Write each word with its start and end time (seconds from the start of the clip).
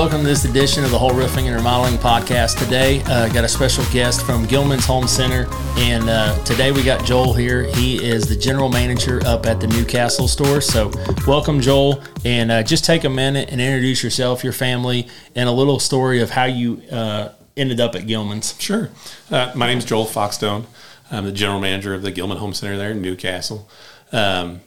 Welcome 0.00 0.22
to 0.22 0.28
this 0.28 0.46
edition 0.46 0.82
of 0.82 0.90
the 0.90 0.98
Whole 0.98 1.12
Roofing 1.12 1.46
and 1.46 1.54
Remodeling 1.54 1.98
Podcast. 1.98 2.58
Today, 2.58 3.02
uh, 3.02 3.28
got 3.28 3.44
a 3.44 3.48
special 3.48 3.84
guest 3.92 4.24
from 4.24 4.46
Gillman's 4.46 4.86
Home 4.86 5.06
Center, 5.06 5.46
and 5.76 6.08
uh, 6.08 6.42
today 6.44 6.72
we 6.72 6.82
got 6.82 7.04
Joel 7.04 7.34
here. 7.34 7.64
He 7.64 8.02
is 8.02 8.26
the 8.26 8.34
general 8.34 8.70
manager 8.70 9.20
up 9.26 9.44
at 9.44 9.60
the 9.60 9.66
New 9.66 9.84
Castle 9.84 10.26
store. 10.26 10.62
So, 10.62 10.90
welcome, 11.26 11.60
Joel, 11.60 12.02
and 12.24 12.50
uh, 12.50 12.62
just 12.62 12.86
take 12.86 13.04
a 13.04 13.10
minute 13.10 13.50
and 13.52 13.60
introduce 13.60 14.02
yourself, 14.02 14.42
your 14.42 14.54
family, 14.54 15.06
and 15.36 15.50
a 15.50 15.52
little 15.52 15.78
story 15.78 16.22
of 16.22 16.30
how 16.30 16.44
you 16.44 16.80
uh, 16.90 17.32
ended 17.54 17.78
up 17.78 17.94
at 17.94 18.06
Gillman's. 18.06 18.58
Sure. 18.58 18.88
Uh, 19.30 19.52
my 19.54 19.66
name 19.66 19.76
is 19.76 19.84
Joel 19.84 20.06
FoxDoan. 20.06 20.64
I'm 21.10 21.26
the 21.26 21.32
general 21.32 21.60
manager 21.60 21.92
of 21.92 22.00
the 22.00 22.10
Gillman 22.10 22.38
Home 22.38 22.54
Center 22.54 22.78
there 22.78 22.92
in 22.92 23.02
New 23.02 23.16
Castle. 23.16 23.68
Um, 24.12 24.62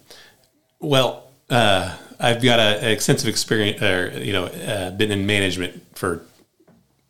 well, 0.80 1.32
uh, 1.50 1.98
I've 2.20 2.42
got 2.42 2.60
an 2.60 2.90
extensive 2.90 3.28
experience, 3.30 3.82
or 3.82 4.12
you 4.20 4.34
know, 4.34 4.46
uh, 4.46 4.92
been 4.92 5.12
in 5.12 5.26
management 5.26 5.84
for 5.96 6.22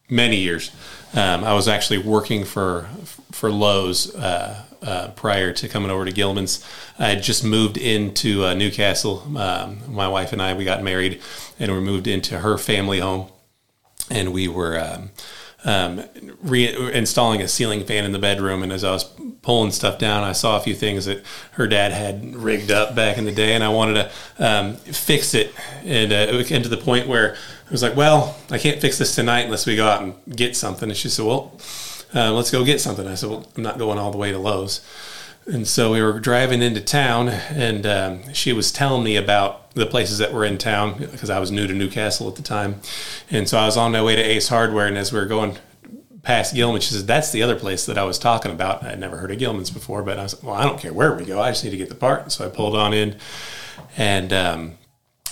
many 0.09 0.37
years. 0.37 0.71
Um, 1.13 1.43
I 1.43 1.53
was 1.53 1.67
actually 1.67 1.99
working 1.99 2.45
for 2.45 2.89
for 3.31 3.51
Lowe's 3.51 4.13
uh, 4.15 4.63
uh, 4.81 5.07
prior 5.09 5.53
to 5.53 5.67
coming 5.67 5.91
over 5.91 6.05
to 6.05 6.11
Gillman's. 6.11 6.65
I 6.99 7.09
had 7.09 7.23
just 7.23 7.43
moved 7.43 7.77
into 7.77 8.45
uh, 8.45 8.53
New 8.53 8.71
Castle. 8.71 9.23
Um, 9.37 9.79
my 9.87 10.07
wife 10.07 10.33
and 10.33 10.41
I 10.41 10.53
we 10.53 10.65
got 10.65 10.83
married, 10.83 11.21
and 11.59 11.71
we 11.71 11.79
moved 11.79 12.07
into 12.07 12.39
her 12.39 12.57
family 12.57 12.99
home, 12.99 13.29
and 14.09 14.33
we 14.33 14.47
were. 14.47 14.79
Um, 14.79 15.11
um, 15.65 15.99
reinstalling 16.45 17.41
a 17.41 17.47
ceiling 17.47 17.85
fan 17.85 18.05
in 18.05 18.11
the 18.11 18.19
bedroom. 18.19 18.63
And 18.63 18.71
as 18.71 18.83
I 18.83 18.91
was 18.91 19.05
pulling 19.41 19.71
stuff 19.71 19.97
down, 19.97 20.23
I 20.23 20.31
saw 20.31 20.57
a 20.57 20.59
few 20.59 20.75
things 20.75 21.05
that 21.05 21.23
her 21.51 21.67
dad 21.67 21.91
had 21.91 22.35
rigged 22.35 22.71
up 22.71 22.95
back 22.95 23.17
in 23.17 23.25
the 23.25 23.31
day, 23.31 23.53
and 23.53 23.63
I 23.63 23.69
wanted 23.69 23.93
to 23.93 24.11
um, 24.45 24.75
fix 24.75 25.33
it. 25.33 25.53
And 25.83 26.11
uh, 26.11 26.37
it 26.37 26.47
came 26.47 26.63
to 26.63 26.69
the 26.69 26.77
point 26.77 27.07
where 27.07 27.35
I 27.67 27.71
was 27.71 27.83
like, 27.83 27.95
"Well, 27.95 28.37
I 28.49 28.57
can't 28.57 28.81
fix 28.81 28.97
this 28.97 29.15
tonight 29.15 29.41
unless 29.41 29.65
we 29.65 29.75
go 29.75 29.87
out 29.87 30.01
and 30.01 30.15
get 30.35 30.55
something." 30.55 30.89
And 30.89 30.97
she 30.97 31.09
said, 31.09 31.25
"Well, 31.25 31.57
uh, 32.15 32.31
let's 32.33 32.51
go 32.51 32.63
get 32.65 32.81
something." 32.81 33.07
I 33.07 33.15
said, 33.15 33.29
"Well, 33.29 33.47
I'm 33.55 33.63
not 33.63 33.77
going 33.77 33.97
all 33.97 34.11
the 34.11 34.17
way 34.17 34.31
to 34.31 34.39
Lowe's." 34.39 34.81
And 35.45 35.67
so 35.67 35.91
we 35.91 36.01
were 36.01 36.19
driving 36.19 36.61
into 36.61 36.79
town, 36.79 37.27
and 37.27 37.85
um, 37.85 38.33
she 38.33 38.53
was 38.53 38.71
telling 38.71 39.03
me 39.03 39.17
about 39.17 39.71
the 39.71 39.85
places 39.85 40.19
that 40.19 40.31
were 40.31 40.45
in 40.45 40.57
town 40.57 40.97
because 40.97 41.29
I 41.29 41.39
was 41.39 41.51
new 41.51 41.67
to 41.67 41.73
New 41.73 41.89
Castle 41.89 42.29
at 42.29 42.35
the 42.35 42.41
time. 42.41 42.81
And 43.29 43.49
so 43.49 43.57
I 43.57 43.65
was 43.65 43.75
on 43.75 43.91
my 43.91 44.01
way 44.01 44.15
to 44.15 44.21
Ace 44.21 44.47
Hardware, 44.47 44.87
and 44.87 44.97
as 44.97 45.11
we 45.11 45.19
were 45.19 45.25
going 45.25 45.57
past 46.21 46.55
Gillman, 46.55 46.81
she 46.81 46.93
says, 46.93 47.05
That's 47.05 47.31
the 47.31 47.43
other 47.43 47.57
place 47.57 47.85
that 47.85 47.97
I 47.97 48.03
was 48.05 48.17
talking 48.17 48.51
about. 48.51 48.83
I'd 48.83 48.99
never 48.99 49.17
heard 49.17 49.31
of 49.31 49.37
Gillman's 49.37 49.69
before, 49.69 50.01
but 50.01 50.17
I 50.17 50.23
was 50.23 50.41
Well, 50.41 50.55
I 50.55 50.63
don't 50.63 50.79
care 50.79 50.93
where 50.93 51.13
we 51.13 51.25
go. 51.25 51.41
I 51.41 51.51
just 51.51 51.63
need 51.63 51.71
to 51.71 51.77
get 51.77 51.89
the 51.89 51.95
part. 51.95 52.31
So 52.31 52.45
I 52.45 52.49
pulled 52.49 52.75
on 52.75 52.93
in. 52.93 53.17
And 53.97 54.33
um, 54.33 54.77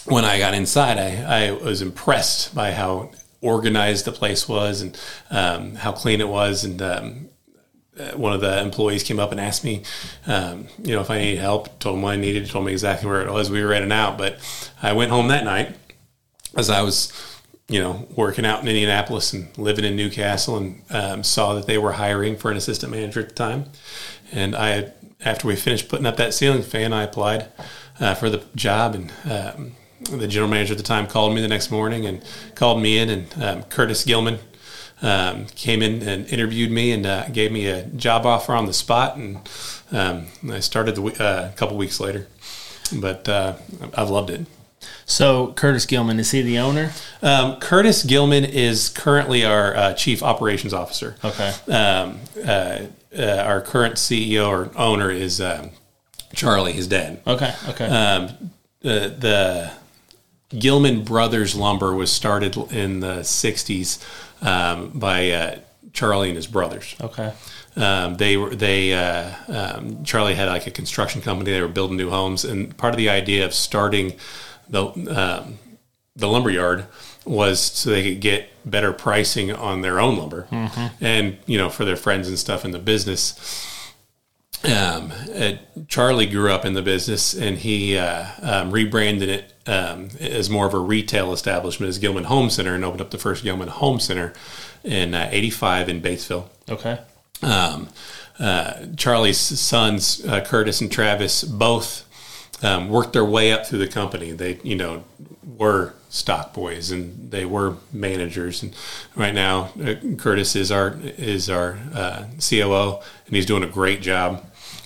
when 0.06 0.26
I 0.26 0.38
got 0.38 0.54
inside, 0.54 0.98
I, 0.98 1.48
I 1.48 1.52
was 1.52 1.82
impressed 1.82 2.54
by 2.54 2.74
how 2.74 3.12
organized 3.40 4.06
the 4.06 4.12
place 4.12 4.48
was 4.48 4.82
and 4.82 5.00
um, 5.30 5.76
how 5.76 5.92
clean 5.92 6.22
it 6.22 6.28
was. 6.28 6.64
And 6.64 6.82
um, 6.82 7.30
one 8.16 8.34
of 8.34 8.42
the 8.42 8.62
employees 8.62 9.04
came 9.04 9.20
up 9.20 9.32
and 9.32 9.40
asked 9.40 9.64
me, 9.64 9.84
um, 10.28 10.68
you 10.84 10.96
know, 10.96 11.02
if 11.02 11.10
I 11.10 11.18
needed 11.20 11.40
help. 11.40 11.80
Told 11.80 11.96
him 11.96 12.02
what 12.02 12.14
I 12.14 12.16
needed. 12.18 12.50
Told 12.50 12.66
me 12.66 12.72
exactly 12.72 13.10
where 13.10 13.22
it 13.22 13.32
was. 13.32 13.50
We 13.50 13.64
were 13.64 13.74
in 13.74 13.84
and 13.84 13.94
out. 13.94 14.18
But 14.18 14.40
I 14.82 14.94
went 14.94 15.12
home 15.12 15.28
that 15.30 15.44
night 15.44 15.76
as 16.56 16.70
I 16.70 16.82
was, 16.82 17.14
you 17.70 17.80
know, 17.80 18.08
working 18.16 18.46
out 18.46 18.62
in 18.62 18.68
Indianapolis 18.68 19.34
and 19.34 19.58
living 19.58 19.86
in 19.86 19.96
New 19.96 20.10
Castle, 20.10 20.58
and 20.58 20.82
um, 20.90 21.24
saw 21.24 21.54
that 21.54 21.68
they 21.68 21.78
were 21.78 21.94
hiring 21.94 22.38
for 22.38 22.52
an 22.52 22.58
assistant 22.58 22.92
manager 22.92 23.22
at 23.22 23.30
the 23.30 23.36
time. 23.36 23.66
And 24.32 24.56
I, 24.56 24.92
after 25.24 25.48
we 25.48 25.56
finished 25.56 25.88
putting 25.90 26.06
up 26.06 26.18
that 26.18 26.34
ceiling 26.34 26.64
fan, 26.64 26.94
I 26.94 27.04
applied 27.04 27.48
uh, 28.00 28.16
for 28.16 28.30
the 28.30 28.44
job, 28.56 28.96
and 28.96 29.12
um, 29.30 29.72
the 30.18 30.28
general 30.28 30.50
manager 30.50 30.74
at 30.74 30.78
the 30.78 30.84
time 30.84 31.08
called 31.08 31.34
me 31.34 31.42
the 31.42 31.48
next 31.48 31.72
morning 31.72 32.06
and 32.06 32.24
called 32.56 32.82
me 32.82 32.98
in, 32.98 33.10
and 33.10 33.44
um, 33.44 33.64
Curtis 33.64 34.04
Gillman 34.04 34.40
um, 35.02 35.48
came 35.48 35.82
in 35.82 36.08
and 36.08 36.28
interviewed 36.28 36.72
me 36.72 36.92
and 36.92 37.06
uh, 37.06 37.28
gave 37.30 37.52
me 37.52 37.68
a 37.68 37.84
job 37.84 38.26
offer 38.26 38.54
on 38.54 38.66
the 38.66 38.74
spot, 38.74 39.18
and 39.18 39.38
um, 39.92 40.28
I 40.50 40.60
started 40.60 40.96
the, 40.96 41.04
uh, 41.04 41.50
a 41.50 41.56
couple 41.56 41.78
weeks 41.78 42.00
later. 42.00 42.28
But 42.94 43.28
uh, 43.28 43.56
I've 43.96 44.10
loved 44.10 44.30
it. 44.30 44.46
So 45.06 45.54
Curtis 45.54 45.86
Gillman 45.86 46.20
is 46.20 46.32
he 46.32 46.42
the 46.42 46.60
owner? 46.60 46.92
Um, 47.22 47.60
Curtis 47.60 48.04
Gillman 48.04 48.46
is 48.46 48.90
currently 48.90 49.46
our 49.46 49.76
uh, 49.76 49.94
chief 49.94 50.24
operations 50.24 50.74
officer. 50.74 51.16
Okay. 51.24 51.54
Um, 51.68 52.20
uh, 52.46 52.80
uh, 53.18 53.44
our 53.46 53.62
current 53.62 53.96
CEO 53.96 54.48
or 54.48 54.72
owner 54.78 55.12
is 55.12 55.42
um, 55.42 55.72
Charlie, 56.34 56.74
his 56.74 56.88
dad. 56.88 57.22
Okay. 57.28 57.54
Okay. 57.70 57.86
Um, 57.86 58.52
the 58.82 59.72
Gillman 60.58 61.04
Brothers 61.04 61.56
Lumber 61.56 61.94
was 61.94 62.12
started 62.12 62.56
in 62.72 63.00
the 63.00 63.20
'60s 63.20 64.04
um, 64.42 64.90
by 64.90 65.32
uh, 65.32 65.60
Charlie 65.94 66.30
and 66.30 66.36
his 66.36 66.48
brothers. 66.48 66.96
Okay. 67.02 67.34
Um, 67.76 68.16
they 68.16 68.36
were 68.38 68.54
they 68.54 68.94
uh, 68.94 69.32
um, 69.48 70.04
Charlie 70.04 70.36
had 70.36 70.50
like 70.50 70.68
a 70.68 70.72
construction 70.72 71.22
company. 71.22 71.52
They 71.52 71.62
were 71.62 71.68
building 71.68 71.98
new 71.98 72.10
homes, 72.10 72.44
and 72.44 72.76
part 72.78 72.94
of 72.94 72.98
the 72.98 73.10
idea 73.10 73.46
of 73.46 73.54
starting 73.54 74.14
the 74.70 74.88
um, 74.88 75.60
the 76.16 76.28
lumber 76.28 76.50
yard 76.50 76.86
was 77.26 77.60
so 77.60 77.90
they 77.90 78.04
could 78.04 78.20
get 78.20 78.50
better 78.70 78.92
pricing 78.92 79.52
on 79.52 79.82
their 79.82 80.00
own 80.00 80.18
lumber, 80.18 80.48
mm-hmm. 80.52 81.04
and 81.04 81.38
you 81.46 81.58
know 81.58 81.70
for 81.70 81.86
their 81.86 81.96
friends 81.96 82.28
and 82.28 82.38
stuff 82.38 82.66
in 82.66 82.72
the 82.72 82.80
business. 82.80 83.68
Um, 84.64 85.12
uh, 85.34 85.54
Charlie 85.88 86.28
grew 86.28 86.52
up 86.52 86.66
in 86.66 86.74
the 86.74 86.84
business, 86.84 87.34
and 87.34 87.58
he 87.58 87.98
uh, 87.98 88.28
um, 88.42 88.72
rebranded 88.72 89.30
it 89.30 89.54
um, 89.68 90.10
as 90.20 90.50
more 90.50 90.68
of 90.68 90.74
a 90.74 90.80
retail 90.80 91.34
establishment 91.34 91.90
as 91.90 91.98
Gillman 91.98 92.26
Home 92.26 92.50
Center, 92.50 92.76
and 92.76 92.86
opened 92.86 93.02
up 93.02 93.10
the 93.10 93.18
first 93.18 93.44
Gillman 93.44 93.70
Home 93.70 94.00
Center 94.00 94.34
in 94.84 95.16
'85 95.16 95.88
uh, 95.88 95.92
in 95.92 96.02
Batesville. 96.02 96.46
Okay. 96.70 97.00
Um, 97.42 97.90
uh, 98.40 98.86
Charlie's 98.98 99.40
sons, 99.40 100.24
uh, 100.26 100.42
Curtis 100.42 100.80
and 100.80 100.92
Travis, 100.92 101.44
both 101.44 102.08
um, 102.64 102.90
worked 102.90 103.14
their 103.14 103.26
way 103.26 103.52
up 103.52 103.66
through 103.66 103.80
the 103.80 103.88
company. 103.88 104.32
They, 104.32 104.60
you 104.64 104.76
know, 104.76 105.04
were 105.44 105.94
stock 106.10 106.54
boys 106.54 106.92
and 106.92 107.32
they 107.32 107.46
were 107.46 107.78
managers. 107.92 108.62
And 108.62 108.76
right 109.16 109.34
now, 109.34 109.72
uh, 109.84 109.96
Curtis 110.18 110.56
is 110.56 110.72
our 110.72 110.98
is 111.02 111.50
our 111.50 111.80
COO, 112.40 113.00
and 113.26 113.36
he's 113.36 113.48
doing 113.48 113.64
a 113.64 113.68
great 113.68 114.02
job. 114.04 114.46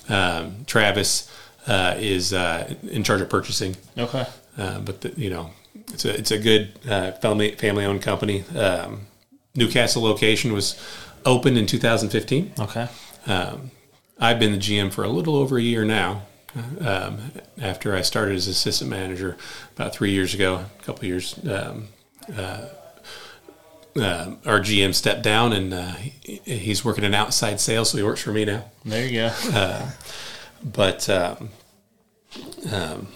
Um, 0.10 0.66
Travis 0.66 1.32
uh, 1.68 1.96
is 1.98 2.34
uh, 2.34 2.74
in 2.84 3.04
charge 3.04 3.22
of 3.22 3.30
purchasing. 3.30 3.76
Okay. 3.98 4.26
Uh, 4.58 4.80
but 4.80 5.02
the, 5.02 5.14
you 5.18 5.30
know, 5.30 5.52
it's 5.94 6.06
a 6.06 6.18
it's 6.18 6.32
a 6.32 6.40
good 6.40 6.80
uh, 6.90 7.12
family 7.14 7.52
family 7.56 7.86
owned 7.86 8.02
company. 8.02 8.44
Um, 8.56 9.08
New 9.56 9.70
Castle 9.70 10.04
location 10.04 10.54
was 10.54 10.80
opened 11.26 11.58
in 11.58 11.66
2015. 11.66 12.54
Okay. 12.60 12.88
Um, 13.26 13.72
I've 14.20 14.40
been 14.40 14.52
the 14.52 14.58
GM 14.58 14.92
for 14.92 15.04
a 15.04 15.10
little 15.10 15.36
over 15.36 15.58
a 15.58 15.62
year 15.62 15.84
now. 15.84 16.24
Um, 16.80 17.34
after 17.62 17.94
I 17.94 18.02
started 18.02 18.36
as 18.36 18.48
assistant 18.48 18.90
manager 18.90 19.36
about 19.76 19.94
three 19.94 20.12
years 20.12 20.34
ago, 20.34 20.66
a 20.80 20.84
couple 20.84 21.04
years, 21.06 21.38
um, 21.50 21.90
uh, 23.98 24.32
our 24.46 24.60
GM 24.60 24.94
stepped 24.94 25.22
down 25.24 25.54
and 25.54 25.74
uh, 25.74 25.92
he, 25.94 26.42
he's 26.46 26.84
working 26.84 27.04
in 27.04 27.14
outside 27.14 27.60
sales, 27.60 27.90
so 27.92 27.98
he 27.98 28.04
works 28.04 28.22
for 28.22 28.32
me 28.32 28.46
now. 28.46 28.66
There 28.84 29.06
you 29.06 29.14
go. 29.22 29.32
Uh, 29.54 29.92
but 30.64 31.10
um, 31.10 31.50
um, 32.72 33.08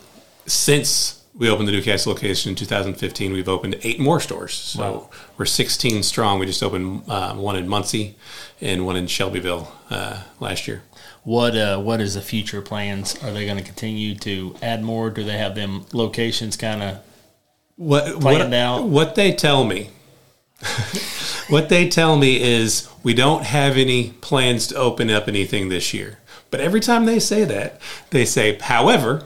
since 0.45 1.23
we 1.35 1.49
opened 1.49 1.67
the 1.67 1.71
New 1.71 1.81
Castle 1.81 2.13
location 2.13 2.49
in 2.49 2.55
2015, 2.55 3.31
we've 3.33 3.47
opened 3.49 3.77
eight 3.83 3.99
more 3.99 4.19
stores. 4.19 4.53
So 4.53 4.79
Wow. 4.81 5.09
we're 5.37 5.45
16 5.45 6.03
strong. 6.03 6.39
We 6.39 6.45
just 6.45 6.61
opened 6.63 7.09
um, 7.09 7.37
one 7.39 7.55
in 7.55 7.67
Muncie 7.67 8.15
and 8.61 8.85
one 8.85 8.95
in 8.95 9.07
Shelbyville 9.07 9.71
uh, 9.89 10.23
last 10.39 10.67
year. 10.67 10.83
What 11.23 11.55
uh, 11.55 11.79
what 11.79 11.99
is 12.01 12.15
the 12.15 12.21
future 12.21 12.61
plans? 12.61 13.21
Are 13.23 13.31
they 13.31 13.45
going 13.45 13.57
to 13.57 13.63
continue 13.63 14.15
to 14.15 14.55
add 14.61 14.81
more? 14.83 15.09
Do 15.09 15.23
they 15.23 15.37
have 15.37 15.53
them 15.53 15.85
locations 15.93 16.55
kind 16.55 16.81
of 16.81 16.97
What 17.75 18.05
Planned 18.21 18.51
what, 18.51 18.53
out. 18.53 18.83
what 18.85 19.15
they 19.15 19.33
tell 19.33 19.65
me, 19.65 19.89
what 21.49 21.69
they 21.69 21.87
tell 21.87 22.17
me 22.17 22.41
is 22.41 22.87
we 23.03 23.13
don't 23.13 23.43
have 23.43 23.77
any 23.77 24.11
plans 24.21 24.67
to 24.67 24.75
open 24.75 25.09
up 25.09 25.27
anything 25.27 25.69
this 25.69 25.93
year. 25.93 26.19
But 26.51 26.59
every 26.59 26.79
time 26.79 27.05
they 27.05 27.19
say 27.19 27.43
that, 27.45 27.79
they 28.09 28.25
say, 28.25 28.57
however, 28.57 29.23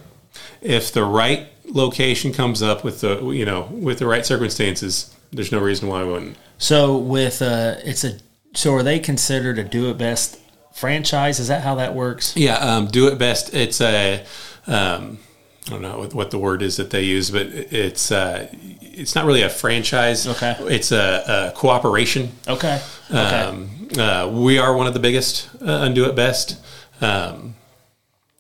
if 0.62 0.92
the 0.92 1.04
right 1.04 1.48
location 1.66 2.34
comes 2.34 2.62
up 2.62 2.84
with 2.84 3.02
the 3.02 3.30
you 3.30 3.46
know 3.46 3.64
with 3.72 4.00
the 4.00 4.06
right 4.06 4.26
circumstances, 4.26 5.14
there's 5.32 5.52
no 5.52 5.60
reason 5.60 5.88
why 5.88 6.04
we 6.04 6.12
wouldn't. 6.12 6.38
So 6.58 6.98
with 6.98 7.42
uh, 7.42 7.76
it's 7.84 8.04
a 8.04 8.20
so 8.54 8.74
are 8.74 8.84
they 8.84 9.00
considered 9.00 9.58
a 9.58 9.64
do 9.64 9.90
it 9.90 9.98
best 9.98 10.40
franchise? 10.74 11.40
Is 11.40 11.48
that 11.48 11.64
how 11.64 11.76
that 11.76 11.96
works? 11.96 12.36
Yeah, 12.36 12.56
um, 12.56 12.88
do 12.88 13.08
it 13.08 13.18
best. 13.18 13.54
It's 13.54 13.82
a 13.82 14.26
um, 14.68 15.20
I 15.68 15.70
don't 15.70 15.82
know 15.82 16.10
what, 16.12 16.32
the 16.32 16.38
word 16.38 16.62
is 16.62 16.76
that 16.78 16.90
they 16.90 17.04
use, 17.04 17.32
but 17.32 17.48
it's 17.48 18.12
uh, 18.12 18.50
it's 18.82 19.16
not 19.16 19.26
really 19.26 19.44
a 19.44 19.50
franchise. 19.50 20.28
Okay. 20.28 20.56
it's 20.62 20.92
a, 20.92 21.52
a 21.54 21.58
cooperation. 21.58 22.32
Okay. 22.48 22.82
Okay. 23.10 23.18
Um, 23.18 23.88
uh, 23.98 24.30
we 24.32 24.58
are 24.58 24.76
one 24.76 24.88
of 24.88 24.94
the 24.94 25.00
biggest 25.00 25.50
uh, 25.62 25.80
on 25.80 25.94
Do 25.94 26.06
It 26.06 26.16
Best. 26.16 26.60
Um, 27.00 27.56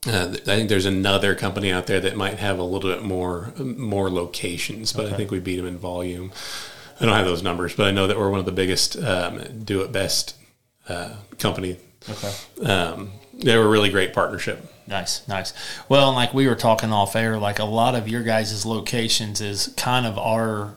uh, 0.06 0.31
I 0.31 0.36
think 0.36 0.68
there's 0.68 0.86
another 0.86 1.34
company 1.34 1.72
out 1.72 1.88
there 1.88 2.02
that 2.02 2.18
might 2.18 2.40
have 2.40 2.60
a 2.60 2.64
little 2.64 2.90
bit 2.90 3.04
more 3.04 3.54
more 3.58 4.10
locations, 4.10 4.92
but 4.92 5.06
I 5.06 5.16
think 5.16 5.31
we 5.31 5.40
beat 5.40 5.58
them 5.58 5.66
in 5.66 5.78
volume. 5.78 6.34
I 7.00 7.06
don't 7.06 7.16
have 7.16 7.25
those 7.25 7.44
numbers, 7.44 7.74
but 7.74 7.88
I 7.88 7.92
know 7.92 8.08
that 8.08 8.18
we're 8.18 8.30
one 8.30 8.40
of 8.40 8.46
the 8.46 8.52
biggest 8.52 8.98
um, 8.98 9.64
do 9.64 9.81
it 9.81 9.92
best 9.94 10.36
uh, 10.90 11.16
company. 11.40 11.78
Okay. 12.10 12.34
Um, 12.70 13.14
they 13.34 13.58
were 13.58 13.66
a 13.66 13.70
really 13.70 13.90
great 13.90 14.14
partnership. 14.14 14.73
Nice, 14.88 15.27
nice. 15.27 15.53
Well, 15.88 16.09
and 16.09 16.15
like 16.15 16.33
we 16.33 16.47
were 16.47 16.56
talking 16.56 16.91
off 16.91 17.15
air, 17.15 17.38
like 17.38 17.59
a 17.59 17.63
lot 17.65 17.95
of 17.95 18.07
your 18.07 18.24
guys' 18.24 18.65
locations 18.65 19.41
is 19.41 19.74
kind 19.77 20.06
of 20.06 20.18
our 20.18 20.75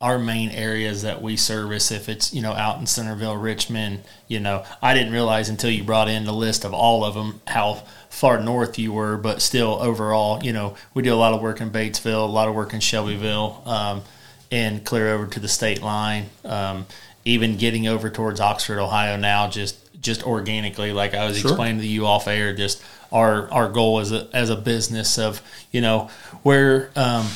our 0.00 0.18
main 0.18 0.50
areas 0.50 1.00
that 1.02 1.22
we 1.22 1.36
service. 1.36 1.90
If 1.90 2.08
it's 2.08 2.34
you 2.34 2.42
know 2.42 2.52
out 2.52 2.78
in 2.78 2.86
Centerville, 2.86 3.36
Richmond, 3.36 4.02
you 4.28 4.40
know, 4.40 4.64
I 4.82 4.92
didn't 4.92 5.12
realize 5.12 5.48
until 5.48 5.70
you 5.70 5.84
brought 5.84 6.08
in 6.08 6.24
the 6.24 6.32
list 6.32 6.64
of 6.64 6.74
all 6.74 7.04
of 7.04 7.14
them 7.14 7.40
how 7.46 7.82
far 8.10 8.40
north 8.40 8.78
you 8.78 8.92
were, 8.92 9.16
but 9.16 9.40
still 9.40 9.78
overall, 9.80 10.42
you 10.42 10.52
know, 10.52 10.76
we 10.94 11.02
do 11.02 11.12
a 11.12 11.16
lot 11.16 11.32
of 11.32 11.40
work 11.40 11.60
in 11.60 11.70
Batesville, 11.70 12.28
a 12.28 12.30
lot 12.30 12.48
of 12.48 12.54
work 12.54 12.74
in 12.74 12.80
Shelbyville, 12.80 13.62
um, 13.66 14.02
and 14.50 14.84
clear 14.84 15.08
over 15.14 15.26
to 15.26 15.40
the 15.40 15.48
state 15.48 15.82
line. 15.82 16.26
Um, 16.44 16.86
even 17.24 17.56
getting 17.56 17.88
over 17.88 18.10
towards 18.10 18.40
Oxford, 18.40 18.78
Ohio 18.78 19.16
now, 19.16 19.48
just 19.48 19.78
just 20.00 20.22
organically, 20.26 20.92
like 20.92 21.14
I 21.14 21.24
was 21.24 21.38
Sure. 21.38 21.50
explaining 21.52 21.80
to 21.80 21.86
you 21.86 22.06
off 22.06 22.28
air, 22.28 22.52
just 22.54 22.82
our 23.14 23.50
our 23.52 23.68
goal 23.68 24.00
as 24.00 24.12
a 24.12 24.28
as 24.34 24.50
a 24.50 24.56
business 24.56 25.18
of 25.18 25.40
you 25.70 25.80
know 25.80 26.10
where 26.42 26.90
um, 26.96 27.26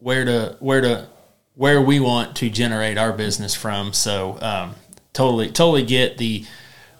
where 0.00 0.24
to 0.24 0.56
where 0.58 0.80
to 0.80 1.06
where 1.54 1.80
we 1.80 2.00
want 2.00 2.36
to 2.36 2.50
generate 2.50 2.98
our 2.98 3.12
business 3.12 3.54
from. 3.54 3.92
So 3.92 4.38
um, 4.40 4.74
totally 5.12 5.50
totally 5.50 5.84
get 5.84 6.18
the 6.18 6.46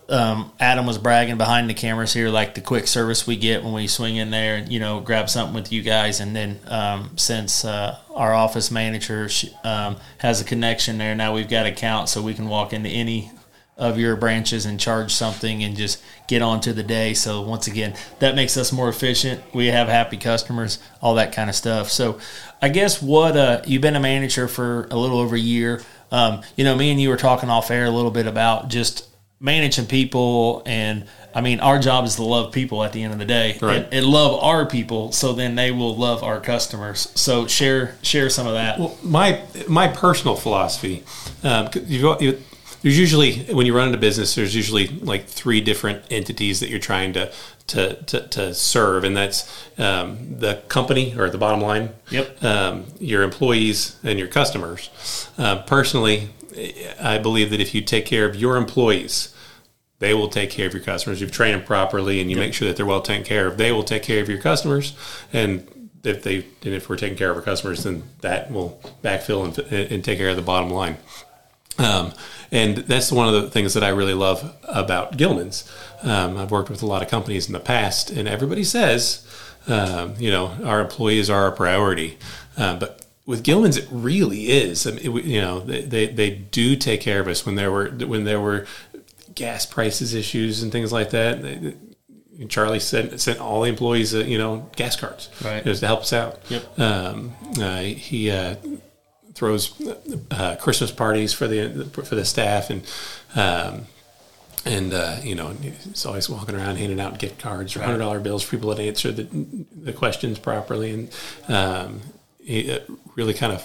um, 0.08 0.52
Adam 0.60 0.87
was 0.87 0.98
bragging 0.98 1.37
behind 1.37 1.69
the 1.69 1.75
cameras 1.75 2.12
here, 2.12 2.28
like 2.28 2.54
the 2.54 2.60
quick 2.60 2.87
service 2.87 3.26
we 3.26 3.37
get 3.37 3.64
when 3.64 3.72
we 3.72 3.88
swing 3.88 4.16
in 4.16 4.31
there 4.31 4.56
and 4.56 4.70
you 4.70 4.78
know 4.78 5.00
grab 5.00 5.28
something 5.31 5.54
with 5.54 5.72
you 5.72 5.82
guys. 5.82 6.20
And 6.20 6.37
then 6.37 6.60
um, 6.66 7.16
since 7.16 7.64
uh, 7.64 7.99
our 8.14 8.34
office 8.34 8.70
manager 8.70 9.28
um, 9.64 9.96
has 10.19 10.40
a 10.40 10.44
connection 10.44 10.99
there, 10.99 11.14
now 11.14 11.34
we've 11.34 11.49
got 11.49 11.66
a 11.66 11.72
count 11.72 12.10
so 12.10 12.22
we 12.22 12.34
can 12.34 12.49
walk 12.49 12.72
into 12.72 12.90
any 12.90 13.32
of 13.76 13.99
your 13.99 14.17
branches 14.17 14.64
and 14.64 14.81
charge 14.81 15.12
something 15.12 15.62
and 15.62 15.76
just 15.76 16.02
get 16.28 16.40
on 16.40 16.61
to 16.62 16.73
the 16.73 16.82
day. 16.82 17.12
So 17.12 17.43
once 17.43 17.67
again, 17.67 17.94
that 18.20 18.34
makes 18.34 18.56
us 18.56 18.73
more 18.73 18.88
efficient. 18.88 19.43
We 19.55 19.67
have 19.67 19.88
happy 19.88 20.17
customers, 20.17 20.78
all 21.02 21.17
that 21.17 21.32
kind 21.32 21.50
of 21.50 21.56
stuff. 21.56 21.90
So 21.90 22.19
I 22.62 22.70
guess 22.70 23.02
what 23.02 23.37
uh, 23.37 23.61
you've 23.67 23.82
been 23.82 23.96
a 23.96 24.00
manager 24.00 24.49
for 24.49 24.88
a 24.90 24.96
little 24.96 25.19
over 25.19 25.37
a 25.37 25.38
year. 25.40 25.82
Um, 26.11 26.40
you 26.56 26.64
know, 26.64 26.75
me 26.75 26.90
and 26.90 26.99
you 27.00 27.11
were 27.11 27.19
talking 27.19 27.50
off 27.50 27.70
air 27.70 27.84
a 27.84 27.90
little 27.90 28.11
bit 28.11 28.26
about 28.26 28.69
just 28.69 29.08
managing 29.38 29.84
people 29.84 30.62
and 30.64 31.05
I 31.34 31.43
mean 31.43 31.61
our 31.61 31.78
job 31.78 32.06
is 32.06 32.14
to 32.14 32.23
love 32.23 32.55
people 32.55 32.82
at 32.82 32.94
the 32.94 33.02
end 33.02 33.12
of 33.12 33.19
the 33.19 33.26
day 33.26 33.58
Right. 33.61 33.84
and, 33.84 33.93
and 33.93 34.06
love 34.06 34.43
our 34.43 34.64
people 34.64 35.12
so 35.12 35.34
then 35.34 35.56
they 35.56 35.70
will 35.70 35.94
love 35.94 36.23
our 36.23 36.40
customers. 36.40 37.12
So 37.14 37.46
share 37.46 37.96
share 38.00 38.31
some 38.31 38.46
of 38.46 38.55
that. 38.55 38.78
Well, 38.78 38.96
my 39.02 39.43
my 39.69 39.88
personal 39.88 40.37
philosophy, 40.37 41.05
um, 41.44 41.69
'cause 41.69 41.82
you've, 41.84 42.23
you, 42.23 42.43
there's 42.86 43.00
usually 43.00 43.38
when 43.52 43.66
you 43.66 43.74
run 43.76 43.88
into 43.88 43.98
business, 43.98 44.36
there's 44.36 44.54
usually 44.54 44.86
like 44.86 45.26
three 45.26 45.60
different 45.60 46.04
entities 46.08 46.60
that 46.60 46.68
you're 46.68 46.78
trying 46.78 47.12
to 47.14 47.32
to 47.66 48.00
to, 48.04 48.28
to 48.28 48.54
serve, 48.54 49.02
and 49.02 49.16
that's 49.16 49.68
um, 49.76 50.38
the 50.38 50.62
company 50.68 51.12
or 51.18 51.28
the 51.28 51.36
bottom 51.36 51.60
line. 51.60 51.88
Yep. 52.10 52.44
Um, 52.44 52.84
your 53.00 53.24
employees 53.24 53.96
and 54.04 54.20
your 54.20 54.28
customers. 54.28 55.28
Uh, 55.36 55.62
personally, 55.62 56.28
I 57.00 57.18
believe 57.18 57.50
that 57.50 57.58
if 57.58 57.74
you 57.74 57.80
take 57.80 58.06
care 58.06 58.24
of 58.24 58.36
your 58.36 58.56
employees, 58.56 59.34
they 59.98 60.14
will 60.14 60.28
take 60.28 60.50
care 60.50 60.68
of 60.68 60.72
your 60.72 60.84
customers. 60.84 61.20
You've 61.20 61.32
trained 61.32 61.58
them 61.58 61.66
properly, 61.66 62.20
and 62.20 62.30
you 62.30 62.36
make 62.36 62.54
sure 62.54 62.68
that 62.68 62.76
they're 62.76 62.86
well 62.86 63.02
taken 63.02 63.24
care 63.24 63.48
of. 63.48 63.58
They 63.58 63.72
will 63.72 63.82
take 63.82 64.04
care 64.04 64.22
of 64.22 64.28
your 64.28 64.38
customers, 64.38 64.94
and 65.32 65.90
if 66.04 66.22
they 66.22 66.36
and 66.36 66.72
if 66.72 66.88
we're 66.88 66.94
taking 66.94 67.18
care 67.18 67.32
of 67.32 67.36
our 67.36 67.42
customers, 67.42 67.82
then 67.82 68.04
that 68.20 68.52
will 68.52 68.80
backfill 69.02 69.44
and, 69.44 69.58
and 69.72 70.04
take 70.04 70.18
care 70.18 70.28
of 70.28 70.36
the 70.36 70.42
bottom 70.42 70.70
line. 70.70 70.98
Um, 71.78 72.12
and 72.52 72.78
that's 72.78 73.11
one 73.12 73.28
of 73.32 73.43
the 73.43 73.50
things 73.50 73.75
that 73.75 73.82
I 73.84 73.88
really 73.88 74.14
love 74.14 74.55
about 74.64 75.17
Gillman's. 75.17 75.70
Um, 76.02 76.37
I've 76.37 76.50
worked 76.50 76.70
with 76.70 76.82
a 76.82 76.87
lot 76.87 77.02
of 77.02 77.08
companies 77.08 77.46
in 77.49 77.52
the 77.52 77.61
past, 77.61 78.11
and 78.11 78.28
everybody 78.28 78.64
says, 78.64 79.26
um, 79.69 80.14
you 80.19 80.31
know, 80.31 80.56
our 80.64 80.81
employees 80.81 81.28
are 81.28 81.43
our 81.44 81.52
priority. 81.52 82.19
Uh, 82.56 82.76
but 82.76 83.05
with 83.26 83.43
Gillman's, 83.43 83.76
it 83.76 83.88
really 83.90 84.44
is. 84.50 84.87
I 84.87 84.93
mean, 84.93 85.17
it, 85.19 85.25
you 85.25 85.40
know, 85.40 85.61
they, 85.61 85.82
they, 85.82 86.06
they 86.06 86.31
do 86.31 86.76
take 86.76 87.00
care 87.00 87.20
of 87.20 87.26
us 87.28 87.44
when 87.44 87.56
there 87.56 87.73
were 87.73 87.88
when 87.90 88.23
there 88.25 88.40
were 88.40 88.67
gas 89.34 89.67
prices 89.67 90.14
issues 90.14 90.62
and 90.62 90.70
things 90.70 90.93
like 90.93 91.11
that. 91.11 91.43
They, 91.43 91.75
Charlie 92.49 92.81
sent 92.81 93.19
sent 93.20 93.40
all 93.40 93.62
the 93.62 93.69
employees, 93.69 94.14
uh, 94.14 94.19
you 94.19 94.38
know, 94.38 94.70
gas 94.76 94.94
cards, 94.94 95.31
Right. 95.44 95.64
just 95.64 95.81
to 95.81 95.87
help 95.87 96.00
us 96.02 96.12
out. 96.12 96.38
Yep. 96.49 96.78
Um, 96.78 97.32
uh, 97.58 97.81
he 97.81 98.31
uh, 98.31 98.56
throws 99.36 99.72
uh, 100.30 100.56
Christmas 100.56 100.90
parties 100.90 101.32
for 101.32 101.46
the 101.46 101.84
for 102.04 102.14
the 102.14 102.24
staff 102.24 102.70
and. 102.70 102.82
Um, 103.34 103.86
and 104.64 104.92
uh, 104.92 105.18
you 105.22 105.36
know, 105.36 105.50
he's 105.50 106.04
always 106.04 106.28
walking 106.28 106.56
around 106.56 106.74
handing 106.74 106.98
out 106.98 107.20
gift 107.20 107.38
cards 107.38 107.76
or 107.76 107.82
hundred 107.82 107.98
dollar 107.98 108.18
bills 108.18 108.42
for 108.42 108.56
people 108.56 108.74
that 108.74 108.82
answer 108.82 109.12
the, 109.12 109.22
the 109.80 109.92
questions 109.92 110.40
properly, 110.40 110.90
and 110.90 111.10
um, 111.46 112.00
he 112.42 112.72
uh, 112.72 112.80
really 113.14 113.32
kind 113.32 113.52
of 113.52 113.64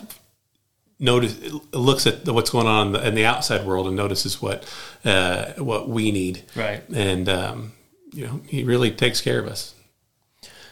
notice 0.99 1.35
looks 1.73 2.05
at 2.05 2.27
what's 2.27 2.51
going 2.51 2.67
on 2.67 2.87
in 2.87 2.93
the, 2.93 3.07
in 3.07 3.15
the 3.15 3.25
outside 3.25 3.65
world 3.65 3.87
and 3.87 3.95
notices 3.95 4.41
what 4.43 4.63
uh, 5.03 5.53
what 5.53 5.89
we 5.89 6.11
need, 6.11 6.43
Right. 6.55 6.87
And 6.93 7.27
um, 7.27 7.73
you 8.13 8.27
know, 8.27 8.41
he 8.47 8.63
really 8.63 8.91
takes 8.91 9.21
care 9.21 9.39
of 9.39 9.47
us. 9.47 9.73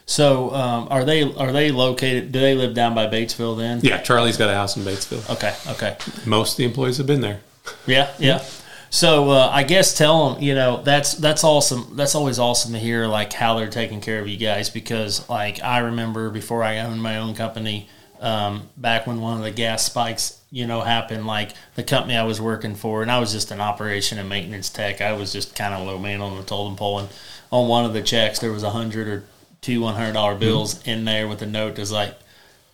So 0.10 0.52
um, 0.56 0.88
are 0.90 1.06
they 1.06 1.22
are 1.36 1.52
they 1.52 1.70
located? 1.70 2.32
Do 2.32 2.40
they 2.40 2.56
live 2.56 2.74
down 2.74 2.96
by 2.96 3.06
Batesville 3.06 3.56
then? 3.56 3.82
Yeah, 3.84 4.02
Charlie's 4.02 4.38
got 4.38 4.50
a 4.50 4.56
house 4.56 4.76
in 4.76 4.82
Batesville. 4.82 5.30
Okay. 5.36 5.56
Okay. 5.74 5.98
Most 6.26 6.54
of 6.54 6.58
the 6.58 6.64
employees 6.66 6.98
have 6.98 7.06
been 7.06 7.22
there. 7.22 7.42
Yeah. 7.86 8.12
Yeah. 8.18 8.44
So 8.90 9.30
uh, 9.30 9.52
I 9.54 9.62
guess 9.62 9.96
tell 9.96 10.34
them, 10.34 10.42
you 10.42 10.56
know, 10.56 10.82
that's 10.82 11.14
that's 11.14 11.44
awesome. 11.44 11.96
That's 11.96 12.16
always 12.16 12.40
awesome 12.40 12.74
to 12.74 12.80
hear, 12.80 13.06
like 13.06 13.34
how 13.34 13.60
they're 13.60 13.70
taking 13.70 14.02
care 14.02 14.20
of 14.20 14.28
you 14.28 14.38
guys. 14.38 14.72
Because 14.72 15.30
like 15.30 15.62
I 15.62 15.78
remember 15.78 16.32
before 16.32 16.64
I 16.64 16.80
owned 16.80 17.04
my 17.04 17.20
own 17.20 17.36
company, 17.36 17.88
um, 18.20 18.68
back 18.78 19.06
when 19.06 19.22
one 19.22 19.38
of 19.38 19.44
the 19.44 19.52
gas 19.52 19.86
spikes, 19.86 20.42
you 20.50 20.66
know, 20.66 20.82
happened. 20.82 21.28
Like 21.28 21.52
the 21.76 21.84
company 21.84 22.18
I 22.18 22.24
was 22.24 22.42
working 22.42 22.74
for, 22.74 23.04
and 23.04 23.12
I 23.12 23.20
was 23.20 23.32
just 23.32 23.52
an 23.52 23.62
operation 23.62 24.18
and 24.18 24.28
maintenance 24.28 24.72
tech. 24.72 25.02
I 25.02 25.14
was 25.14 25.32
just 25.32 25.56
kind 25.56 25.76
of 25.76 25.86
low 25.86 26.00
man 26.00 26.20
on 26.20 26.36
the 26.36 26.44
totem 26.44 26.76
pole, 26.76 26.98
and 26.98 27.10
on 27.52 27.68
one 27.68 27.86
of 27.86 27.94
the 27.94 28.02
checks 28.02 28.40
there 28.40 28.52
was 28.52 28.64
a 28.64 28.72
hundred 28.72 29.08
or 29.08 29.24
two 29.62 29.82
one 29.82 29.96
hundred 29.96 30.14
dollar 30.14 30.36
bills 30.36 30.86
in 30.88 31.06
there 31.06 31.28
with 31.28 31.42
a 31.42 31.46
note 31.46 31.76
that's 31.76 31.92
like 31.92 32.18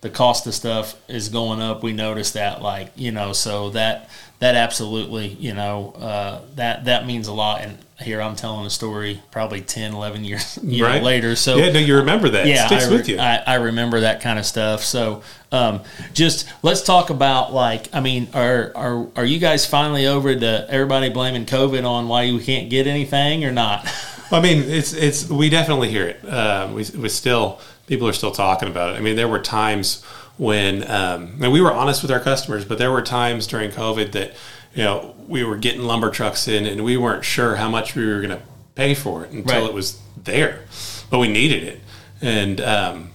the 0.02 0.10
cost 0.10 0.46
of 0.46 0.54
stuff 0.54 0.96
is 1.10 1.30
going 1.30 1.62
up. 1.62 1.82
We 1.82 1.94
noticed 1.94 2.36
that, 2.36 2.62
like 2.62 2.92
you 2.96 3.12
know, 3.12 3.34
so 3.34 3.72
that 3.72 4.10
that 4.40 4.56
absolutely, 4.56 5.28
you 5.28 5.54
know, 5.54 5.94
uh, 5.98 6.42
that 6.56 6.86
that 6.86 7.08
means 7.08 7.28
a 7.28 7.34
lot. 7.34 7.62
And 7.62 7.78
here 8.00 8.22
I'm 8.22 8.36
telling 8.36 8.66
a 8.66 8.70
story, 8.70 9.22
probably 9.32 9.62
10, 9.62 9.94
11 9.94 10.24
years 10.24 10.60
you 10.64 10.84
know, 10.84 11.00
later. 11.00 11.36
So 11.36 11.56
yeah, 11.58 11.72
no, 11.72 11.80
you 11.80 11.96
remember 11.96 12.30
that. 12.30 12.46
yeah, 12.46 12.68
I, 12.70 12.92
with 12.92 13.08
you. 13.08 13.18
I, 13.18 13.38
I 13.48 13.56
remember 13.56 14.02
that 14.02 14.22
kind 14.22 14.38
of 14.38 14.46
stuff. 14.46 14.84
So, 14.84 15.24
um, 15.52 15.82
just 16.14 16.48
let's 16.62 16.84
talk 16.84 17.10
about 17.10 17.54
like, 17.54 17.88
I 17.94 18.02
mean, 18.02 18.28
are 18.34 18.74
are 18.76 19.08
are 19.16 19.26
you 19.26 19.40
guys 19.40 19.66
finally 19.66 20.06
over 20.06 20.36
to 20.36 20.66
everybody 20.70 21.10
blaming 21.10 21.46
COVID 21.46 21.84
on 21.84 22.08
why 22.08 22.24
you 22.24 22.40
can't 22.40 22.70
get 22.70 22.86
anything 22.86 23.44
or 23.46 23.52
not? 23.52 23.88
I 24.32 24.42
mean, 24.42 24.64
it's 24.64 24.94
it's 24.94 25.30
we 25.30 25.50
definitely 25.50 25.90
hear 25.90 26.08
it. 26.08 26.24
Um, 26.32 26.74
we 26.74 26.86
we 26.98 27.10
still 27.10 27.60
people 27.88 28.08
are 28.08 28.14
still 28.14 28.32
talking 28.32 28.68
about 28.70 28.94
it. 28.96 28.98
I 28.98 29.02
mean, 29.02 29.16
there 29.16 29.28
were 29.28 29.40
times 29.40 30.04
when 30.38 30.84
um, 30.90 31.38
and 31.42 31.52
we 31.52 31.62
were 31.62 31.72
honest 31.74 32.02
with 32.02 32.12
our 32.12 32.20
customers, 32.20 32.66
but 32.66 32.78
there 32.78 32.92
were 32.92 33.02
times 33.02 33.48
during 33.48 33.72
COVID 33.72 34.12
that 34.14 34.34
you 34.74 34.84
know 34.84 35.16
we 35.28 35.44
were 35.44 35.58
getting 35.58 35.82
lumber 35.82 36.10
trucks 36.10 36.48
in 36.48 36.66
and 36.66 36.84
we 36.84 36.98
weren't 36.98 37.24
sure 37.24 37.56
how 37.56 37.70
much 37.70 37.96
we 37.96 38.06
were 38.06 38.18
going 38.22 38.38
to 38.38 38.42
pay 38.76 38.94
for 38.94 39.24
it 39.26 39.32
until 39.32 39.62
Right. 39.62 39.70
it 39.70 39.74
was 39.74 40.00
there, 40.22 40.66
but 41.10 41.20
we 41.20 41.28
needed 41.28 41.64
it, 41.64 41.82
and 42.22 42.60
um, 42.62 43.12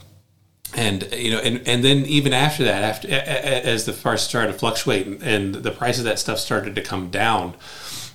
and 0.75 1.09
you 1.13 1.33
know, 1.33 1.39
and, 1.41 1.61
and 1.67 1.85
then 1.85 2.07
even 2.07 2.33
after 2.33 2.65
that, 2.65 2.83
after 2.83 3.09
as 3.11 3.85
the 3.85 3.93
price 3.93 4.23
started 4.23 4.53
to 4.53 4.59
fluctuate 4.59 5.07
and, 5.07 5.23
and 5.23 5.55
the 5.57 5.71
price 5.73 5.99
of 5.99 6.05
that 6.05 6.19
stuff 6.21 6.39
started 6.39 6.75
to 6.77 6.81
come 6.83 7.11
down, 7.11 7.55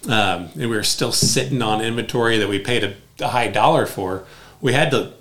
um, 0.07 0.50
and 0.53 0.69
we 0.69 0.75
were 0.75 0.83
still 0.83 1.12
sitting 1.12 1.62
on 1.62 1.81
inventory 1.81 2.38
that 2.38 2.50
we 2.50 2.59
paid 2.59 2.83
a, 2.83 2.95
a 3.19 3.29
high 3.29 3.47
dollar 3.47 3.85
for, 3.85 4.25
we 4.62 4.74
had 4.74 4.91
to 4.91 5.13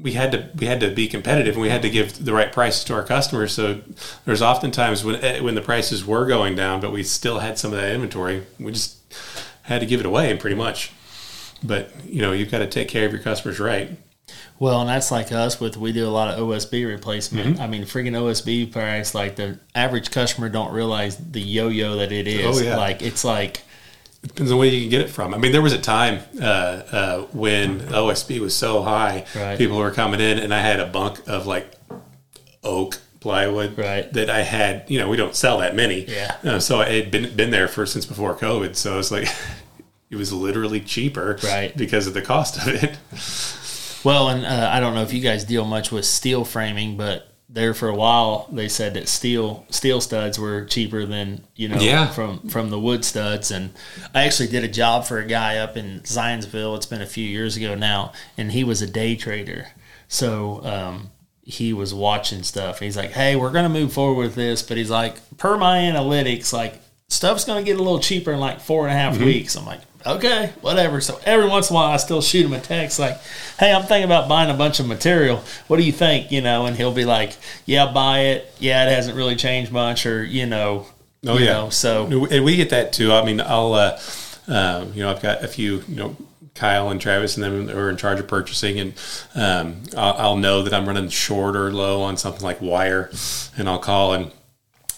we 0.00 0.12
had 0.12 0.32
to 0.32 0.48
we 0.56 0.66
had 0.66 0.80
to 0.80 0.90
be 0.90 1.06
competitive 1.06 1.54
and 1.54 1.62
we 1.62 1.68
had 1.68 1.82
to 1.82 1.90
give 1.90 2.24
the 2.24 2.32
right 2.32 2.52
prices 2.52 2.84
to 2.84 2.94
our 2.94 3.04
customers. 3.04 3.52
So 3.52 3.80
there's 4.24 4.42
oftentimes 4.42 5.04
when 5.04 5.16
eh, 5.16 5.40
when 5.40 5.54
the 5.54 5.60
prices 5.60 6.04
were 6.04 6.26
going 6.26 6.56
down, 6.56 6.80
but 6.80 6.92
we 6.92 7.02
still 7.02 7.40
had 7.40 7.58
some 7.58 7.72
of 7.72 7.80
that 7.80 7.92
inventory, 7.92 8.46
we 8.58 8.72
just 8.72 8.96
had 9.62 9.80
to 9.80 9.86
give 9.86 10.00
it 10.00 10.06
away 10.06 10.36
pretty 10.36 10.56
much. 10.56 10.92
But 11.62 11.90
you 12.06 12.22
know, 12.22 12.32
you've 12.32 12.50
got 12.50 12.58
to 12.58 12.66
take 12.66 12.88
care 12.88 13.06
of 13.06 13.12
your 13.12 13.22
customers 13.22 13.60
right. 13.60 13.90
Well, 14.58 14.80
and 14.80 14.88
that's 14.88 15.10
like 15.10 15.32
us 15.32 15.60
with 15.60 15.76
we 15.76 15.92
do 15.92 16.06
a 16.06 16.10
lot 16.10 16.28
of 16.28 16.38
OSB 16.38 16.86
replacement. 16.86 17.54
Mm-hmm. 17.54 17.62
I 17.62 17.66
mean, 17.66 17.82
freaking 17.82 18.12
OSB 18.12 18.72
price, 18.72 19.14
like 19.14 19.36
the 19.36 19.58
average 19.74 20.10
customer 20.10 20.48
don't 20.48 20.72
realize 20.72 21.16
the 21.16 21.40
yo-yo 21.40 21.96
that 21.96 22.12
it 22.12 22.26
is. 22.26 22.60
Oh, 22.60 22.64
yeah. 22.64 22.76
Like 22.76 23.02
it's 23.02 23.24
like 23.24 23.62
Depends 24.22 24.52
on 24.52 24.58
where 24.58 24.68
you 24.68 24.80
can 24.82 24.88
get 24.90 25.00
it 25.00 25.10
from. 25.10 25.34
I 25.34 25.38
mean, 25.38 25.50
there 25.52 25.62
was 25.62 25.72
a 25.72 25.80
time 25.80 26.20
uh, 26.40 26.44
uh, 26.44 27.22
when 27.32 27.80
OSB 27.80 28.38
was 28.38 28.54
so 28.56 28.82
high, 28.82 29.24
Right. 29.34 29.58
people 29.58 29.76
were 29.78 29.90
coming 29.90 30.20
in, 30.20 30.38
and 30.38 30.54
I 30.54 30.60
had 30.60 30.78
a 30.78 30.86
bunk 30.86 31.20
of 31.26 31.46
like 31.46 31.72
oak 32.62 32.98
plywood 33.18 33.76
Right. 33.76 34.12
that 34.12 34.30
I 34.30 34.42
had. 34.42 34.84
You 34.88 35.00
know, 35.00 35.08
we 35.08 35.16
don't 35.16 35.34
sell 35.34 35.58
that 35.58 35.74
many. 35.74 36.04
Yeah. 36.04 36.36
Uh, 36.44 36.58
so 36.60 36.80
I 36.80 36.88
had 36.90 37.10
been 37.10 37.34
been 37.34 37.50
there 37.50 37.66
for 37.66 37.84
since 37.84 38.06
before 38.06 38.36
COVID. 38.36 38.76
So 38.76 38.98
it's 39.00 39.10
like 39.10 39.28
it 40.10 40.16
was 40.16 40.32
literally 40.32 40.80
cheaper, 40.80 41.38
Right. 41.42 41.76
because 41.76 42.06
of 42.06 42.14
the 42.14 42.22
cost 42.22 42.58
of 42.58 42.68
it. 42.68 42.96
Well, 44.04 44.28
and 44.28 44.44
uh, 44.46 44.70
I 44.72 44.78
don't 44.80 44.94
know 44.94 45.02
if 45.02 45.12
you 45.12 45.20
guys 45.20 45.44
deal 45.44 45.64
much 45.64 45.90
with 45.90 46.04
steel 46.04 46.44
framing, 46.44 46.96
but 46.96 47.31
there 47.54 47.74
for 47.74 47.88
a 47.90 47.94
while 47.94 48.48
they 48.50 48.66
said 48.66 48.94
that 48.94 49.06
steel 49.08 49.66
steel 49.68 50.00
studs 50.00 50.38
were 50.38 50.64
cheaper 50.64 51.04
than 51.04 51.44
you 51.54 51.68
know 51.68 51.78
Yeah. 51.78 52.06
from 52.08 52.48
from 52.48 52.70
the 52.70 52.78
wood 52.80 53.04
studs. 53.04 53.50
And 53.50 53.70
I 54.14 54.24
actually 54.24 54.48
did 54.48 54.64
a 54.64 54.68
job 54.68 55.04
for 55.04 55.18
a 55.18 55.26
guy 55.26 55.58
up 55.58 55.76
in 55.76 56.00
Zionsville. 56.00 56.76
It's 56.76 56.86
been 56.86 57.02
a 57.02 57.06
few 57.06 57.26
years 57.26 57.56
ago 57.56 57.74
now, 57.74 58.12
and 58.38 58.52
he 58.52 58.64
was 58.64 58.80
a 58.80 58.86
day 58.86 59.16
trader. 59.16 59.68
So 60.08 60.64
um, 60.64 61.10
he 61.44 61.72
was 61.72 61.92
watching 61.92 62.42
stuff. 62.42 62.80
He's 62.80 62.96
like, 62.96 63.10
"Hey, 63.12 63.36
we're 63.36 63.50
gonna 63.52 63.68
move 63.68 63.92
forward 63.92 64.22
with 64.22 64.34
this," 64.34 64.62
but 64.62 64.76
he's 64.76 64.90
like, 64.90 65.16
"Per 65.38 65.56
my 65.58 65.78
analytics, 65.78 66.52
like 66.52 66.80
stuff's 67.08 67.44
gonna 67.44 67.62
get 67.62 67.78
a 67.78 67.82
little 67.82 67.98
cheaper 68.00 68.32
in 68.32 68.40
like 68.40 68.60
four 68.60 68.86
and 68.88 68.96
a 68.96 68.98
half 68.98 69.18
weeks." 69.18 69.56
I'm 69.56 69.66
like, 69.66 69.80
"Okay, 70.06 70.52
whatever." 70.60 71.00
So 71.00 71.20
every 71.24 71.48
once 71.48 71.70
in 71.70 71.74
a 71.74 71.78
while, 71.78 71.90
I 71.90 71.96
still 71.96 72.22
shoot 72.22 72.44
him 72.46 72.52
a 72.52 72.60
text 72.60 72.98
like, 72.98 73.18
"Hey, 73.58 73.72
I'm 73.72 73.82
thinking 73.82 74.04
about 74.04 74.28
buying 74.28 74.50
a 74.50 74.54
bunch 74.54 74.80
of 74.80 74.86
material. 74.86 75.42
What 75.68 75.76
do 75.78 75.82
you 75.82 75.92
think?" 75.92 76.30
You 76.32 76.40
know, 76.40 76.66
and 76.66 76.76
he'll 76.76 76.92
be 76.92 77.04
like, 77.04 77.36
"Yeah, 77.66 77.90
buy 77.92 78.20
it. 78.20 78.54
Yeah, 78.58 78.86
it 78.88 78.94
hasn't 78.94 79.16
really 79.16 79.36
changed 79.36 79.72
much," 79.72 80.06
or 80.06 80.24
you 80.24 80.46
know, 80.46 80.86
Oh 81.26 81.38
you 81.38 81.44
yeah. 81.46 81.52
know, 81.52 81.70
so 81.70 82.06
and 82.30 82.44
we 82.44 82.56
get 82.56 82.70
that 82.70 82.92
too. 82.92 83.12
I 83.12 83.24
mean, 83.24 83.40
I'll, 83.40 83.74
uh, 83.74 83.98
um, 84.48 84.92
you 84.94 85.02
know, 85.02 85.10
I've 85.10 85.22
got 85.22 85.44
a 85.44 85.48
few, 85.48 85.84
you 85.88 85.94
know, 85.96 86.16
Kyle 86.54 86.90
and 86.90 87.00
Travis 87.00 87.36
and 87.36 87.44
them 87.44 87.76
are 87.76 87.88
in 87.88 87.96
charge 87.96 88.18
of 88.20 88.26
purchasing, 88.28 88.78
and 88.78 88.94
um, 89.34 89.82
I'll, 89.96 90.14
I'll 90.14 90.36
know 90.36 90.62
that 90.62 90.74
I'm 90.74 90.86
running 90.86 91.08
short 91.08 91.56
or 91.56 91.72
low 91.72 92.02
on 92.02 92.16
something 92.16 92.42
like 92.42 92.60
wire, 92.60 93.10
and 93.56 93.68
I'll 93.68 93.78
call 93.78 94.12
and 94.14 94.30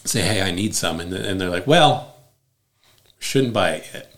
say, 0.05 0.23
"Hey, 0.23 0.43
I 0.43 0.51
need 0.51 0.75
some," 0.75 0.99
and, 0.99 1.13
and 1.13 1.41
they're 1.41 1.51
like, 1.51 1.67
"Well, 1.67 2.15
shouldn't 3.19 3.53
buy 3.53 3.73
it 3.73 3.87
yet." 3.95 4.14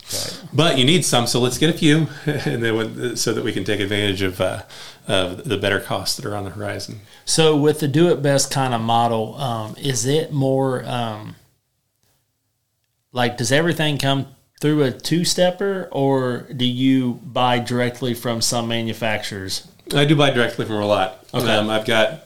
But 0.53 0.79
you 0.79 0.85
need 0.85 1.05
some, 1.05 1.27
so 1.27 1.41
let's 1.41 1.59
get 1.59 1.71
a 1.71 1.77
few, 1.77 2.07
and 2.27 2.63
then 2.63 2.77
when- 2.77 3.17
so 3.17 3.33
that 3.33 3.45
we 3.45 3.53
can 3.53 3.65
take 3.65 3.81
advantage 3.81 4.23
of 4.23 4.41
uh, 4.41 4.63
of 5.09 5.45
the 5.45 5.57
better 5.57 5.81
costs 5.81 6.17
that 6.17 6.27
are 6.27 6.35
on 6.35 6.45
the 6.45 6.51
horizon. 6.51 7.01
So 7.25 7.57
with 7.57 7.81
the 7.81 7.89
do 7.89 8.09
it 8.11 8.23
best 8.23 8.51
kind 8.51 8.75
of 8.75 8.81
model, 8.81 9.35
um, 9.37 9.75
is 9.79 10.07
it 10.07 10.33
more 10.33 10.85
um, 10.85 11.37
like 13.13 13.37
does 13.37 13.53
everything 13.53 13.99
come 13.99 14.27
through 14.61 14.83
a 14.83 14.91
two 14.91 15.25
stepper 15.25 15.89
or 15.93 16.47
do 16.57 16.65
you 16.65 17.15
buy 17.25 17.59
directly 17.59 18.15
from 18.15 18.41
some 18.41 18.69
manufacturers? 18.69 19.67
I 19.95 20.05
do 20.05 20.17
buy 20.17 20.31
directly 20.31 20.65
from 20.65 20.77
a 20.77 20.87
lot. 20.87 21.25
Okay. 21.35 21.47
Um, 21.47 21.69
I've 21.71 21.85
got, 21.85 22.25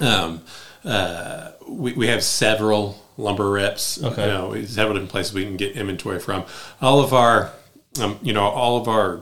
um, 0.00 0.42
uh, 0.84 1.52
we, 1.68 1.92
we 1.92 2.06
have 2.08 2.24
several 2.24 2.98
lumber 3.20 3.50
reps. 3.50 4.02
Okay. 4.02 4.22
You 4.22 4.28
know, 4.28 4.64
several 4.64 4.94
different 4.94 5.10
places 5.10 5.34
we 5.34 5.44
can 5.44 5.56
get 5.56 5.76
inventory 5.76 6.18
from. 6.18 6.44
All 6.80 7.00
of 7.00 7.12
our, 7.12 7.52
um, 8.00 8.18
you 8.22 8.32
know, 8.32 8.42
all 8.42 8.80
of 8.80 8.88
our, 8.88 9.20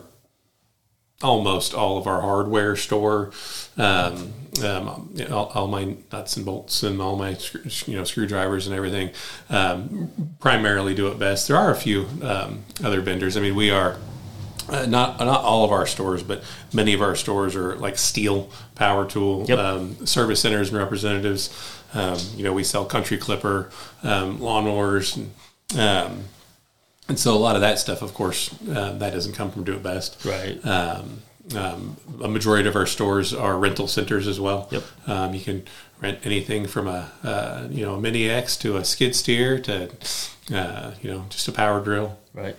almost 1.21 1.73
all 1.73 1.97
of 1.97 2.07
our 2.07 2.21
hardware 2.21 2.75
store, 2.77 3.31
um, 3.77 4.33
um, 4.63 5.09
you 5.13 5.27
know, 5.27 5.37
all, 5.37 5.51
all 5.53 5.67
my 5.67 5.95
nuts 6.11 6.37
and 6.37 6.45
bolts 6.45 6.81
and 6.83 7.01
all 7.01 7.17
my, 7.17 7.37
you 7.85 7.97
know, 7.97 8.03
screwdrivers 8.05 8.67
and 8.67 8.75
everything, 8.75 9.11
um, 9.49 10.11
primarily 10.39 10.95
do 10.95 11.07
it 11.07 11.19
best. 11.19 11.47
There 11.47 11.57
are 11.57 11.71
a 11.71 11.75
few 11.75 12.07
um, 12.21 12.63
other 12.83 13.01
vendors. 13.01 13.35
I 13.35 13.41
mean, 13.41 13.55
we 13.55 13.69
are 13.69 13.97
uh, 14.71 14.85
not 14.85 15.19
not 15.19 15.41
all 15.43 15.63
of 15.65 15.71
our 15.71 15.85
stores, 15.85 16.23
but 16.23 16.43
many 16.73 16.93
of 16.93 17.01
our 17.01 17.15
stores 17.15 17.55
are 17.55 17.75
like 17.75 17.95
Stihl 17.95 18.49
Power 18.75 19.05
Tool 19.05 19.45
Yep. 19.47 19.59
um, 19.59 20.05
service 20.05 20.41
centers 20.41 20.69
and 20.69 20.77
representatives. 20.77 21.49
Um, 21.93 22.17
you 22.35 22.43
know, 22.43 22.53
we 22.53 22.63
sell 22.63 22.85
Country 22.85 23.17
Clipper 23.17 23.71
um, 24.03 24.39
lawnmowers, 24.39 25.15
and, 25.17 25.31
um, 25.79 26.23
and 27.07 27.17
so 27.17 27.33
a 27.35 27.37
lot 27.39 27.55
of 27.55 27.61
that 27.61 27.79
stuff, 27.79 28.01
of 28.01 28.13
course, 28.13 28.53
uh, 28.69 28.93
that 28.99 29.11
doesn't 29.13 29.33
come 29.33 29.49
from 29.51 29.63
Do 29.63 29.73
It 29.73 29.81
Best. 29.83 30.23
Right. 30.23 30.63
Um, 30.65 31.21
um, 31.55 31.97
a 32.23 32.27
majority 32.27 32.69
of 32.69 32.75
our 32.75 32.85
stores 32.85 33.33
are 33.33 33.57
rental 33.57 33.87
centers 33.87 34.27
as 34.27 34.39
well. 34.39 34.67
Yep. 34.69 34.83
Um, 35.07 35.33
you 35.33 35.41
can 35.41 35.63
rent 35.99 36.19
anything 36.23 36.67
from 36.67 36.87
a 36.87 37.11
uh, 37.23 37.67
you 37.71 37.83
know 37.85 37.95
a 37.95 37.99
Mini 37.99 38.29
X 38.29 38.55
to 38.57 38.77
a 38.77 38.85
skid 38.85 39.15
steer 39.15 39.59
to 39.59 39.89
uh, 40.53 40.91
you 41.01 41.09
know 41.11 41.25
just 41.29 41.47
a 41.47 41.51
power 41.51 41.83
drill. 41.83 42.19
Right. 42.33 42.55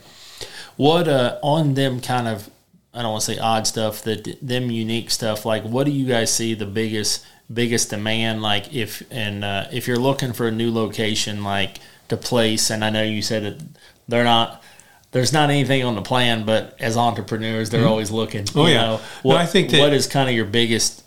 What 0.81 1.09
uh, 1.09 1.39
on 1.43 1.75
them 1.75 2.01
kind 2.01 2.27
of 2.27 2.49
I 2.95 3.03
don't 3.03 3.11
want 3.13 3.23
to 3.25 3.35
say 3.35 3.39
odd 3.39 3.67
stuff 3.67 4.01
that 4.05 4.39
them 4.41 4.71
unique 4.71 5.11
stuff 5.11 5.45
like 5.45 5.63
what 5.63 5.85
do 5.85 5.93
you 5.93 6.07
guys 6.07 6.35
see 6.35 6.55
the 6.55 6.65
biggest 6.65 7.23
biggest 7.53 7.91
demand 7.91 8.41
like 8.41 8.73
if 8.75 9.03
and 9.11 9.45
uh, 9.45 9.67
if 9.71 9.87
you're 9.87 9.99
looking 9.99 10.33
for 10.33 10.49
a 10.49 10.51
new 10.51 10.73
location 10.73 11.45
like 11.45 11.81
to 12.09 12.17
place 12.17 12.71
and 12.71 12.83
I 12.83 12.89
know 12.89 13.03
you 13.03 13.21
said 13.21 13.43
that 13.43 13.67
they're 14.09 14.25
not 14.25 14.63
there's 15.11 15.35
not 15.35 15.51
anything 15.51 15.85
on 15.85 15.97
the 15.97 16.03
plan 16.03 16.47
but 16.47 16.75
as 16.81 16.97
entrepreneurs 16.97 17.69
they're 17.69 17.87
always 17.87 18.11
looking 18.11 18.47
Oh, 18.55 18.67
yeah. 18.67 18.81
know. 18.83 19.01
No, 19.23 19.37
I 19.37 19.45
think 19.45 19.69
that- 19.73 19.81
what 19.81 19.93
is 19.93 20.07
kind 20.07 20.31
of 20.31 20.35
your 20.35 20.47
biggest 20.47 21.05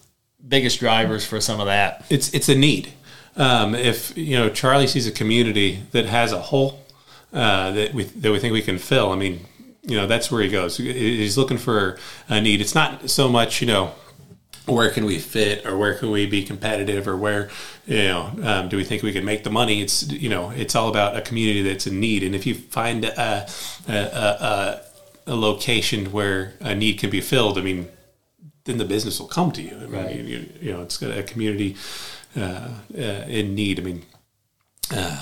biggest 0.47 0.79
drivers 0.79 1.25
for 1.25 1.41
some 1.41 1.59
of 1.59 1.65
that 1.65 2.05
it's 2.11 2.31
it's 2.31 2.47
a 2.47 2.55
need. 2.55 2.93
Um, 3.35 3.73
if 3.73 4.15
you 4.15 4.37
know 4.37 4.49
Charlie 4.51 4.85
sees 4.85 5.07
a 5.07 5.11
community 5.11 5.79
that 5.93 6.05
has 6.05 6.31
a 6.31 6.39
hole 6.39 6.79
uh, 7.33 7.71
that 7.71 7.95
we 7.95 8.03
that 8.03 8.31
we 8.31 8.37
think 8.37 8.53
we 8.53 8.61
can 8.61 8.77
fill, 8.77 9.11
I 9.11 9.15
mean, 9.15 9.47
you 9.83 9.97
know, 9.97 10.07
that's 10.07 10.31
where 10.31 10.41
he 10.41 10.49
goes. 10.49 10.77
He's 10.77 11.37
looking 11.37 11.57
for 11.57 11.97
a 12.29 12.41
need. 12.41 12.61
It's 12.61 12.75
not 12.75 13.09
so 13.09 13.29
much 13.29 13.61
you 13.61 13.67
know 13.67 13.93
where 14.65 14.89
can 14.91 15.03
we 15.03 15.19
fit 15.19 15.65
or 15.65 15.77
where 15.77 15.93
can 15.93 16.09
we 16.09 16.25
be 16.25 16.41
competitive 16.41 17.05
or 17.05 17.17
where 17.17 17.49
you 17.85 18.03
know 18.03 18.31
um, 18.43 18.69
do 18.69 18.77
we 18.77 18.83
think 18.85 19.03
we 19.03 19.11
can 19.11 19.25
make 19.25 19.43
the 19.43 19.49
money 19.49 19.81
it's 19.81 20.09
you 20.09 20.29
know 20.29 20.51
it's 20.51 20.73
all 20.73 20.87
about 20.87 21.17
a 21.17 21.21
community 21.21 21.61
that's 21.61 21.85
in 21.85 21.99
need 21.99 22.23
and 22.23 22.33
if 22.33 22.45
you 22.45 22.55
find 22.55 23.03
a 23.03 23.45
a, 23.89 23.93
a, 23.93 24.81
a, 25.27 25.35
location 25.35 26.13
where 26.13 26.53
a 26.61 26.73
need 26.73 26.97
can 26.97 27.09
be 27.09 27.19
filled 27.19 27.57
i 27.57 27.61
mean 27.61 27.89
then 28.65 28.77
the 28.77 28.85
business 28.85 29.19
will 29.19 29.27
come 29.27 29.51
to 29.51 29.61
you. 29.61 29.75
I 29.75 29.79
mean, 29.79 29.91
Right. 29.91 30.15
you, 30.15 30.23
you, 30.23 30.49
you 30.61 30.73
know, 30.73 30.81
it's 30.81 30.97
got 30.97 31.17
a 31.17 31.23
community 31.23 31.75
uh, 32.35 32.69
uh, 32.97 33.25
in 33.27 33.55
need. 33.55 33.79
I 33.79 33.83
mean, 33.83 34.03
uh, 34.91 35.21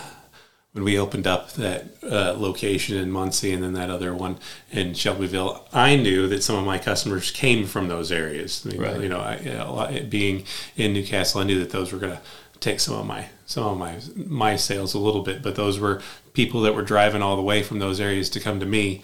when 0.73 0.83
we 0.85 0.97
opened 0.97 1.27
up 1.27 1.51
that 1.53 1.85
uh, 2.03 2.33
location 2.37 2.95
in 2.97 3.11
Muncie 3.11 3.51
and 3.51 3.61
then 3.61 3.73
that 3.73 3.89
other 3.89 4.13
one 4.13 4.37
in 4.71 4.93
Shelbyville, 4.93 5.67
I 5.73 5.97
knew 5.97 6.27
that 6.29 6.43
some 6.43 6.55
of 6.55 6.65
my 6.65 6.77
customers 6.77 7.29
came 7.29 7.65
from 7.67 7.89
those 7.89 8.11
areas. 8.11 8.65
I 8.65 8.69
mean, 8.69 8.81
Right. 8.81 9.01
You 9.01 9.09
know, 9.09 9.19
I, 9.19 9.37
you 9.37 9.51
know, 9.51 9.69
a 9.69 9.71
lot- 9.73 10.09
being 10.09 10.45
in 10.77 10.93
New 10.93 11.05
Castle, 11.05 11.41
I 11.41 11.43
knew 11.43 11.59
that 11.59 11.71
those 11.71 11.91
were 11.91 11.99
going 11.99 12.13
to 12.15 12.21
take 12.61 12.79
some 12.79 12.95
of 12.95 13.05
my 13.05 13.25
some 13.47 13.65
of 13.65 13.77
my 13.77 13.99
my 14.15 14.55
sales 14.55 14.93
a 14.93 14.99
little 14.99 15.23
bit, 15.23 15.41
but 15.43 15.55
those 15.55 15.77
were 15.79 16.01
people 16.33 16.61
that 16.61 16.73
were 16.75 16.83
driving 16.83 17.21
all 17.21 17.35
the 17.35 17.41
way 17.41 17.63
from 17.63 17.79
those 17.79 17.99
areas 17.99 18.29
to 18.29 18.39
come 18.39 18.59
to 18.61 18.65
me. 18.65 19.01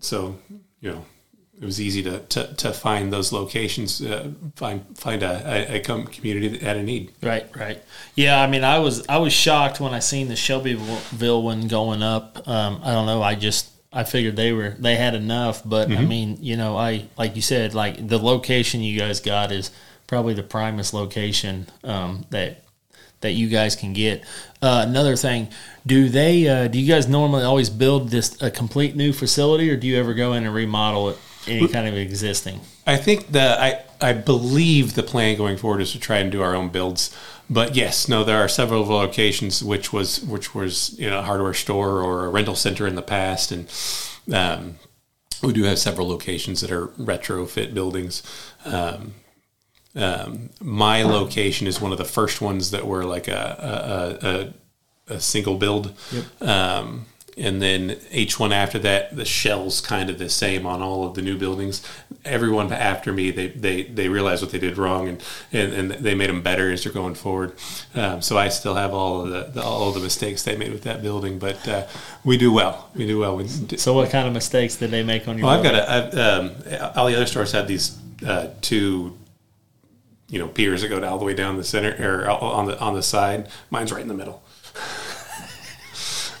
So, 0.00 0.38
you 0.80 0.90
know, 0.90 1.04
it 1.62 1.64
was 1.64 1.80
easy 1.80 2.02
to, 2.02 2.18
to, 2.18 2.52
to 2.54 2.72
find 2.72 3.12
those 3.12 3.30
locations, 3.32 4.02
uh, 4.02 4.32
find 4.56 4.84
find 4.98 5.22
a, 5.22 5.72
a, 5.72 5.76
a 5.76 5.80
community 5.80 6.48
that 6.48 6.60
had 6.60 6.76
a 6.76 6.82
need. 6.82 7.12
Right, 7.22 7.48
right. 7.56 7.80
Yeah, 8.16 8.42
I 8.42 8.48
mean, 8.48 8.64
I 8.64 8.80
was 8.80 9.06
I 9.08 9.18
was 9.18 9.32
shocked 9.32 9.78
when 9.78 9.94
I 9.94 10.00
seen 10.00 10.26
the 10.26 10.34
Shelbyville 10.34 11.42
one 11.42 11.68
going 11.68 12.02
up. 12.02 12.48
Um, 12.48 12.80
I 12.82 12.90
don't 12.90 13.06
know. 13.06 13.22
I 13.22 13.36
just 13.36 13.70
I 13.92 14.02
figured 14.02 14.34
they 14.34 14.52
were 14.52 14.70
they 14.70 14.96
had 14.96 15.14
enough, 15.14 15.62
but 15.64 15.88
I 15.92 16.02
mean, 16.02 16.38
you 16.40 16.56
know, 16.56 16.76
I 16.76 17.04
like 17.16 17.36
you 17.36 17.42
said, 17.42 17.74
like 17.74 18.08
the 18.08 18.18
location 18.18 18.80
you 18.80 18.98
guys 18.98 19.20
got 19.20 19.52
is 19.52 19.70
probably 20.08 20.34
the 20.34 20.42
primest 20.42 20.92
location 20.92 21.68
um, 21.84 22.26
that 22.30 22.64
that 23.20 23.32
you 23.32 23.48
guys 23.48 23.76
can 23.76 23.92
get. 23.92 24.24
Uh, 24.60 24.84
another 24.84 25.14
thing, 25.14 25.46
do 25.86 26.08
they 26.08 26.48
uh, 26.48 26.66
do 26.66 26.80
you 26.80 26.92
guys 26.92 27.06
normally 27.06 27.44
always 27.44 27.70
build 27.70 28.08
this 28.08 28.42
a 28.42 28.50
complete 28.50 28.96
new 28.96 29.12
facility, 29.12 29.70
or 29.70 29.76
do 29.76 29.86
you 29.86 29.96
ever 29.96 30.12
go 30.12 30.32
in 30.32 30.44
and 30.44 30.52
remodel 30.52 31.10
it 31.10 31.18
any 31.46 31.68
kind 31.68 31.88
of 31.88 31.94
existing? 31.96 32.60
I 32.86 32.96
think 32.96 33.28
that 33.28 33.60
I 33.60 33.84
I 34.00 34.12
believe 34.12 34.94
the 34.94 35.02
plan 35.02 35.36
going 35.36 35.56
forward 35.56 35.80
is 35.80 35.92
to 35.92 35.98
try 35.98 36.18
and 36.18 36.30
do 36.30 36.42
our 36.42 36.54
own 36.54 36.68
builds. 36.68 37.16
But 37.48 37.76
yes, 37.76 38.08
no, 38.08 38.24
there 38.24 38.38
are 38.38 38.48
several 38.48 38.86
locations 38.86 39.62
which 39.62 39.92
was 39.92 40.20
which 40.24 40.54
was 40.54 40.98
you 40.98 41.08
know 41.10 41.18
a 41.18 41.22
hardware 41.22 41.54
store 41.54 42.02
or 42.02 42.26
a 42.26 42.30
rental 42.30 42.56
center 42.56 42.86
in 42.86 42.94
the 42.94 43.02
past, 43.02 43.52
and 43.52 43.68
um, 44.34 44.76
we 45.42 45.52
do 45.52 45.64
have 45.64 45.78
several 45.78 46.08
locations 46.08 46.60
that 46.60 46.70
are 46.70 46.88
retrofit 46.88 47.74
buildings. 47.74 48.22
Um, 48.64 49.14
um, 49.94 50.50
my 50.60 51.02
location 51.02 51.66
is 51.66 51.80
one 51.80 51.92
of 51.92 51.98
the 51.98 52.04
first 52.04 52.40
ones 52.40 52.70
that 52.70 52.86
were 52.86 53.04
like 53.04 53.28
a 53.28 54.54
a, 55.08 55.12
a, 55.12 55.14
a 55.16 55.20
single 55.20 55.56
build. 55.56 55.92
Um, 56.40 57.06
and 57.36 57.62
then 57.62 57.98
each 58.10 58.38
one 58.38 58.52
after 58.52 58.78
that, 58.80 59.16
the 59.16 59.24
shell's 59.24 59.80
kind 59.80 60.10
of 60.10 60.18
the 60.18 60.28
same 60.28 60.66
on 60.66 60.82
all 60.82 61.06
of 61.06 61.14
the 61.14 61.22
new 61.22 61.38
buildings. 61.38 61.82
Everyone 62.24 62.70
after 62.72 63.12
me, 63.12 63.30
they 63.30 63.48
they, 63.48 63.82
they 63.84 64.08
realized 64.08 64.42
what 64.42 64.52
they 64.52 64.58
did 64.58 64.76
wrong, 64.76 65.08
and, 65.08 65.22
and, 65.52 65.72
and 65.72 65.90
they 65.92 66.14
made 66.14 66.28
them 66.28 66.42
better 66.42 66.70
as 66.70 66.84
they're 66.84 66.92
going 66.92 67.14
forward. 67.14 67.54
Um, 67.94 68.20
so 68.20 68.36
I 68.36 68.48
still 68.48 68.74
have 68.74 68.92
all 68.92 69.22
of 69.22 69.30
the, 69.30 69.60
the 69.60 69.62
all 69.62 69.88
of 69.88 69.94
the 69.94 70.00
mistakes 70.00 70.42
they 70.42 70.56
made 70.56 70.72
with 70.72 70.82
that 70.82 71.02
building, 71.02 71.38
but 71.38 71.66
uh, 71.66 71.86
we 72.24 72.36
do 72.36 72.52
well. 72.52 72.90
We 72.94 73.06
do 73.06 73.18
well. 73.18 73.36
We, 73.36 73.48
So, 73.48 73.94
what 73.94 74.10
kind 74.10 74.26
of 74.26 74.34
mistakes 74.34 74.76
did 74.76 74.90
they 74.90 75.02
make 75.02 75.26
on 75.26 75.38
your? 75.38 75.46
well, 75.46 75.56
I've 75.56 75.64
got 75.64 75.74
a, 75.74 75.90
I've, 75.90 76.14
um, 76.14 76.92
all 76.94 77.06
the 77.06 77.16
other 77.16 77.26
stores 77.26 77.52
have 77.52 77.66
these 77.66 77.98
uh, 78.26 78.48
two 78.60 79.16
you 80.28 80.38
know 80.38 80.48
piers 80.48 80.82
that 80.82 80.88
go 80.88 81.02
all 81.06 81.18
the 81.18 81.24
way 81.24 81.34
down 81.34 81.56
the 81.56 81.64
center 81.64 82.24
or 82.24 82.28
on 82.28 82.66
the 82.66 82.78
on 82.80 82.94
the 82.94 83.02
side. 83.02 83.48
Mine's 83.70 83.92
right 83.92 84.02
in 84.02 84.08
the 84.08 84.14
middle. 84.14 84.41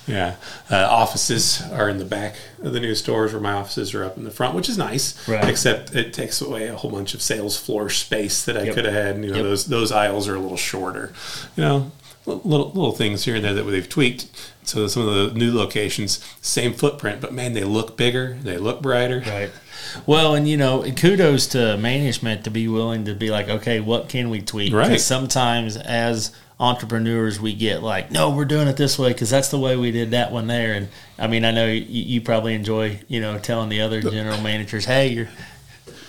Yeah, 0.06 0.34
uh, 0.70 0.76
offices 0.90 1.62
are 1.72 1.88
in 1.88 1.98
the 1.98 2.04
back 2.04 2.34
of 2.62 2.72
the 2.72 2.80
new 2.80 2.94
stores, 2.94 3.32
where 3.32 3.40
my 3.40 3.52
offices 3.52 3.94
are 3.94 4.04
up 4.04 4.16
in 4.16 4.24
the 4.24 4.30
front, 4.30 4.54
which 4.54 4.68
is 4.68 4.76
nice. 4.76 5.28
Right. 5.28 5.48
Except 5.48 5.94
it 5.94 6.12
takes 6.12 6.40
away 6.40 6.66
a 6.68 6.76
whole 6.76 6.90
bunch 6.90 7.14
of 7.14 7.22
sales 7.22 7.56
floor 7.56 7.88
space 7.88 8.44
that 8.44 8.56
I 8.56 8.64
Yep. 8.64 8.74
could 8.74 8.84
have 8.84 8.94
had. 8.94 9.16
You 9.24 9.30
know, 9.30 9.36
Yep. 9.36 9.44
those 9.44 9.64
those 9.66 9.92
aisles 9.92 10.26
are 10.28 10.34
a 10.34 10.40
little 10.40 10.56
shorter. 10.56 11.12
You 11.56 11.62
know, 11.64 11.92
little 12.26 12.68
little 12.70 12.92
things 12.92 13.24
here 13.24 13.36
and 13.36 13.44
there 13.44 13.54
that 13.54 13.62
they've 13.64 13.88
tweaked. 13.88 14.26
So 14.64 14.86
some 14.86 15.06
of 15.08 15.14
the 15.32 15.38
new 15.38 15.52
locations, 15.56 16.20
same 16.40 16.72
footprint, 16.72 17.20
but 17.20 17.32
man, 17.32 17.52
they 17.52 17.64
look 17.64 17.96
bigger, 17.96 18.38
they 18.42 18.58
look 18.58 18.80
brighter. 18.82 19.22
Right. 19.26 19.50
Well, 20.06 20.34
and 20.36 20.48
you 20.48 20.56
know, 20.56 20.84
kudos 20.96 21.48
to 21.48 21.76
management 21.76 22.44
to 22.44 22.50
be 22.50 22.66
willing 22.68 23.04
to 23.06 23.14
be 23.14 23.30
like, 23.30 23.48
okay, 23.48 23.80
what 23.80 24.08
can 24.08 24.30
we 24.30 24.40
tweak? 24.40 24.72
Right. 24.72 24.98
Sometimes 25.00 25.76
as 25.76 26.30
entrepreneurs, 26.62 27.40
we 27.40 27.52
get 27.52 27.82
like, 27.82 28.12
no, 28.12 28.30
we're 28.30 28.44
doing 28.44 28.68
it 28.68 28.76
this 28.76 28.96
way 28.96 29.12
because 29.12 29.28
that's 29.28 29.48
the 29.48 29.58
way 29.58 29.76
we 29.76 29.90
did 29.90 30.12
that 30.12 30.30
one 30.30 30.46
there. 30.46 30.74
And 30.74 30.88
I 31.18 31.26
mean, 31.26 31.44
I 31.44 31.50
know 31.50 31.66
you, 31.66 31.82
you 31.82 32.20
probably 32.20 32.54
enjoy, 32.54 33.00
you 33.08 33.20
know, 33.20 33.38
telling 33.38 33.68
the 33.68 33.80
other 33.80 34.00
general 34.00 34.40
managers, 34.40 34.84
hey, 34.84 35.08
you're. 35.08 35.28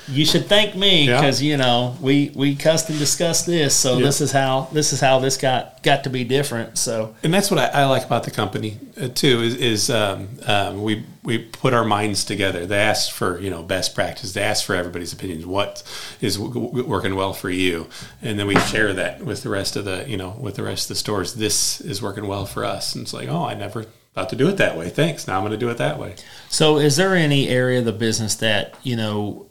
You 0.07 0.25
should 0.25 0.47
thank 0.47 0.75
me 0.75 1.07
Yeah. 1.07 1.19
because 1.21 1.41
you 1.41 1.55
know 1.57 1.95
we 2.01 2.31
we 2.35 2.55
cussed 2.55 2.89
and 2.89 2.99
discussed 2.99 3.45
this, 3.45 3.73
so 3.75 3.97
Yeah. 3.97 4.05
this 4.05 4.19
is 4.21 4.31
how 4.31 4.67
this 4.71 4.91
is 4.93 4.99
how 4.99 5.19
this 5.19 5.37
got 5.37 5.81
got 5.83 6.03
to 6.03 6.09
be 6.09 6.23
different. 6.23 6.77
So 6.77 7.15
and 7.23 7.33
that's 7.33 7.49
what 7.49 7.59
I, 7.59 7.67
I 7.67 7.85
like 7.85 8.03
about 8.05 8.23
the 8.23 8.31
company 8.31 8.77
uh, 9.01 9.07
too 9.07 9.41
is, 9.41 9.55
is 9.55 9.89
um, 9.89 10.27
um, 10.45 10.83
we 10.83 11.03
we 11.23 11.37
put 11.37 11.73
our 11.73 11.85
minds 11.85 12.25
together. 12.25 12.65
They 12.65 12.77
ask 12.79 13.11
for 13.13 13.39
you 13.39 13.49
know 13.49 13.63
best 13.63 13.95
practice. 13.95 14.33
They 14.33 14.41
ask 14.43 14.65
for 14.65 14.75
everybody's 14.75 15.13
opinions. 15.13 15.45
What 15.45 15.83
is 16.19 16.35
w- 16.37 16.53
w- 16.53 16.85
working 16.85 17.15
well 17.15 17.33
for 17.33 17.49
you, 17.49 17.87
and 18.21 18.37
then 18.37 18.47
we 18.47 18.55
share 18.59 18.93
that 18.93 19.23
with 19.23 19.43
the 19.43 19.49
rest 19.49 19.75
of 19.77 19.85
the 19.85 20.05
you 20.07 20.17
know 20.17 20.35
with 20.39 20.55
the 20.55 20.63
rest 20.63 20.85
of 20.85 20.87
the 20.89 20.95
stores. 20.95 21.35
This 21.35 21.79
is 21.81 22.01
working 22.01 22.27
well 22.27 22.45
for 22.45 22.65
us, 22.65 22.93
and 22.95 23.03
it's 23.03 23.13
like 23.13 23.29
oh 23.29 23.45
I 23.45 23.53
never 23.53 23.85
thought 24.15 24.29
to 24.29 24.35
do 24.35 24.47
it 24.49 24.57
that 24.57 24.77
way. 24.77 24.89
Thanks. 24.89 25.27
Now 25.27 25.37
I'm 25.37 25.41
going 25.41 25.51
to 25.53 25.57
do 25.57 25.69
it 25.69 25.77
that 25.77 25.97
way. 25.97 26.15
So, 26.49 26.77
is 26.77 26.97
there 26.97 27.15
any 27.15 27.47
area 27.47 27.79
of 27.79 27.85
the 27.85 27.91
business 27.93 28.35
that 28.35 28.75
you 28.83 28.95
know 28.95 29.47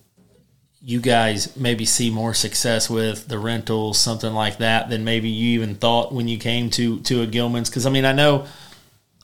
you 0.85 1.01
guys 1.01 1.57
maybe 1.57 1.85
see 1.85 2.11
more 2.11 2.35
success 2.35 2.91
with 2.91 3.29
the 3.29 3.39
rentals, 3.39 3.99
something 3.99 4.33
like 4.33 4.59
that, 4.59 4.91
than 4.91 5.05
maybe 5.05 5.29
you 5.29 5.61
even 5.61 5.77
thought 5.77 6.13
when 6.13 6.29
you 6.29 6.39
came 6.39 6.71
to 6.71 7.01
to 7.01 7.23
a 7.23 7.27
Gillman's? 7.27 7.71
Because 7.71 7.87
I 7.87 7.91
mean, 7.91 8.05
I 8.05 8.13
know 8.13 8.47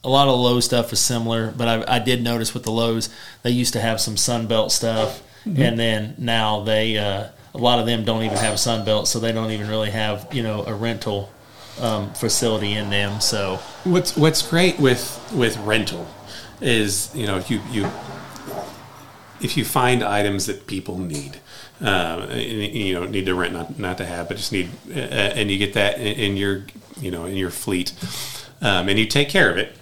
a 0.03 0.09
lot 0.09 0.27
of 0.27 0.39
Lowe's 0.39 0.65
stuff 0.65 0.93
is 0.93 0.99
similar, 0.99 1.51
but 1.51 1.67
I, 1.67 1.95
I 1.95 1.99
did 1.99 2.23
notice 2.23 2.53
with 2.53 2.63
the 2.63 2.71
Lowe's 2.71 3.09
they 3.43 3.51
used 3.51 3.73
to 3.73 3.81
have 3.81 3.99
some 3.99 4.15
Sunbelt 4.15 4.71
stuff, 4.71 5.21
and 5.45 5.77
then 5.77 6.15
now 6.17 6.61
they 6.61 6.97
uh, 6.97 7.27
a 7.53 7.57
lot 7.57 7.79
of 7.79 7.85
them 7.85 8.05
don't 8.05 8.23
even 8.23 8.37
have 8.37 8.55
Sunbelt, 8.55 9.07
so 9.07 9.19
they 9.19 9.31
don't 9.31 9.51
even 9.51 9.67
really 9.67 9.91
have 9.91 10.33
you 10.33 10.43
know 10.43 10.63
a 10.65 10.73
rental 10.73 11.29
um, 11.81 12.13
facility 12.13 12.73
in 12.73 12.89
them. 12.89 13.19
So 13.19 13.57
What's 13.83 14.15
What's 14.15 14.41
great 14.41 14.79
with 14.79 15.31
with 15.33 15.57
rental 15.57 16.07
is 16.61 17.13
you 17.13 17.27
know 17.27 17.37
if 17.37 17.49
you 17.49 17.61
you 17.69 17.89
if 19.41 19.57
you 19.57 19.65
find 19.65 20.03
items 20.03 20.45
that 20.45 20.67
people 20.67 20.97
need, 20.97 21.37
uh, 21.81 22.27
you 22.33 22.93
know 22.93 23.05
need 23.05 23.25
to 23.25 23.35
rent 23.35 23.53
not 23.53 23.79
not 23.79 23.97
to 23.97 24.05
have, 24.05 24.27
but 24.27 24.37
just 24.37 24.51
need, 24.51 24.69
uh, 24.89 24.99
and 24.99 25.49
you 25.49 25.57
get 25.57 25.73
that 25.73 25.99
in, 25.99 26.13
in 26.15 26.37
your 26.37 26.65
you 26.99 27.11
know 27.11 27.25
in 27.25 27.35
your 27.35 27.51
fleet, 27.51 27.93
um, 28.61 28.89
and 28.89 28.99
you 28.99 29.05
take 29.05 29.29
care 29.29 29.49
of 29.49 29.57
it. 29.57 29.75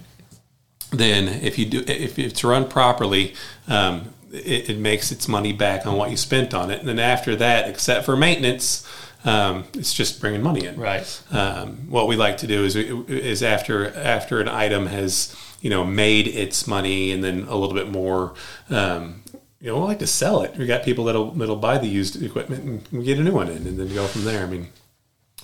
Then 0.92 1.28
if 1.28 1.58
you 1.58 1.66
do 1.66 1.84
if 1.88 2.18
it's 2.20 2.44
run 2.44 2.68
properly. 2.68 3.34
Um, 3.68 4.14
it, 4.32 4.70
it 4.70 4.78
makes 4.78 5.12
its 5.12 5.28
money 5.30 5.54
back 5.54 5.88
on 5.88 5.96
what 5.96 6.12
you 6.12 6.18
spent 6.18 6.54
on 6.54 6.70
it, 6.70 6.80
and 6.80 6.88
then 6.88 7.00
after 7.00 7.36
that, 7.38 7.70
except 7.70 8.06
for 8.06 8.18
maintenance, 8.18 8.86
um, 9.26 9.66
it's 9.74 9.94
just 9.94 10.22
bringing 10.22 10.41
money 10.41 10.65
in. 10.65 10.80
right, 10.80 11.24
Um, 11.32 11.89
what 11.89 12.08
we 12.08 12.15
like 12.15 12.38
to 12.38 12.48
do 12.48 12.63
is 12.63 12.76
is 12.76 13.43
after 13.43 13.96
after 13.96 14.39
an 14.39 14.48
item 14.48 14.88
has 14.88 15.36
you 15.62 15.70
know 15.70 15.84
made 15.84 16.28
its 16.28 16.67
money 16.67 17.12
and 17.12 17.24
then 17.24 17.46
a 17.48 17.56
little 17.56 17.76
bit 17.76 17.89
more. 17.89 18.34
Um, 18.70 19.24
you 19.60 19.72
know, 19.72 19.80
we 19.80 19.86
like 19.86 20.00
to 20.00 20.08
sell 20.08 20.41
it. 20.43 20.56
We 20.58 20.65
got 20.65 20.84
people 20.84 21.06
that'll 21.06 21.32
that'll 21.32 21.56
buy 21.56 21.78
the 21.78 21.88
used 21.88 22.22
equipment 22.22 22.63
and 22.63 23.00
we 23.00 23.04
get 23.06 23.17
a 23.17 23.24
new 23.24 23.32
one 23.34 23.48
in, 23.50 23.65
and 23.67 23.80
then 23.80 23.93
go 23.93 24.06
from 24.08 24.24
there. 24.24 24.43
I 24.43 24.48
mean, 24.48 24.67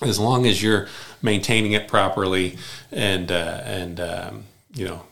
as 0.00 0.18
long 0.18 0.46
as 0.46 0.62
you're 0.62 0.88
maintaining 1.22 1.72
it 1.72 1.88
properly 1.88 2.56
and 2.92 3.30
uh, 3.32 3.60
and 3.64 4.00
um, 4.00 4.44
you 4.74 4.86
know 4.86 5.02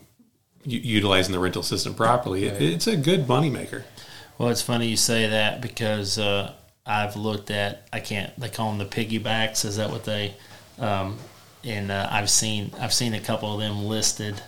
u- 0.63 0.79
utilizing 0.79 1.33
the 1.33 1.39
rental 1.39 1.63
system 1.63 1.93
properly, 1.93 2.45
it, 2.45 2.61
it's 2.61 2.87
a 2.87 2.95
good 2.95 3.27
moneymaker. 3.27 3.83
Well, 4.37 4.49
it's 4.49 4.61
funny 4.61 4.87
you 4.87 4.97
say 4.97 5.27
that 5.27 5.61
because 5.61 6.17
uh, 6.17 6.53
I've 6.85 7.15
looked 7.15 7.51
at 7.51 7.87
I 7.91 7.99
can't 7.99 8.37
they 8.39 8.49
call 8.49 8.69
them 8.73 8.79
the 8.79 8.85
piggybacks. 8.85 9.65
Is 9.65 9.77
that 9.77 9.89
what 9.89 10.05
they? 10.05 10.35
Um, 10.79 11.17
and 11.65 11.91
uh, 11.91 12.07
I've 12.11 12.29
seen 12.29 12.71
I've 12.79 12.93
seen 12.93 13.13
a 13.13 13.19
couple 13.19 13.53
of 13.53 13.59
them 13.59 13.85
listed 13.85 14.41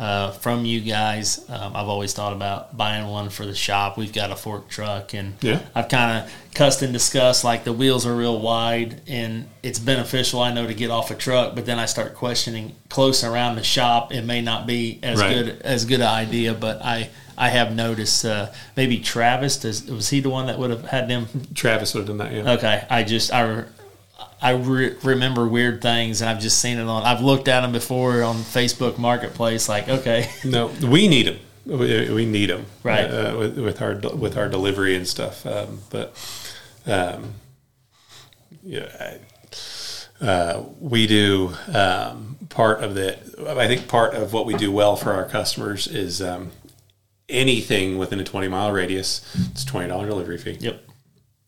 uh, 0.00 0.30
from 0.32 0.64
you 0.64 0.80
guys. 0.80 1.44
Um, 1.50 1.76
I've 1.76 1.86
always 1.88 2.14
thought 2.14 2.32
about 2.32 2.74
buying 2.76 3.06
one 3.06 3.28
for 3.28 3.44
the 3.44 3.54
shop. 3.54 3.98
We've 3.98 4.12
got 4.12 4.30
a 4.32 4.36
fork 4.36 4.68
truck, 4.68 5.12
and 5.14 5.34
Yeah. 5.42 5.60
I've 5.74 5.88
kind 5.90 6.24
of 6.24 6.32
cussed 6.54 6.80
and 6.82 6.92
discussed 6.92 7.44
like 7.44 7.64
the 7.64 7.72
wheels 7.74 8.06
are 8.06 8.14
real 8.16 8.40
wide, 8.40 9.02
and 9.06 9.46
it's 9.62 9.78
beneficial 9.78 10.40
I 10.40 10.52
know 10.52 10.66
to 10.66 10.74
get 10.74 10.90
off 10.90 11.10
a 11.10 11.14
truck. 11.14 11.54
But 11.54 11.66
then 11.66 11.78
I 11.78 11.84
start 11.84 12.14
questioning 12.14 12.74
close 12.88 13.22
around 13.22 13.56
the 13.56 13.62
shop, 13.62 14.10
it 14.12 14.22
may 14.24 14.40
not 14.40 14.66
be 14.66 14.98
as 15.02 15.20
Right. 15.20 15.34
good 15.34 15.60
as 15.62 15.84
good 15.84 16.00
an 16.00 16.08
idea. 16.08 16.54
But 16.54 16.82
I 16.82 17.10
I 17.36 17.50
have 17.50 17.74
noticed 17.74 18.24
uh, 18.24 18.48
maybe 18.76 18.98
Travis 18.98 19.58
does 19.58 19.84
was 19.84 20.08
he 20.08 20.20
the 20.20 20.30
one 20.30 20.46
that 20.46 20.58
would 20.58 20.70
have 20.70 20.86
had 20.86 21.08
them? 21.08 21.28
Travis 21.54 21.92
would 21.94 22.08
have 22.08 22.08
done 22.08 22.18
that. 22.18 22.32
Yeah. 22.32 22.52
Okay, 22.52 22.84
I 22.88 23.02
just 23.02 23.32
I. 23.32 23.64
I 24.42 24.52
re- 24.52 24.96
remember 25.02 25.46
weird 25.46 25.82
things, 25.82 26.20
and 26.20 26.30
I've 26.30 26.40
just 26.40 26.58
seen 26.60 26.78
it 26.78 26.84
on. 26.86 27.02
I've 27.02 27.20
looked 27.22 27.46
at 27.48 27.60
them 27.60 27.72
before 27.72 28.22
on 28.22 28.36
Facebook 28.36 28.96
Marketplace. 28.98 29.68
Like, 29.68 29.88
okay, 29.88 30.30
No, 30.44 30.68
we 30.82 31.08
need 31.08 31.26
them. 31.26 31.38
We, 31.66 32.10
we 32.10 32.24
need 32.26 32.48
them, 32.50 32.64
Right. 32.82 33.04
Uh, 33.04 33.36
with, 33.38 33.58
with 33.58 33.82
our 33.82 33.94
with 34.16 34.36
our 34.38 34.48
delivery 34.48 34.96
and 34.96 35.06
stuff. 35.06 35.44
Um, 35.46 35.80
but 35.90 36.16
um, 36.86 37.34
yeah, 38.62 38.88
I, 38.98 40.24
uh, 40.24 40.64
we 40.80 41.06
do 41.06 41.54
um, 41.72 42.36
part 42.48 42.82
of 42.82 42.94
the. 42.94 43.18
I 43.58 43.66
think 43.68 43.88
part 43.88 44.14
of 44.14 44.32
what 44.32 44.46
we 44.46 44.54
do 44.54 44.72
well 44.72 44.96
for 44.96 45.12
our 45.12 45.24
customers 45.26 45.86
is 45.86 46.20
um, 46.22 46.50
anything 47.28 47.98
within 47.98 48.20
a 48.20 48.24
twenty 48.24 48.48
mile 48.48 48.72
radius. 48.72 49.20
It's 49.52 49.64
twenty 49.64 49.88
dollar 49.88 50.06
delivery 50.08 50.38
fee. 50.38 50.56
yep, 50.60 50.82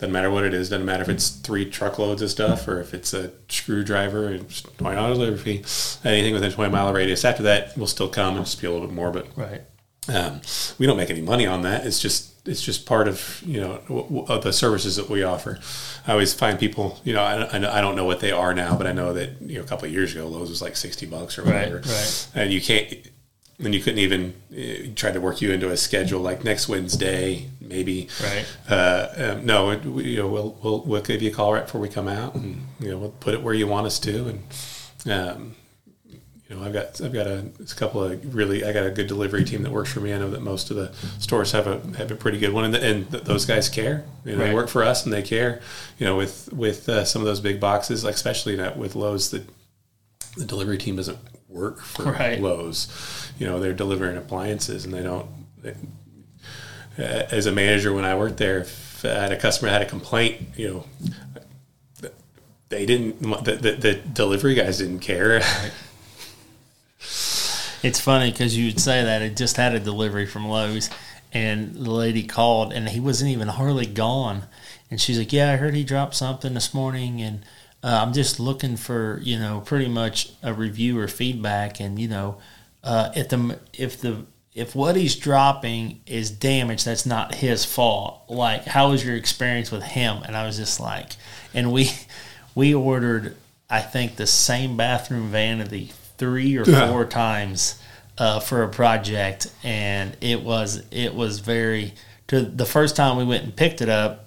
Doesn't 0.03 0.13
matter 0.13 0.33
what 0.33 0.43
it 0.43 0.53
is. 0.53 0.69
Doesn't 0.69 0.85
matter 0.85 1.05
if 1.05 1.09
it's 1.09 1.29
three 1.31 1.65
truckloads 1.71 2.23
of 2.23 2.31
stuff 2.31 2.67
or 2.67 2.81
if 2.81 2.93
it's 2.93 3.15
a 3.15 3.31
screwdriver. 3.49 4.37
Twenty 4.77 4.97
dollars 4.97 5.17
delivery 5.19 5.39
fee. 5.63 6.09
Anything 6.09 6.35
within 6.35 6.51
a 6.51 6.53
twenty 6.53 6.73
mile 6.73 6.93
radius. 6.93 7.25
After 7.25 7.45
that, 7.45 7.79
will 7.79 7.87
still 7.87 8.09
come 8.09 8.35
and 8.37 8.45
just 8.45 8.61
be 8.61 8.67
a 8.67 8.71
little 8.73 8.89
bit 8.89 8.97
more. 8.97 9.13
But 9.13 9.29
right, 9.37 9.61
um, 10.09 10.41
we 10.81 10.87
don't 10.87 10.97
make 10.97 11.09
any 11.11 11.23
money 11.23 11.47
on 11.47 11.63
that. 11.63 11.87
It's 11.87 12.01
just 12.01 12.31
it's 12.49 12.61
just 12.61 12.85
part 12.85 13.07
of 13.07 13.41
you 13.47 13.61
know 13.61 13.77
w- 13.87 14.03
w- 14.03 14.25
of 14.27 14.43
the 14.43 14.53
services 14.53 14.97
that 14.97 15.09
we 15.09 15.23
offer. 15.23 15.61
I 16.05 16.11
always 16.11 16.35
find 16.35 16.59
people 16.59 16.99
you 17.05 17.13
know 17.15 17.23
I, 17.23 17.45
I 17.45 17.79
I 17.79 17.81
don't 17.81 17.95
know 17.95 18.05
what 18.05 18.19
they 18.19 18.33
are 18.33 18.53
now, 18.55 18.77
but 18.77 18.89
I 18.89 18.93
know 18.93 19.13
that 19.13 19.41
you 19.41 19.59
know 19.59 19.63
a 19.65 19.67
couple 19.69 19.87
of 19.87 19.93
years 19.93 20.11
ago 20.17 20.27
Lowe's 20.27 20.51
was 20.51 20.61
like 20.61 20.75
sixty 20.75 21.07
bucks 21.07 21.39
or 21.39 21.45
whatever, 21.45 21.77
Right, 21.77 21.83
whatever, 21.85 21.89
right. 21.95 22.29
and 22.35 22.53
you 22.53 22.61
can't. 22.61 22.93
And 23.59 23.75
you 23.75 23.81
couldn't 23.81 24.01
even 24.01 24.35
uh, 24.53 24.93
try 24.97 25.13
to 25.13 25.21
work 25.21 25.41
you 25.41 25.53
into 25.53 25.71
a 25.71 25.77
schedule 25.77 26.21
like 26.21 26.43
next 26.43 26.69
Wednesday, 26.69 27.49
maybe. 27.61 28.09
Right. 28.23 28.47
Uh, 28.69 29.09
um, 29.17 29.47
no, 29.47 29.79
we, 29.79 30.05
you 30.05 30.17
know, 30.19 30.29
we'll, 30.29 30.59
we'll 30.63 30.81
we'll 30.81 31.03
give 31.03 31.23
you 31.23 31.31
a 31.31 31.35
call 31.35 31.53
right 31.53 31.65
before 31.65 31.81
we 31.81 31.89
come 31.89 32.09
out, 32.09 32.35
and 32.35 32.67
you 32.81 32.91
know, 32.91 32.99
we'll 32.99 33.11
put 33.11 33.35
it 33.35 33.43
where 33.43 33.55
you 33.55 33.69
want 33.69 33.87
us 33.87 34.01
to, 34.01 34.29
and 34.29 34.43
um, 35.13 35.55
you 36.49 36.57
know, 36.57 36.65
I've 36.65 36.73
got 36.73 37.01
I've 37.01 37.13
got 37.13 37.27
a, 37.27 37.47
a 37.61 37.75
couple 37.77 38.03
of 38.03 38.35
really 38.35 38.65
I 38.65 38.73
got 38.73 38.85
a 38.85 38.91
good 38.91 39.07
delivery 39.07 39.45
team 39.45 39.63
that 39.63 39.71
works 39.71 39.93
for 39.93 40.01
me. 40.01 40.13
I 40.13 40.19
know 40.19 40.31
that 40.31 40.43
most 40.43 40.71
of 40.71 40.77
the 40.77 40.93
stores 41.21 41.53
have 41.53 41.67
a 41.67 41.81
have 41.99 42.11
a 42.11 42.17
pretty 42.17 42.39
good 42.39 42.53
one, 42.53 42.65
and, 42.65 42.75
and 42.75 43.11
th- 43.11 43.25
those 43.25 43.45
guys 43.47 43.69
care. 43.69 44.05
You 44.25 44.33
know, 44.33 44.39
Right. 44.39 44.49
They 44.49 44.55
work 44.55 44.69
for 44.69 44.83
us 44.83 45.05
and 45.05 45.13
they 45.13 45.23
care. 45.23 45.61
You 45.99 46.07
know, 46.07 46.17
with 46.17 46.53
with 46.53 46.89
uh, 46.89 47.05
some 47.05 47.23
of 47.23 47.27
those 47.27 47.41
big 47.41 47.61
boxes, 47.61 48.03
like 48.03 48.15
especially 48.15 48.57
that 48.57 48.77
with 48.77 48.97
Lowe's, 48.97 49.31
the 49.31 49.45
the 50.37 50.45
delivery 50.47 50.79
team 50.79 50.97
doesn't 50.97 51.19
work 51.53 51.81
for 51.81 52.05
Right. 52.05 52.41
Lowe's. 52.41 52.89
You 53.39 53.47
know, 53.47 53.61
they're 53.61 53.73
delivering 53.73 54.17
appliances, 54.17 54.85
and 54.85 54.93
they 54.93 55.03
don't. 55.03 55.29
They, 55.63 55.75
as 56.99 57.47
a 57.47 57.53
manager, 57.53 57.93
when 57.93 58.05
I 58.05 58.15
worked 58.17 58.37
there, 58.37 58.59
if 58.59 59.05
I 59.05 59.09
had 59.09 59.33
a 59.33 59.39
customer 59.39 59.71
had 59.71 59.83
a 59.83 59.87
complaint, 59.87 60.43
you 60.57 60.87
know, 62.03 62.11
they 62.69 62.87
didn't. 62.87 63.21
The, 63.21 63.57
the, 63.57 63.73
the 63.73 63.95
delivery 63.95 64.55
guys 64.55 64.79
didn't 64.79 65.01
care. 65.01 65.43
It's 67.83 67.99
funny 67.99 68.31
because 68.31 68.57
you 68.57 68.67
would 68.67 68.81
say 68.81 69.03
that 69.03 69.23
it 69.23 69.37
just 69.37 69.57
had 69.57 69.75
a 69.75 69.81
delivery 69.81 70.25
from 70.25 70.47
Lowe's, 70.47 70.89
and 71.33 71.75
the 71.75 71.91
lady 71.91 72.23
called, 72.23 72.73
and 72.73 72.89
he 72.89 73.01
wasn't 73.01 73.33
even 73.33 73.49
hardly 73.49 73.87
gone, 73.87 74.45
and 74.89 75.01
she's 75.01 75.19
like, 75.19 75.33
"Yeah, 75.33 75.53
I 75.53 75.57
heard 75.57 75.75
he 75.75 75.83
dropped 75.83 76.15
something 76.15 76.55
this 76.55 76.73
morning, 76.73 77.21
and 77.21 77.45
uh, 77.83 78.01
I'm 78.03 78.13
just 78.13 78.39
looking 78.39 78.77
for 78.77 79.19
you 79.23 79.39
know 79.39 79.61
pretty 79.61 79.89
much 79.89 80.33
a 80.43 80.55
review 80.55 80.99
or 80.99 81.09
feedback, 81.09 81.81
and 81.81 81.99
you 81.99 82.09
know, 82.09 82.39
uh, 82.85 83.11
if 83.17 83.29
the 83.29 83.59
if 83.73 84.01
the 84.01 84.25
if 84.55 84.75
what 84.75 84.97
he's 84.97 85.17
dropping 85.17 86.01
is 86.07 86.31
damage, 86.31 86.85
that's 86.85 87.07
not 87.07 87.35
his 87.35 87.65
fault. 87.65 88.25
Like, 88.29 88.65
how 88.65 88.91
was 88.91 89.05
your 89.05 89.17
experience 89.17 89.71
with 89.71 89.83
him? 89.83 90.23
And 90.25 90.37
I 90.37 90.47
was 90.47 90.59
just 90.59 90.79
like, 90.79 91.13
and 91.55 91.73
we 91.73 91.91
we 92.55 92.75
ordered, 92.75 93.37
I 93.69 93.81
think, 93.81 94.17
the 94.17 94.27
same 94.27 94.77
bathroom 94.77 95.29
vanity 95.29 95.93
three 96.19 96.57
or 96.57 96.65
four 96.65 97.05
times 97.05 97.83
uh, 98.19 98.41
for 98.41 98.63
a 98.63 98.69
project, 98.69 99.51
and 99.63 100.17
it 100.21 100.43
was 100.43 100.85
it 100.91 101.15
was 101.15 101.41
very. 101.41 101.95
To 102.29 102.41
the 102.41 102.65
first 102.65 102.97
time 102.97 103.19
we 103.19 103.25
went 103.25 103.45
and 103.45 103.55
picked 103.55 103.83
it 103.83 103.91
up, 103.91 104.22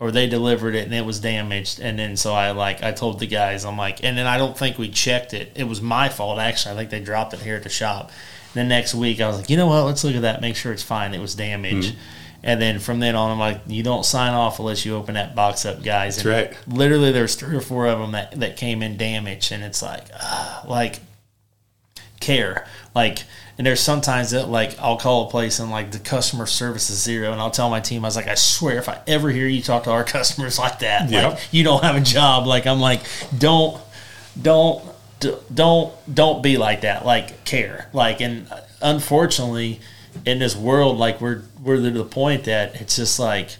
or 0.00 0.10
they 0.10 0.26
delivered 0.26 0.74
it 0.74 0.84
and 0.84 0.94
it 0.94 1.04
was 1.04 1.20
damaged. 1.20 1.80
And 1.80 1.98
then 1.98 2.16
so 2.16 2.34
i 2.34 2.50
like 2.50 2.82
i 2.82 2.92
told 2.92 3.20
the 3.20 3.26
guys 3.26 3.64
i'm 3.64 3.76
like 3.78 4.02
and 4.04 4.18
then 4.18 4.26
i 4.26 4.36
don't 4.36 4.56
think 4.56 4.78
we 4.78 4.88
checked 4.88 5.34
it. 5.34 5.52
It 5.54 5.64
was 5.64 5.80
my 5.80 6.08
fault 6.08 6.38
actually. 6.38 6.74
I 6.74 6.76
think 6.78 6.90
they 6.90 7.00
dropped 7.00 7.32
it 7.34 7.40
here 7.40 7.56
at 7.56 7.62
the 7.62 7.68
shop. 7.68 8.10
And 8.54 8.64
the 8.64 8.74
next 8.74 8.94
week 8.94 9.20
i 9.20 9.26
was 9.26 9.38
like 9.38 9.50
you 9.50 9.56
know 9.56 9.66
what? 9.66 9.84
Let's 9.84 10.04
look 10.04 10.14
at 10.14 10.22
that 10.22 10.40
make 10.40 10.56
sure 10.56 10.72
it's 10.72 10.82
fine. 10.82 11.14
It 11.14 11.20
was 11.20 11.34
damaged. 11.34 11.92
Mm-hmm. 11.92 12.00
and 12.42 12.60
then 12.60 12.78
from 12.78 13.00
then 13.00 13.14
on 13.14 13.30
i'm 13.30 13.38
like 13.38 13.62
you 13.66 13.82
don't 13.82 14.04
sign 14.04 14.34
off 14.34 14.58
unless 14.58 14.84
you 14.84 14.94
open 14.96 15.14
that 15.14 15.34
box 15.34 15.64
up 15.64 15.82
guys. 15.82 16.18
And 16.18 16.26
That's 16.26 16.54
right. 16.56 16.68
literally 16.76 17.12
there's 17.12 17.34
three 17.36 17.56
or 17.56 17.60
four 17.60 17.86
of 17.86 17.98
them 17.98 18.12
that, 18.12 18.32
that 18.40 18.56
came 18.56 18.82
in 18.82 18.96
damaged. 18.96 19.52
And 19.52 19.62
it's 19.62 19.80
like 19.82 20.04
uh, 20.12 20.62
like 20.66 21.00
care. 22.20 22.66
Like 22.94 23.24
and 23.56 23.66
there's 23.66 23.80
sometimes 23.80 24.32
that 24.32 24.48
like 24.48 24.78
I'll 24.80 24.96
call 24.96 25.26
a 25.26 25.30
place 25.30 25.60
and 25.60 25.70
like 25.70 25.92
the 25.92 25.98
customer 25.98 26.46
service 26.46 26.90
is 26.90 27.00
zero, 27.00 27.30
and 27.30 27.40
I'll 27.40 27.50
tell 27.50 27.70
my 27.70 27.80
team 27.80 28.04
I 28.04 28.08
was 28.08 28.16
like, 28.16 28.26
I 28.26 28.34
swear 28.34 28.78
if 28.78 28.88
I 28.88 29.00
ever 29.06 29.30
hear 29.30 29.46
you 29.46 29.62
talk 29.62 29.84
to 29.84 29.90
our 29.90 30.04
customers 30.16 30.58
like 30.58 30.80
that, 30.80 31.08
yep. 31.08 31.32
like 31.32 31.40
you 31.52 31.62
don't 31.62 31.84
have 31.84 31.96
a 31.96 32.00
job. 32.00 32.46
Like 32.46 32.66
I'm 32.66 32.80
like, 32.80 33.02
don't, 33.36 33.80
don't, 34.40 34.82
don't, 35.54 35.92
don't 36.12 36.42
be 36.42 36.56
like 36.56 36.80
that. 36.80 37.06
Like 37.06 37.44
care. 37.44 37.88
Like 37.92 38.20
and 38.20 38.50
uh, 38.50 38.60
unfortunately, 38.82 39.80
in 40.26 40.40
this 40.40 40.56
world, 40.56 40.98
like 40.98 41.20
we're 41.20 41.42
we're 41.62 41.76
to 41.76 41.90
the 41.90 42.04
point 42.04 42.44
that 42.44 42.80
it's 42.80 42.96
just 42.96 43.20
like 43.20 43.56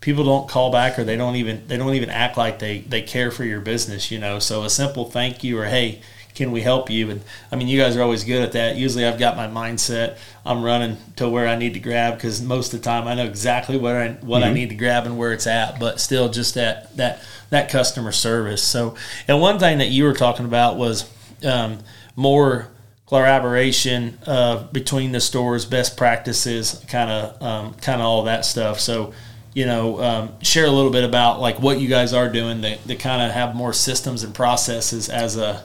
people 0.00 0.24
don't 0.24 0.48
call 0.48 0.72
back 0.72 0.98
or 0.98 1.04
they 1.04 1.16
don't 1.16 1.36
even 1.36 1.66
they 1.68 1.76
don't 1.76 1.94
even 1.94 2.10
act 2.10 2.36
like 2.36 2.58
they 2.58 2.80
they 2.80 3.02
care 3.02 3.30
for 3.30 3.44
your 3.44 3.60
business. 3.60 4.10
You 4.10 4.18
know, 4.18 4.40
so 4.40 4.64
a 4.64 4.70
simple 4.70 5.04
thank 5.04 5.44
you 5.44 5.56
or 5.58 5.66
hey 5.66 6.02
can 6.36 6.52
we 6.52 6.60
help 6.60 6.90
you? 6.90 7.10
And 7.10 7.22
I 7.50 7.56
mean, 7.56 7.66
you 7.66 7.80
guys 7.80 7.96
are 7.96 8.02
always 8.02 8.22
good 8.22 8.42
at 8.42 8.52
that. 8.52 8.76
Usually, 8.76 9.04
I've 9.04 9.18
got 9.18 9.36
my 9.36 9.48
mindset. 9.48 10.18
I'm 10.44 10.62
running 10.62 10.98
to 11.16 11.28
where 11.28 11.48
I 11.48 11.56
need 11.56 11.74
to 11.74 11.80
grab 11.80 12.14
because 12.14 12.40
most 12.40 12.72
of 12.72 12.80
the 12.80 12.84
time 12.84 13.08
I 13.08 13.14
know 13.14 13.24
exactly 13.24 13.76
where 13.76 14.00
I, 14.00 14.12
what 14.24 14.42
mm-hmm. 14.42 14.50
I 14.50 14.52
need 14.52 14.68
to 14.68 14.76
grab 14.76 15.06
and 15.06 15.18
where 15.18 15.32
it's 15.32 15.46
at. 15.46 15.80
But 15.80 15.98
still, 15.98 16.28
just 16.28 16.54
that 16.54 16.94
that 16.96 17.22
that 17.50 17.70
customer 17.70 18.12
service. 18.12 18.62
So, 18.62 18.94
and 19.26 19.40
one 19.40 19.58
thing 19.58 19.78
that 19.78 19.88
you 19.88 20.04
were 20.04 20.14
talking 20.14 20.44
about 20.44 20.76
was 20.76 21.10
um, 21.44 21.78
more 22.14 22.68
collaboration 23.06 24.18
uh, 24.26 24.64
between 24.72 25.12
the 25.12 25.20
stores, 25.20 25.64
best 25.64 25.96
practices, 25.96 26.84
kind 26.88 27.10
of 27.10 27.42
um, 27.42 27.74
kind 27.74 28.00
of 28.00 28.06
all 28.06 28.24
that 28.24 28.44
stuff. 28.44 28.78
So 28.78 29.14
you 29.54 29.64
know, 29.64 30.02
um, 30.02 30.40
share 30.42 30.66
a 30.66 30.70
little 30.70 30.90
bit 30.90 31.02
about 31.02 31.40
like 31.40 31.58
what 31.58 31.80
you 31.80 31.88
guys 31.88 32.12
are 32.12 32.28
doing 32.28 32.60
to, 32.60 32.76
to 32.76 32.94
kind 32.94 33.22
of 33.22 33.32
have 33.32 33.54
more 33.54 33.72
systems 33.72 34.22
and 34.22 34.34
processes 34.34 35.08
as 35.08 35.38
a 35.38 35.64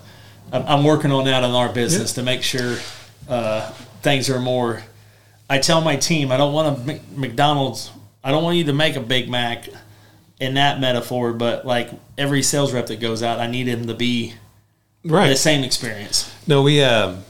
I'm 0.52 0.84
working 0.84 1.12
on 1.12 1.26
that 1.26 1.44
in 1.44 1.52
our 1.52 1.72
business 1.72 2.14
to 2.14 2.24
make 2.24 2.44
sure 2.44 2.78
uh, 3.30 3.70
things 4.02 4.30
are 4.30 4.40
more. 4.40 4.84
I 5.50 5.60
tell 5.60 5.82
my 5.82 5.96
team 5.96 6.32
I 6.32 6.38
don't 6.38 6.54
want 6.54 6.90
a 6.90 7.00
McDonald's. 7.16 7.92
I 8.24 8.32
don't 8.32 8.44
want 8.44 8.58
you 8.58 8.66
to 8.66 8.74
make 8.74 8.96
a 8.96 9.02
Big 9.02 9.30
Mac 9.30 9.68
in 10.40 10.56
that 10.56 10.80
metaphor, 10.80 11.34
but 11.34 11.66
like 11.66 11.92
every 12.18 12.44
sales 12.44 12.74
rep 12.74 12.88
that 12.88 13.00
goes 13.00 13.24
out, 13.24 13.40
I 13.40 13.48
need 13.48 13.68
him 13.68 13.88
to 13.88 13.94
be 13.94 14.34
right 15.06 15.30
the 15.30 15.36
same 15.36 15.64
experience. 15.64 16.34
No, 16.48 16.64
we. 16.64 16.84
Um, 16.84 17.24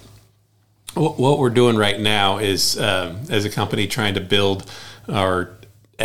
what 0.93 1.39
we're 1.39 1.49
doing 1.51 1.77
right 1.77 1.97
now 1.97 2.39
is, 2.39 2.77
um, 2.77 3.21
as 3.29 3.45
a 3.45 3.49
company, 3.49 3.88
trying 3.88 4.15
to 4.15 4.19
build 4.19 4.69
our 5.07 5.51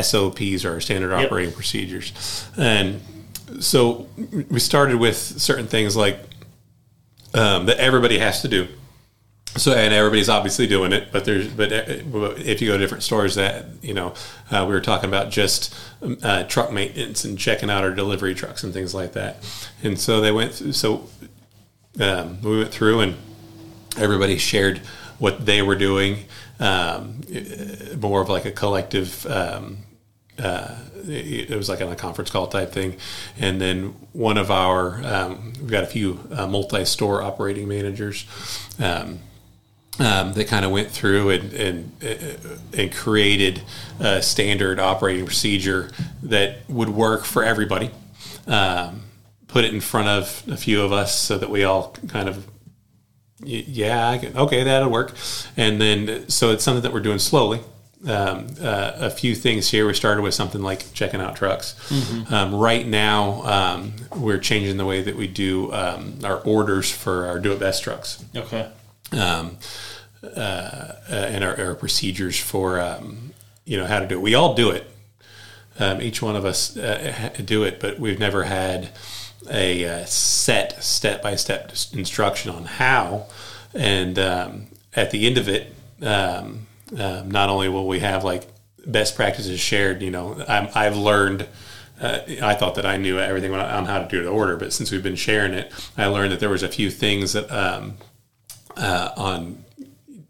SOPs, 0.00 0.64
or 0.64 0.74
our 0.74 0.81
standard 0.81 1.11
yep. 1.11 1.26
operating 1.26 1.52
procedures, 1.52 2.46
and 2.57 3.00
so 3.61 4.09
we 4.48 4.61
started 4.61 4.96
with 4.96 5.16
certain 5.16 5.66
things 5.66 5.96
like 5.96 6.20
um, 7.34 7.66
that 7.66 7.78
everybody 7.78 8.18
has 8.18 8.42
to 8.42 8.48
do. 8.48 8.68
So 9.56 9.72
and 9.72 9.94
everybody's 9.94 10.28
obviously 10.28 10.66
doing 10.66 10.92
it, 10.92 11.10
but 11.12 11.24
there's 11.24 11.48
but 11.48 11.72
uh, 11.72 11.84
if 12.36 12.60
you 12.60 12.68
go 12.68 12.74
to 12.74 12.78
different 12.78 13.02
stores, 13.02 13.36
that 13.36 13.64
you 13.82 13.94
know, 13.94 14.12
uh, 14.50 14.66
we 14.68 14.74
were 14.74 14.82
talking 14.82 15.08
about 15.08 15.30
just 15.30 15.74
um, 16.02 16.18
uh, 16.22 16.44
truck 16.44 16.70
maintenance 16.70 17.24
and 17.24 17.38
checking 17.38 17.70
out 17.70 17.82
our 17.82 17.92
delivery 17.92 18.34
trucks 18.34 18.64
and 18.64 18.74
things 18.74 18.94
like 18.94 19.14
that. 19.14 19.36
And 19.82 19.98
so 19.98 20.20
they 20.20 20.32
went. 20.32 20.54
Through, 20.54 20.72
so 20.72 21.08
um, 22.00 22.40
we 22.42 22.58
went 22.58 22.70
through 22.70 23.00
and 23.00 23.16
everybody 23.96 24.36
shared 24.36 24.78
what 25.18 25.46
they 25.46 25.62
were 25.62 25.76
doing. 25.76 26.24
Um, 26.60 27.22
more 27.98 28.20
of 28.20 28.28
like 28.28 28.44
a 28.44 28.52
collective 28.52 29.26
um, 29.26 29.78
uh, 30.38 30.77
it 31.09 31.57
was 31.57 31.68
like 31.68 31.81
on 31.81 31.88
a 31.90 31.96
conference 31.96 32.31
call 32.31 32.46
type 32.46 32.72
thing. 32.72 32.96
And 33.38 33.61
then 33.61 33.94
one 34.12 34.38
of 34.38 34.51
our, 34.51 35.05
um, 35.05 35.53
we've 35.61 35.70
got 35.70 35.85
a 35.85 35.87
few 35.87 36.20
uh, 36.33 36.46
multi 36.46 36.85
store 36.85 37.22
operating 37.22 37.68
managers. 37.68 38.27
Um, 38.79 39.20
um, 39.99 40.35
that 40.35 40.46
kind 40.46 40.66
of 40.66 40.72
went 40.72 40.90
through 40.90 41.31
and, 41.31 41.53
and, 41.55 41.92
uh, 42.05 42.57
and 42.77 42.92
created 42.92 43.62
a 43.99 44.20
standard 44.20 44.79
operating 44.79 45.25
procedure 45.25 45.90
that 46.22 46.68
would 46.68 46.90
work 46.90 47.25
for 47.25 47.42
everybody. 47.42 47.90
Um, 48.46 49.05
put 49.49 49.64
it 49.64 49.72
in 49.72 49.81
front 49.81 50.09
of 50.09 50.42
a 50.49 50.57
few 50.59 50.83
of 50.83 50.92
us 50.92 51.18
so 51.18 51.38
that 51.38 51.49
we 51.49 51.64
all 51.64 51.94
kind 52.09 52.29
of 52.29 52.46
yeah, 53.42 54.18
okay, 54.35 54.64
that'll 54.64 54.90
work. 54.90 55.14
And 55.57 55.81
then, 55.81 56.29
so 56.29 56.51
it's 56.51 56.64
something 56.64 56.83
that 56.83 56.92
we're 56.92 57.01
doing 57.01 57.18
slowly 57.18 57.61
um, 58.07 58.47
uh, 58.61 58.92
a 58.97 59.11
few 59.11 59.35
things 59.35 59.69
here. 59.71 59.87
We 59.87 59.95
started 59.95 60.23
with 60.23 60.35
something 60.35 60.62
like 60.62 60.92
checking 60.92 61.21
out 61.21 61.37
trucks. 61.37 61.75
Mm-hmm. 61.88 62.33
Um, 62.33 62.55
right 62.55 62.87
now, 62.87 63.42
um, 63.42 63.92
we're 64.16 64.38
changing 64.38 64.77
the 64.77 64.87
way 64.87 65.03
that 65.03 65.16
we 65.16 65.27
do 65.27 65.73
um, 65.73 66.19
our 66.25 66.38
orders 66.38 66.90
for 66.90 67.27
our 67.27 67.38
Do 67.38 67.53
It 67.53 67.61
Best 67.61 67.83
trucks. 67.83 68.25
Okay. 68.35 68.71
Um, 69.12 69.59
uh, 70.23 70.38
uh, 70.38 70.95
and 71.11 71.45
our, 71.45 71.59
our, 71.61 71.75
procedures 71.75 72.38
for 72.38 72.81
um, 72.81 73.33
you 73.64 73.77
know 73.77 73.87
how 73.87 74.01
to 74.01 74.07
do 74.07 74.16
it. 74.16 74.23
We 74.23 74.35
all 74.35 74.55
do 74.55 74.71
it. 74.71 74.90
each 76.01 76.23
one 76.23 76.37
of 76.37 76.45
us 76.45 76.77
uh, 76.77 77.31
do 77.45 77.64
it, 77.64 77.79
but 77.81 78.01
we've 78.01 78.19
never 78.19 78.45
had 78.45 78.90
a, 79.51 79.85
uh, 79.85 80.05
set 80.07 80.83
step 80.83 81.23
by 81.23 81.37
step 81.37 81.71
instruction 81.92 82.51
on 82.51 82.64
how. 82.64 83.27
And 83.75 84.19
at 84.19 85.11
the 85.11 85.27
end 85.27 85.38
of 85.38 85.49
it. 85.49 85.75
Um, 86.96 87.31
not 87.31 87.49
only 87.49 87.68
will 87.68 87.88
we 87.88 88.01
have 88.01 88.25
like 88.25 88.46
best 88.87 89.16
practices 89.16 89.59
shared, 89.59 90.03
you 90.03 90.11
know, 90.11 90.44
i 90.49 90.85
have 90.85 90.96
learned. 90.96 91.46
Uh, 92.01 92.20
I 92.42 92.55
thought 92.55 92.75
that 92.75 92.85
I 92.85 92.99
knew 92.99 93.18
everything 93.18 93.55
on 93.55 93.87
how 93.87 94.01
to 94.01 94.07
do 94.07 94.22
the 94.22 94.29
order, 94.29 94.57
but 94.57 94.72
since 94.72 94.90
we've 94.90 95.03
been 95.03 95.16
sharing 95.16 95.55
it, 95.55 95.72
I 95.96 96.07
learned 96.07 96.31
that 96.33 96.40
there 96.40 96.51
was 96.51 96.62
a 96.62 96.68
few 96.68 96.90
things 96.90 97.33
that 97.33 97.51
um, 97.51 97.94
uh, 98.77 99.12
on 99.16 99.64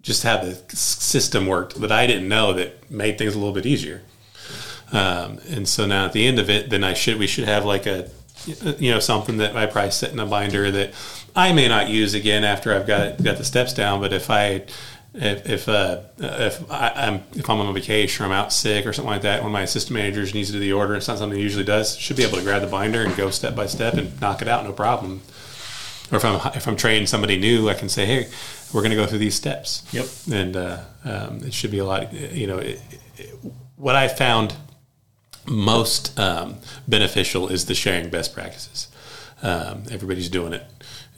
just 0.01 0.23
how 0.23 0.37
the 0.37 0.55
system 0.73 1.49
worked 1.49 1.81
that 1.81 1.91
I 1.91 2.07
didn't 2.07 2.29
know 2.29 2.53
that 2.53 2.89
made 2.89 3.19
things 3.19 3.35
a 3.35 3.39
little 3.39 3.53
bit 3.53 3.67
easier. 3.67 4.03
Um, 4.93 5.41
and 5.49 5.69
so 5.69 5.85
now 5.85 6.05
at 6.05 6.13
the 6.13 6.25
end 6.25 6.39
of 6.39 6.49
it, 6.49 6.71
then 6.71 6.85
I 6.85 6.95
should 6.95 7.19
we 7.19 7.27
should 7.27 7.45
have 7.45 7.65
like 7.65 7.87
a 7.87 8.09
you 8.79 8.93
know 8.93 9.01
something 9.01 9.39
that 9.39 9.57
I 9.57 9.67
probably 9.67 9.91
set 9.91 10.13
in 10.13 10.21
a 10.21 10.27
binder 10.27 10.71
that 10.71 10.95
I 11.35 11.53
may 11.53 11.67
not 11.67 11.89
use 11.89 12.15
again 12.15 12.45
after 12.45 12.73
I've 12.73 12.87
got 12.87 13.21
got 13.23 13.39
the 13.39 13.45
steps 13.45 13.73
down. 13.73 14.01
But 14.01 14.13
if 14.13 14.31
I 14.31 14.67
if 15.17 15.49
if, 15.49 15.69
uh, 15.69 16.01
if 16.19 16.71
I, 16.71 16.93
am 16.95 17.23
if 17.35 17.49
I'm 17.49 17.59
on 17.59 17.73
vacation 17.75 18.25
or 18.25 18.27
I'm 18.27 18.33
out 18.33 18.53
sick 18.53 18.87
or 18.87 18.93
something 18.93 19.11
like 19.11 19.23
that, 19.23 19.41
one 19.41 19.47
of 19.47 19.53
my 19.53 19.63
assistant 19.63 19.95
managers 19.95 20.35
needs 20.35 20.49
to 20.49 20.55
do 20.55 20.61
the 20.61 20.73
order. 20.73 20.95
It's 20.95 21.09
not 21.09 21.19
something 21.19 21.39
he 21.39 21.43
usually 21.43 21.65
does. 21.65 21.97
Should 21.97 22.17
be 22.17 22.25
able 22.25 22.39
to 22.39 22.45
grab 22.45 22.61
the 22.63 22.69
binder 22.69 23.03
and 23.03 23.17
go 23.17 23.31
step 23.31 23.57
by 23.57 23.67
step 23.67 23.95
and 23.95 24.21
knock 24.21 24.43
it 24.43 24.49
out, 24.49 24.65
no 24.65 24.73
problem. 24.73 25.23
Or 26.13 26.17
if 26.17 26.25
I'm 26.25 26.53
if 26.55 26.69
I'm 26.69 26.77
training 26.77 27.07
somebody 27.07 27.39
new, 27.39 27.69
I 27.69 27.75
can 27.75 27.89
say, 27.89 28.05
hey, 28.07 28.29
we're 28.73 28.83
going 28.83 28.91
to 28.91 28.97
go 28.97 29.07
through 29.07 29.19
these 29.19 29.35
steps. 29.35 29.83
Yep. 29.93 30.07
And 30.31 30.57
uh, 30.57 30.79
um, 31.05 31.41
it 31.45 31.55
should 31.55 31.71
be 31.71 31.79
a 31.79 31.85
lot. 31.85 32.13
You 32.13 32.47
know, 32.47 32.59
it, 32.59 32.81
it, 33.17 33.35
what 33.77 33.97
I 33.97 34.09
found 34.09 34.55
most 35.47 36.19
um, 36.19 36.57
beneficial 36.87 37.49
is 37.49 37.67
the 37.67 37.75
sharing 37.75 38.11
best 38.11 38.35
practices. 38.35 38.89
Um, 39.43 39.85
everybody's 39.91 40.29
doing 40.29 40.53
it. 40.53 40.65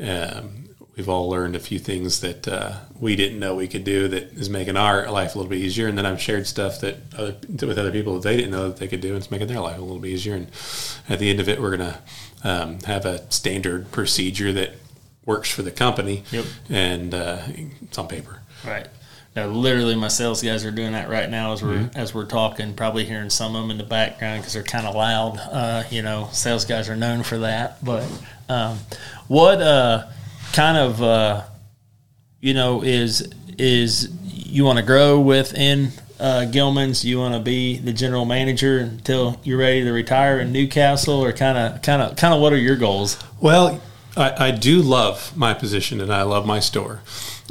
Um, 0.01 0.68
we've 0.99 1.09
all 1.09 1.31
learned 1.31 1.55
a 1.55 1.61
few 1.61 1.79
things 1.79 2.21
that 2.21 2.49
uh, 2.49 2.81
we 2.99 3.15
didn't 3.15 3.39
know 3.39 3.55
we 3.55 3.69
could 3.69 3.85
do 3.85 4.09
that 4.09 4.33
is 4.33 4.51
making 4.51 4.77
our 4.77 5.09
life 5.09 5.37
a 5.37 5.39
little 5.39 5.49
bit 5.49 5.61
easier. 5.61 5.87
And 5.87 5.97
then 5.97 6.05
I've 6.05 6.21
shared 6.21 6.45
stuff 6.47 6.81
that 6.81 6.97
other, 7.17 7.37
with 7.49 7.79
other 7.79 7.93
people 7.93 8.15
that 8.15 8.29
they 8.29 8.37
didn't 8.37 8.51
know 8.51 8.69
that 8.69 8.79
they 8.79 8.89
could 8.89 9.01
do, 9.01 9.11
and 9.11 9.19
it's 9.19 9.31
making 9.31 9.47
their 9.47 9.61
life 9.61 9.79
a 9.79 9.81
little 9.81 10.01
bit 10.01 10.11
easier. 10.11 10.35
And 10.35 10.51
at 11.09 11.21
the 11.21 11.31
end 11.31 11.39
of 11.39 11.49
it, 11.49 11.63
we're 11.63 11.77
going 11.77 11.93
to 11.93 11.99
um, 12.43 12.81
have 12.81 13.07
a 13.07 13.31
standard 13.31 13.93
procedure 13.93 14.53
that 14.53 14.73
works 15.25 15.49
for 15.49 15.63
the 15.63 15.71
company, 15.71 16.25
yep. 16.33 16.47
and 16.69 17.15
uh, 17.15 17.43
it's 17.47 17.97
on 17.97 18.09
paper. 18.09 18.41
Right. 18.67 18.89
Now, 19.37 19.47
literally, 19.47 19.95
my 19.95 20.09
sales 20.09 20.43
guys 20.43 20.65
are 20.65 20.73
doing 20.73 20.93
that 20.93 21.09
right 21.09 21.31
now 21.31 21.53
as 21.53 21.63
we're 21.63 21.75
mm-hmm. 21.75 21.97
as 21.97 22.13
we're 22.13 22.25
talking. 22.25 22.75
Probably 22.75 23.05
hearing 23.05 23.31
some 23.31 23.55
of 23.55 23.63
them 23.63 23.71
in 23.71 23.79
the 23.79 23.85
background 23.85 24.41
because 24.41 24.53
they're 24.53 24.65
kind 24.65 24.85
of 24.85 24.97
loud. 24.97 25.39
Uh, 25.39 25.85
you 25.91 26.03
know, 26.03 26.29
sales 26.33 26.65
guys 26.65 26.89
are 26.89 26.97
known 26.97 27.23
for 27.23 27.39
that. 27.39 27.85
But 27.85 28.05
um, 28.49 28.79
what? 29.29 29.63
Kind 30.53 30.79
of 30.79 31.03
uh, 31.03 31.43
you 32.41 32.55
know 32.55 32.83
is 32.83 33.29
is 33.59 34.09
you 34.23 34.65
want 34.65 34.79
to 34.79 34.85
grow 34.85 35.21
within 35.21 35.91
uh, 36.19 36.47
Gillman's? 36.47 37.05
You 37.05 37.19
want 37.19 37.35
to 37.35 37.41
be 37.41 37.79
the 37.79 37.93
general 37.93 38.25
manager 38.25 38.79
until 38.79 39.41
you're 39.45 39.59
ready 39.59 39.85
to 39.85 39.93
retire 39.93 40.41
in 40.41 40.53
New 40.53 40.69
Castle, 40.69 41.23
or 41.23 41.33
kind 41.33 41.59
of, 41.59 41.83
kind 41.83 42.03
of, 42.03 42.17
kind 42.17 42.35
of, 42.35 42.41
what 42.41 42.53
are 42.53 42.59
your 42.59 42.77
goals? 42.77 43.19
Well, 43.41 43.81
I, 44.17 44.47
I, 44.47 44.51
do 44.51 44.83
love 44.83 45.37
my 45.37 45.55
position 45.55 46.01
and 46.01 46.13
I 46.13 46.23
love 46.23 46.47
my 46.47 46.61
store, 46.61 47.03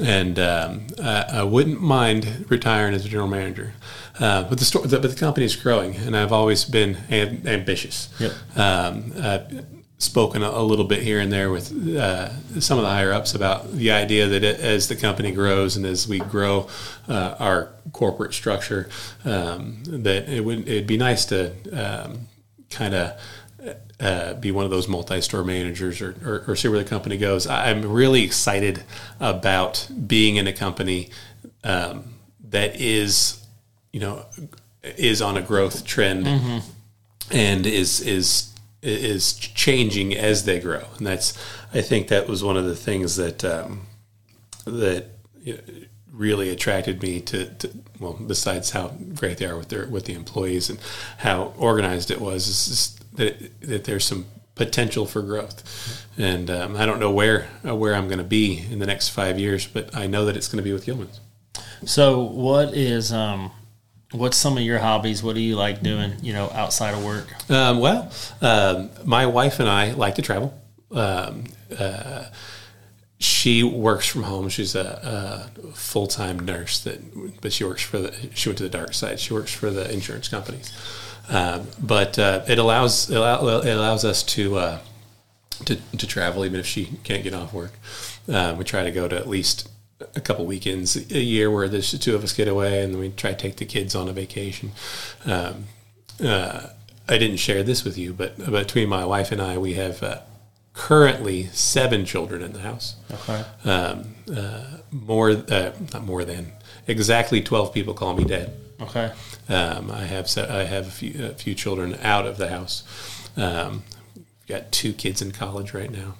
and 0.01 0.37
um, 0.39 0.87
I, 1.01 1.25
I, 1.33 1.43
wouldn't 1.43 1.81
mind 1.81 2.45
retiring 2.49 2.93
as 2.93 3.05
a 3.05 3.09
general 3.09 3.29
manager. 3.29 3.73
Uh, 4.19 4.43
but 4.43 4.57
the 4.57 4.65
store, 4.65 4.85
the, 4.85 4.99
but 4.99 5.11
the 5.11 5.17
company 5.17 5.45
is 5.45 5.55
growing, 5.55 5.95
and 5.95 6.17
I've 6.17 6.33
always 6.33 6.65
been 6.65 6.95
amb- 7.09 7.45
ambitious. 7.45 8.09
Yep. 8.19 8.31
Um, 8.57 9.13
spoken 9.97 10.43
a, 10.43 10.49
a, 10.49 10.61
little 10.61 10.85
bit 10.85 11.01
here 11.01 11.19
and 11.19 11.31
there 11.31 11.49
with 11.49 11.71
uh, 11.97 12.29
some 12.59 12.77
of 12.77 12.83
the 12.83 12.89
higher 12.89 13.11
ups 13.11 13.33
about 13.33 13.71
the 13.71 13.91
idea 13.91 14.27
that 14.27 14.43
it, 14.43 14.59
as 14.59 14.87
the 14.87 14.95
company 14.95 15.31
grows 15.31 15.75
and 15.75 15.85
as 15.85 16.07
we 16.07 16.19
grow 16.19 16.67
uh, 17.07 17.35
our 17.39 17.69
corporate 17.93 18.33
structure, 18.33 18.89
um, 19.25 19.81
that 19.85 20.29
it 20.29 20.41
would 20.41 20.67
it'd 20.67 20.87
be 20.87 20.97
nice 20.97 21.25
to 21.25 21.51
um, 21.71 22.27
kind 22.69 22.93
of. 22.93 23.19
Uh, 23.99 24.35
be 24.35 24.51
one 24.51 24.63
of 24.63 24.69
those 24.69 24.87
multi-store 24.87 25.43
managers 25.43 26.01
or, 26.01 26.15
or, 26.23 26.51
or, 26.51 26.55
see 26.55 26.67
where 26.67 26.77
the 26.77 26.87
company 26.87 27.17
goes. 27.17 27.47
I'm 27.47 27.81
really 27.81 28.21
excited 28.21 28.83
about 29.19 29.89
being 30.05 30.35
in 30.35 30.45
a 30.45 30.53
company 30.53 31.09
um, 31.63 32.13
that 32.49 32.79
is, 32.79 33.43
you 33.91 33.99
know, 33.99 34.23
is 34.83 35.19
on 35.19 35.35
a 35.35 35.41
growth 35.41 35.83
trend 35.83 36.27
mm-hmm. 36.27 36.59
and 37.31 37.65
is 37.65 37.99
is 38.01 38.53
is 38.87 39.33
changing 39.33 40.15
as 40.15 40.45
they 40.45 40.59
grow, 40.59 40.85
and 40.97 41.05
that's 41.05 41.37
I 41.73 41.81
think 41.81 42.07
that 42.07 42.27
was 42.27 42.43
one 42.43 42.57
of 42.57 42.65
the 42.65 42.75
things 42.75 43.15
that 43.17 43.43
um, 43.43 43.87
that 44.65 45.09
really 46.11 46.49
attracted 46.49 47.01
me 47.01 47.21
to, 47.21 47.45
to, 47.55 47.69
well, 47.99 48.13
besides 48.13 48.71
how 48.71 48.87
great 49.13 49.37
they 49.37 49.45
are 49.45 49.57
with 49.57 49.69
their 49.69 49.87
with 49.87 50.05
the 50.05 50.13
employees 50.13 50.69
and 50.69 50.79
how 51.19 51.53
organized 51.57 52.11
it 52.11 52.19
was, 52.19 52.47
is 52.47 52.99
that 53.13 53.61
that 53.61 53.83
there's 53.83 54.05
some 54.05 54.25
potential 54.55 55.05
for 55.05 55.21
growth, 55.21 56.05
and 56.17 56.49
um, 56.49 56.75
I 56.75 56.85
don't 56.85 56.99
know 56.99 57.11
where 57.11 57.47
uh, 57.67 57.75
where 57.75 57.93
I'm 57.93 58.07
going 58.07 58.17
to 58.17 58.23
be 58.23 58.65
in 58.71 58.79
the 58.79 58.87
next 58.87 59.09
five 59.09 59.39
years, 59.39 59.67
but 59.67 59.95
I 59.95 60.07
know 60.07 60.25
that 60.25 60.35
it's 60.35 60.47
going 60.47 60.57
to 60.57 60.63
be 60.63 60.73
with 60.73 60.85
Gillman's. 60.85 61.19
So, 61.85 62.21
what 62.21 62.73
is 62.73 63.11
um, 63.13 63.51
What's 64.11 64.37
some 64.37 64.57
of 64.57 64.63
your 64.63 64.79
hobbies? 64.79 65.21
What 65.21 65.35
do 65.35 65.41
you 65.41 65.55
like 65.57 65.83
doing, 65.83 66.13
you 66.21 66.31
know, 66.31 66.49
outside 66.53 66.93
of 66.93 67.03
work? 67.03 67.27
Um, 67.49 67.79
well, 67.79 68.11
um, 68.41 68.89
my 69.03 69.25
wife 69.25 69.59
and 69.59 69.67
I 69.67 69.91
like 69.91 70.15
to 70.15 70.21
travel. 70.21 70.57
Um, 70.91 71.45
uh, 71.77 72.25
she 73.19 73.63
works 73.63 74.07
from 74.07 74.23
home. 74.23 74.47
She's 74.47 74.75
a, 74.75 75.49
a 75.59 75.71
full 75.73 76.07
time 76.07 76.39
nurse 76.39 76.79
that, 76.83 77.41
but 77.41 77.51
she 77.51 77.63
works 77.65 77.81
for 77.81 77.99
the. 77.99 78.29
She 78.33 78.47
went 78.47 78.57
to 78.59 78.63
the 78.63 78.69
dark 78.69 78.93
side. 78.93 79.19
She 79.19 79.33
works 79.33 79.53
for 79.53 79.71
the 79.71 79.91
insurance 79.91 80.27
companies, 80.27 80.71
um, 81.27 81.67
but 81.81 82.17
uh, 82.17 82.45
it 82.47 82.59
allows 82.59 83.09
it, 83.09 83.17
allow, 83.17 83.59
it 83.59 83.73
allows 83.73 84.05
us 84.05 84.23
to 84.23 84.57
uh, 84.57 84.79
to 85.65 85.75
to 85.75 86.07
travel 86.07 86.45
even 86.45 86.59
if 86.59 86.65
she 86.65 86.85
can't 87.03 87.23
get 87.23 87.33
off 87.33 87.53
work. 87.53 87.73
Uh, 88.29 88.55
we 88.57 88.63
try 88.63 88.83
to 88.83 88.91
go 88.91 89.07
to 89.07 89.15
at 89.17 89.27
least 89.27 89.67
a 90.15 90.21
couple 90.21 90.45
weekends 90.45 90.95
a 91.11 91.19
year 91.19 91.49
where 91.49 91.67
there's 91.67 91.91
the 91.91 91.97
two 91.97 92.15
of 92.15 92.23
us 92.23 92.33
get 92.33 92.47
away 92.47 92.83
and 92.83 92.99
we 92.99 93.09
try 93.09 93.31
to 93.31 93.37
take 93.37 93.57
the 93.57 93.65
kids 93.65 93.95
on 93.95 94.07
a 94.07 94.13
vacation. 94.13 94.71
Um, 95.25 95.65
uh, 96.23 96.67
I 97.09 97.17
didn't 97.17 97.37
share 97.37 97.63
this 97.63 97.83
with 97.83 97.97
you, 97.97 98.13
but 98.13 98.37
between 98.51 98.89
my 98.89 99.05
wife 99.05 99.31
and 99.31 99.41
I, 99.41 99.57
we 99.57 99.73
have 99.73 100.03
uh, 100.03 100.19
currently 100.73 101.47
seven 101.47 102.05
children 102.05 102.41
in 102.41 102.53
the 102.53 102.59
house. 102.59 102.95
Okay. 103.11 103.43
Um, 103.65 104.15
uh, 104.35 104.65
more, 104.91 105.31
uh, 105.31 105.71
not 105.93 106.03
more 106.03 106.23
than 106.25 106.51
exactly 106.87 107.41
twelve 107.41 107.73
people 107.73 107.93
call 107.93 108.13
me 108.13 108.23
dad. 108.25 108.51
Okay. 108.79 109.11
Um, 109.49 109.89
I 109.89 110.05
have 110.05 110.29
I 110.37 110.65
have 110.65 110.87
a 110.87 110.91
few, 110.91 111.25
a 111.25 111.33
few 111.33 111.55
children 111.55 111.97
out 112.03 112.27
of 112.27 112.37
the 112.37 112.49
house. 112.49 112.83
Um, 113.35 113.83
got 114.47 114.71
two 114.71 114.93
kids 114.93 115.21
in 115.21 115.31
college 115.31 115.73
right 115.73 115.91
now, 115.91 116.15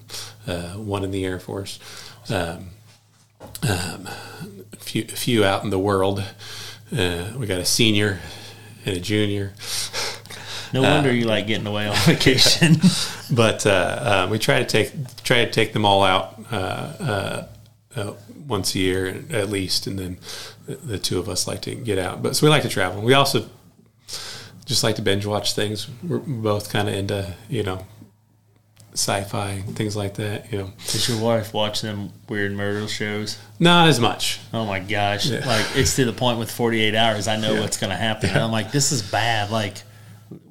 uh, 0.47 0.73
one 0.73 1.03
in 1.03 1.11
the 1.11 1.25
Air 1.25 1.39
Force. 1.39 1.79
Um, 2.29 2.69
um, 3.41 4.07
a, 4.73 4.77
few, 4.77 5.03
a 5.03 5.15
few 5.15 5.43
out 5.43 5.63
in 5.63 5.69
the 5.69 5.79
world. 5.79 6.23
Uh, 6.95 7.31
we 7.37 7.45
got 7.45 7.59
a 7.59 7.65
senior 7.65 8.19
and 8.85 8.97
a 8.97 8.99
junior. 8.99 9.53
No 10.73 10.81
wonder 10.81 11.09
uh, 11.09 11.13
you 11.13 11.25
like 11.25 11.47
getting 11.47 11.67
away 11.67 11.87
on 11.87 11.95
vacation. 12.05 12.77
but 13.31 13.65
uh, 13.65 13.69
uh, 13.69 14.27
we 14.29 14.39
try 14.39 14.59
to 14.59 14.65
take 14.65 14.91
try 15.23 15.45
to 15.45 15.51
take 15.51 15.73
them 15.73 15.85
all 15.85 16.03
out 16.03 16.39
uh, 16.51 17.47
uh, 17.95 18.13
once 18.47 18.75
a 18.75 18.79
year 18.79 19.23
at 19.29 19.49
least, 19.49 19.87
and 19.87 19.97
then 19.97 20.17
the, 20.65 20.75
the, 20.75 20.99
two 20.99 21.19
of 21.19 21.29
us 21.29 21.47
like 21.47 21.61
to 21.61 21.75
get 21.75 21.97
out. 21.97 22.21
But 22.21 22.35
so 22.35 22.45
we 22.45 22.49
like 22.49 22.63
to 22.63 22.69
travel. 22.69 23.01
We 23.01 23.13
also 23.13 23.45
just 24.65 24.83
like 24.83 24.95
to 24.97 25.01
binge 25.01 25.25
watch 25.25 25.53
things. 25.53 25.87
We're 26.03 26.19
both 26.19 26.69
kind 26.69 26.89
of 26.89 26.95
into 26.95 27.33
you 27.49 27.63
know 27.63 27.85
sci-fi 28.97 29.61
things 29.61 29.95
like 29.95 30.15
that. 30.15 30.51
You 30.51 30.57
know, 30.59 30.73
does 30.85 31.07
your 31.07 31.21
wife 31.21 31.53
watch 31.53 31.81
them 31.81 32.11
weird 32.27 32.51
murder 32.51 32.87
shows? 32.87 33.37
Not 33.59 33.87
as 33.87 33.99
much. 33.99 34.39
Oh 34.53 34.65
my 34.65 34.79
gosh! 34.79 35.27
Yeah. 35.27 35.45
Like 35.45 35.65
it's 35.75 35.95
to 35.95 36.05
the 36.05 36.13
point 36.13 36.39
with 36.39 36.51
48 36.51 36.95
hours. 36.95 37.27
I 37.27 37.37
know 37.37 37.53
yeah. 37.53 37.61
what's 37.61 37.77
going 37.77 37.91
to 37.91 37.95
happen. 37.95 38.29
Yeah. 38.29 38.43
I'm 38.43 38.51
like, 38.51 38.71
this 38.71 38.91
is 38.91 39.01
bad. 39.01 39.51
Like 39.51 39.77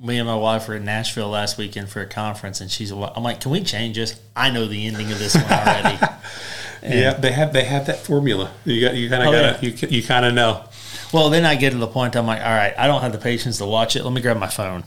me 0.00 0.18
and 0.18 0.26
my 0.26 0.36
wife 0.36 0.68
were 0.68 0.76
in 0.76 0.84
Nashville 0.84 1.28
last 1.28 1.58
weekend 1.58 1.88
for 1.88 2.00
a 2.00 2.06
conference, 2.06 2.60
and 2.60 2.70
she's. 2.70 2.90
I'm 2.92 3.22
like, 3.22 3.40
can 3.40 3.50
we 3.50 3.62
change 3.62 3.96
this? 3.96 4.18
I 4.34 4.50
know 4.50 4.66
the 4.66 4.86
ending 4.86 5.10
of 5.12 5.18
this 5.18 5.34
one 5.34 5.44
already. 5.44 5.98
yeah, 6.82 7.14
they 7.14 7.32
have 7.32 7.52
they 7.52 7.64
have 7.64 7.86
that 7.86 7.98
formula. 7.98 8.50
You 8.64 8.80
got 8.80 8.94
you 8.94 9.08
kind 9.08 9.22
of 9.22 9.28
oh, 9.28 9.52
got 9.52 9.62
you 9.62 9.88
you 9.88 10.02
kind 10.02 10.24
of 10.24 10.34
know. 10.34 10.64
Well, 11.12 11.30
then 11.30 11.44
I 11.44 11.54
get 11.54 11.70
to 11.70 11.78
the 11.78 11.86
point. 11.86 12.16
I'm 12.16 12.26
like, 12.26 12.40
all 12.40 12.54
right, 12.54 12.74
I 12.76 12.86
don't 12.86 13.00
have 13.00 13.12
the 13.12 13.18
patience 13.18 13.58
to 13.58 13.66
watch 13.66 13.96
it. 13.96 14.04
Let 14.04 14.12
me 14.12 14.20
grab 14.20 14.38
my 14.38 14.48
phone 14.48 14.84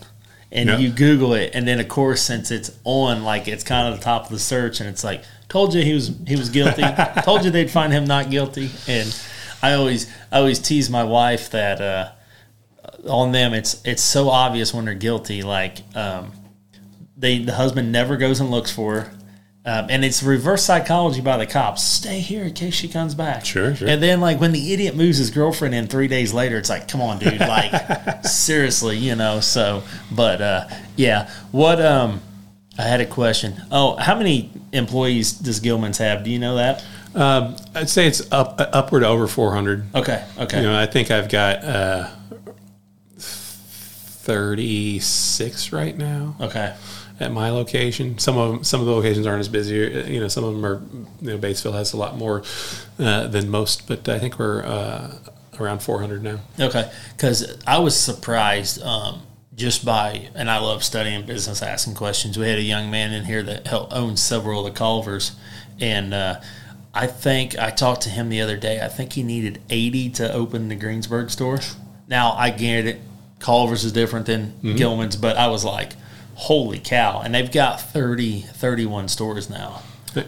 and 0.52 0.82
you 0.82 0.90
Google 0.90 1.34
it, 1.34 1.52
and 1.54 1.68
then 1.68 1.80
of 1.80 1.88
course, 1.88 2.22
since 2.22 2.50
it's 2.52 2.72
on, 2.84 3.24
like 3.24 3.48
it's 3.48 3.64
kind 3.64 3.88
of 3.88 4.00
the 4.00 4.04
top 4.04 4.26
of 4.26 4.30
the 4.32 4.40
search, 4.40 4.80
and 4.80 4.90
it's 4.90 5.04
like, 5.04 5.24
told 5.48 5.74
you 5.74 5.84
he 5.84 5.94
was 5.94 6.12
he 6.28 6.36
was 6.36 6.50
guilty. 6.50 6.84
told 7.24 7.44
you 7.44 7.52
they'd 7.52 7.70
find 7.70 7.92
him 7.92 8.06
not 8.06 8.30
guilty. 8.30 8.70
And 8.88 9.16
I 9.62 9.74
always 9.74 10.10
I 10.32 10.40
always 10.40 10.60
tease 10.60 10.90
my 10.90 11.04
wife 11.04 11.52
that 11.52 11.82
uh, 11.82 12.12
on 13.08 13.32
them, 13.32 13.54
it's 13.54 13.82
it's 13.86 14.02
so 14.02 14.30
obvious 14.30 14.74
when 14.74 14.86
they're 14.86 14.94
guilty. 14.94 15.44
Like 15.44 15.80
um, 15.96 16.32
they 17.18 17.40
the 17.40 17.54
husband 17.54 17.92
never 17.92 18.18
goes 18.18 18.40
and 18.40 18.50
looks 18.50 18.72
for 18.72 19.02
her. 19.02 19.12
Um, 19.66 19.88
and 19.90 20.06
it's 20.06 20.24
reverse 20.24 20.64
psychology 20.64 21.20
by 21.20 21.36
the 21.36 21.46
cops. 21.46 21.84
Stay 21.84 22.22
here 22.22 22.46
in 22.46 22.54
case 22.54 22.74
she 22.74 22.88
comes 22.88 23.14
back. 23.14 23.44
Sure, 23.46 23.76
sure. 23.76 23.90
And 23.90 24.02
then, 24.02 24.22
like, 24.22 24.40
when 24.40 24.54
the 24.54 24.72
idiot 24.74 24.96
moves 24.96 25.18
his 25.18 25.32
girlfriend 25.32 25.76
in 25.76 25.88
three 25.88 26.08
days 26.08 26.34
later, 26.34 26.58
it's 26.58 26.70
like, 26.70 26.88
come 26.88 27.02
on, 27.02 27.20
dude. 27.20 27.40
Like, 27.50 28.26
seriously, 28.26 28.98
you 28.98 29.16
know? 29.16 29.42
So, 29.42 29.84
but, 30.12 30.42
uh, 30.42 30.68
yeah. 30.96 31.30
What, 31.52 31.82
um, 31.82 32.22
I 32.78 32.84
had 32.84 33.02
a 33.02 33.06
question. 33.06 33.62
Oh, 33.70 33.98
how 33.98 34.18
many 34.18 34.50
employees 34.72 35.34
does 35.34 35.60
Gillman's 35.60 35.98
have? 35.98 36.24
Do 36.24 36.30
you 36.30 36.40
know 36.40 36.56
that? 36.56 36.86
Um, 37.14 37.58
I'd 37.76 37.90
say 37.90 38.08
it's 38.08 38.32
up 38.32 38.56
upward 38.60 39.04
over 39.04 39.28
400. 39.28 39.94
Okay, 39.96 40.26
okay. 40.38 40.62
You 40.62 40.64
know, 40.64 40.80
I 40.80 40.86
think 40.86 41.12
I've 41.12 41.28
got 41.28 41.62
uh, 41.64 42.10
36 43.18 45.74
right 45.74 45.98
now. 45.98 46.38
Okay 46.40 46.74
at 47.20 47.32
my 47.32 47.50
location. 47.50 48.18
Some 48.18 48.38
of 48.38 48.52
them, 48.52 48.64
some 48.64 48.80
of 48.80 48.86
the 48.86 48.94
locations 48.94 49.28
aren't 49.28 49.42
as 49.42 49.50
busy. 49.50 49.76
You 50.12 50.20
know, 50.20 50.28
some 50.28 50.44
of 50.44 50.54
them 50.54 50.66
are. 50.66 50.82
You 51.22 51.32
know, 51.32 51.38
Batesville 51.38 51.74
has 51.74 51.94
a 51.94 51.98
lot 51.98 52.18
more 52.18 52.44
uh, 52.98 53.28
than 53.28 53.50
most, 53.50 53.88
but 53.88 54.08
I 54.08 54.20
think 54.20 54.40
we're 54.40 54.64
uh, 54.64 55.18
around 55.60 55.82
400 55.82 56.24
now. 56.24 56.40
Okay, 56.60 56.90
because 57.16 57.58
I 57.68 57.80
was 57.80 58.00
surprised 58.00 58.82
um, 58.82 59.24
just 59.56 59.86
by, 59.86 60.30
and 60.36 60.50
I 60.50 60.60
love 60.60 60.84
studying 60.84 61.26
business, 61.26 61.62
asking 61.62 61.96
questions. 61.96 62.38
We 62.38 62.48
had 62.48 62.58
a 62.58 62.64
young 62.64 62.90
man 62.90 63.14
in 63.14 63.26
here 63.26 63.44
that 63.44 63.68
helped 63.68 63.94
own 63.94 64.18
several 64.18 64.66
of 64.66 64.74
the 64.74 64.78
Culvers, 64.78 65.34
and. 65.80 66.14
Uh, 66.14 66.42
I 66.92 67.06
think 67.06 67.58
I 67.58 67.70
talked 67.70 68.02
to 68.02 68.10
him 68.10 68.30
the 68.30 68.42
other 68.42 68.58
day. 68.58 68.82
I 68.82 68.88
think 68.88 69.14
he 69.14 69.22
needed 69.22 69.62
80 69.70 70.10
to 70.10 70.34
open 70.34 70.70
the 70.70 70.76
Greensburg 70.76 71.30
store. 71.30 71.60
Now 72.08 72.32
I 72.32 72.50
get 72.50 72.88
it. 72.88 73.00
Culver's 73.40 73.84
is 73.84 73.92
different 73.92 74.26
than 74.26 74.48
mm-hmm. 74.48 74.76
Gillman's, 74.76 75.16
but 75.16 75.38
I 75.38 75.48
was 75.48 75.64
like, 75.64 75.94
holy 76.40 76.80
cow. 76.80 77.22
And 77.22 77.36
they've 77.36 77.52
got 77.52 77.82
30, 77.82 78.42
31 78.42 79.10
stores 79.10 79.50
now. 79.50 79.82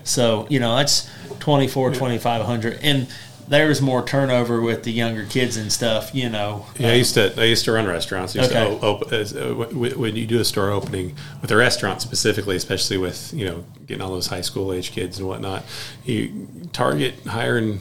So, 0.04 0.46
you 0.50 0.60
know, 0.60 0.76
that's 0.76 1.10
24, 1.40 1.94
2,500. 1.94 2.80
And 2.84 3.08
there's 3.48 3.82
more 3.82 4.06
turnover 4.06 4.62
with 4.62 4.84
the 4.84 4.92
younger 4.92 5.26
kids 5.26 5.56
and 5.56 5.72
stuff, 5.72 6.14
you 6.14 6.30
know. 6.30 6.66
Yeah, 6.78 6.90
I 6.90 6.94
used 6.94 7.14
to 7.16 7.34
I 7.42 7.46
used 7.46 7.66
to 7.66 7.72
run 7.72 7.88
restaurants. 7.88 8.36
I 8.36 8.42
used 8.42 8.52
okay. 8.52 8.78
to 8.78 8.86
open, 8.86 9.38
uh, 9.38 9.98
when 9.98 10.16
you 10.16 10.28
do 10.28 10.40
a 10.40 10.46
store 10.46 10.70
opening 10.70 11.16
with 11.42 11.50
a 11.50 11.56
restaurant 11.56 12.02
specifically, 12.02 12.56
especially 12.56 12.98
with 12.98 13.34
you 13.34 13.46
know 13.46 13.66
getting 13.88 14.02
all 14.02 14.12
those 14.12 14.28
high 14.28 14.42
school 14.42 14.72
age 14.72 14.92
kids 14.92 15.18
and 15.18 15.28
whatnot, 15.28 15.66
you 16.06 16.48
target 16.72 17.16
hiring, 17.26 17.80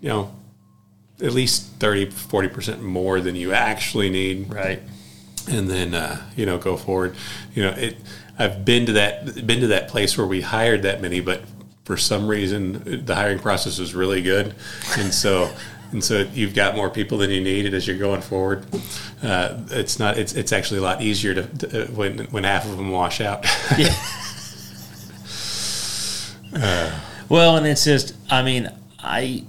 you 0.00 0.08
know, 0.08 0.34
at 1.20 1.32
least 1.32 1.70
30, 1.78 2.10
40 2.10 2.48
percent 2.48 2.82
more 2.82 3.20
than 3.20 3.36
you 3.36 3.52
actually 3.52 4.10
need. 4.10 4.52
Right 4.52 4.80
and 5.48 5.68
then 5.68 5.94
uh, 5.94 6.20
you 6.36 6.46
know 6.46 6.58
go 6.58 6.76
forward. 6.76 7.16
You 7.54 7.64
know, 7.64 7.70
it. 7.70 7.96
I've 8.38 8.64
been 8.64 8.86
to 8.86 8.92
that 8.94 9.46
been 9.46 9.60
to 9.60 9.68
that 9.68 9.88
place 9.88 10.18
where 10.18 10.26
we 10.26 10.40
hired 10.40 10.82
that 10.82 11.00
many, 11.00 11.20
but 11.20 11.42
for 11.84 11.96
some 11.96 12.26
reason 12.26 13.04
the 13.04 13.14
hiring 13.14 13.38
process 13.38 13.78
was 13.78 13.94
really 13.94 14.22
good, 14.22 14.54
and 14.98 15.12
so. 15.12 15.50
And 15.92 16.02
so 16.02 16.26
you've 16.34 16.54
got 16.56 16.74
more 16.74 16.90
people 16.90 17.18
than 17.18 17.30
you 17.30 17.40
need, 17.40 17.66
and 17.66 17.74
as 17.74 17.86
you're 17.86 17.98
going 17.98 18.20
forward, 18.20 18.66
uh, 19.22 19.60
it's 19.70 20.00
not. 20.00 20.18
It's 20.18 20.32
it's 20.32 20.50
actually 20.50 20.78
a 20.78 20.82
lot 20.82 21.00
easier 21.00 21.34
to, 21.34 21.42
to 21.58 21.84
when 21.92 22.18
when 22.32 22.42
half 22.42 22.64
of 22.64 22.76
them 22.76 22.90
wash 22.90 23.20
out. 23.20 23.46
yeah. 23.78 23.94
uh, 26.56 27.00
well, 27.28 27.56
and 27.56 27.64
it's 27.64 27.84
just. 27.84 28.16
I 28.28 28.42
mean, 28.42 28.72
I 28.98 29.44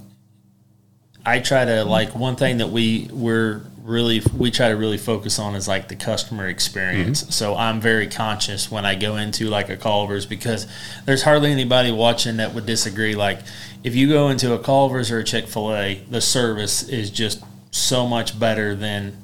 I 1.26 1.40
try 1.40 1.66
to 1.66 1.84
like 1.84 2.14
one 2.14 2.36
thing 2.36 2.58
that 2.58 2.70
we 2.70 3.10
we're 3.12 3.62
really 3.86 4.20
we 4.36 4.50
try 4.50 4.70
to 4.70 4.76
really 4.76 4.98
focus 4.98 5.38
on 5.38 5.56
is 5.56 5.68
like 5.68 5.88
the 5.88 5.96
customer 5.96 6.48
experience. 6.48 7.22
Mm-hmm. 7.22 7.32
So 7.32 7.56
I'm 7.56 7.80
very 7.80 8.08
conscious 8.08 8.72
when 8.72 8.86
I 8.86 8.96
go 8.96 9.16
into 9.18 9.48
like 9.48 9.70
a 9.70 9.78
Culver's 9.78 10.26
because 10.26 10.68
there's 11.06 11.22
hardly 11.22 11.52
anybody 11.52 11.92
watching 11.92 12.38
that 12.38 12.54
would 12.56 12.66
disagree. 12.66 13.16
Like 13.16 13.40
if 13.84 13.96
you 13.96 14.10
go 14.10 14.30
into 14.30 14.54
a 14.54 14.60
Culver's 14.60 15.12
or 15.12 15.20
a 15.20 15.24
Chick 15.24 15.48
Fil 15.48 15.74
A, 15.76 16.04
the 16.10 16.20
service 16.20 16.90
is 16.90 17.12
just 17.12 17.44
so 17.70 18.08
much 18.08 18.40
better 18.40 18.76
than 18.76 19.18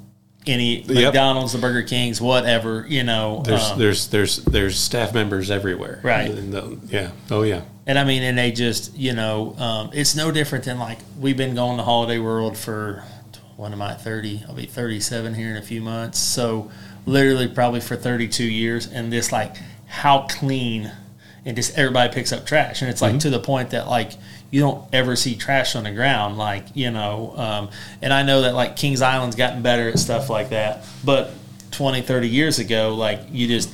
any 0.45 0.81
yep. 0.81 1.05
McDonald's, 1.05 1.53
the 1.53 1.59
Burger 1.59 1.83
Kings, 1.83 2.21
whatever. 2.21 2.85
You 2.87 3.03
know, 3.03 3.41
there's 3.43 3.71
um, 3.71 3.79
there's 3.79 4.07
there's 4.09 4.37
there's 4.37 4.77
staff 4.77 5.13
members 5.13 5.49
everywhere. 5.49 6.01
Right. 6.03 6.29
The, 6.29 6.79
yeah. 6.87 7.11
Oh 7.31 7.41
yeah. 7.41 7.63
And 7.87 7.97
I 7.97 8.03
mean, 8.03 8.21
and 8.21 8.37
they 8.37 8.51
just 8.51 8.95
you 8.95 9.13
know, 9.13 9.55
um, 9.57 9.89
it's 9.93 10.15
no 10.15 10.31
different 10.31 10.65
than 10.65 10.77
like 10.77 10.99
we've 11.19 11.37
been 11.37 11.55
going 11.55 11.77
to 11.77 11.83
Holiday 11.83 12.19
World 12.19 12.57
for 12.57 13.03
when 13.61 13.73
am 13.73 13.81
I 13.83 13.93
30? 13.93 14.45
I'll 14.47 14.55
be 14.55 14.65
37 14.65 15.35
here 15.35 15.51
in 15.51 15.57
a 15.57 15.61
few 15.61 15.81
months. 15.81 16.17
So 16.17 16.71
literally 17.05 17.47
probably 17.47 17.79
for 17.79 17.95
32 17.95 18.43
years. 18.43 18.87
And 18.87 19.13
this 19.13 19.31
like 19.31 19.55
how 19.85 20.25
clean 20.27 20.91
and 21.45 21.55
just 21.55 21.77
everybody 21.77 22.11
picks 22.11 22.33
up 22.33 22.47
trash. 22.47 22.81
And 22.81 22.89
it's 22.89 23.03
like 23.03 23.11
mm-hmm. 23.11 23.19
to 23.19 23.29
the 23.29 23.39
point 23.39 23.69
that 23.69 23.87
like 23.87 24.13
you 24.49 24.61
don't 24.61 24.83
ever 24.91 25.15
see 25.15 25.35
trash 25.35 25.75
on 25.75 25.83
the 25.83 25.91
ground. 25.91 26.39
Like, 26.39 26.65
you 26.73 26.89
know, 26.89 27.35
um, 27.37 27.69
and 28.01 28.11
I 28.11 28.23
know 28.23 28.41
that 28.41 28.55
like 28.55 28.77
Kings 28.77 29.03
Island's 29.03 29.35
gotten 29.35 29.61
better 29.61 29.89
at 29.89 29.99
stuff 29.99 30.27
like 30.27 30.49
that. 30.49 30.83
But 31.05 31.31
20, 31.69 32.01
30 32.01 32.27
years 32.27 32.57
ago, 32.57 32.95
like 32.95 33.19
you 33.29 33.47
just, 33.47 33.71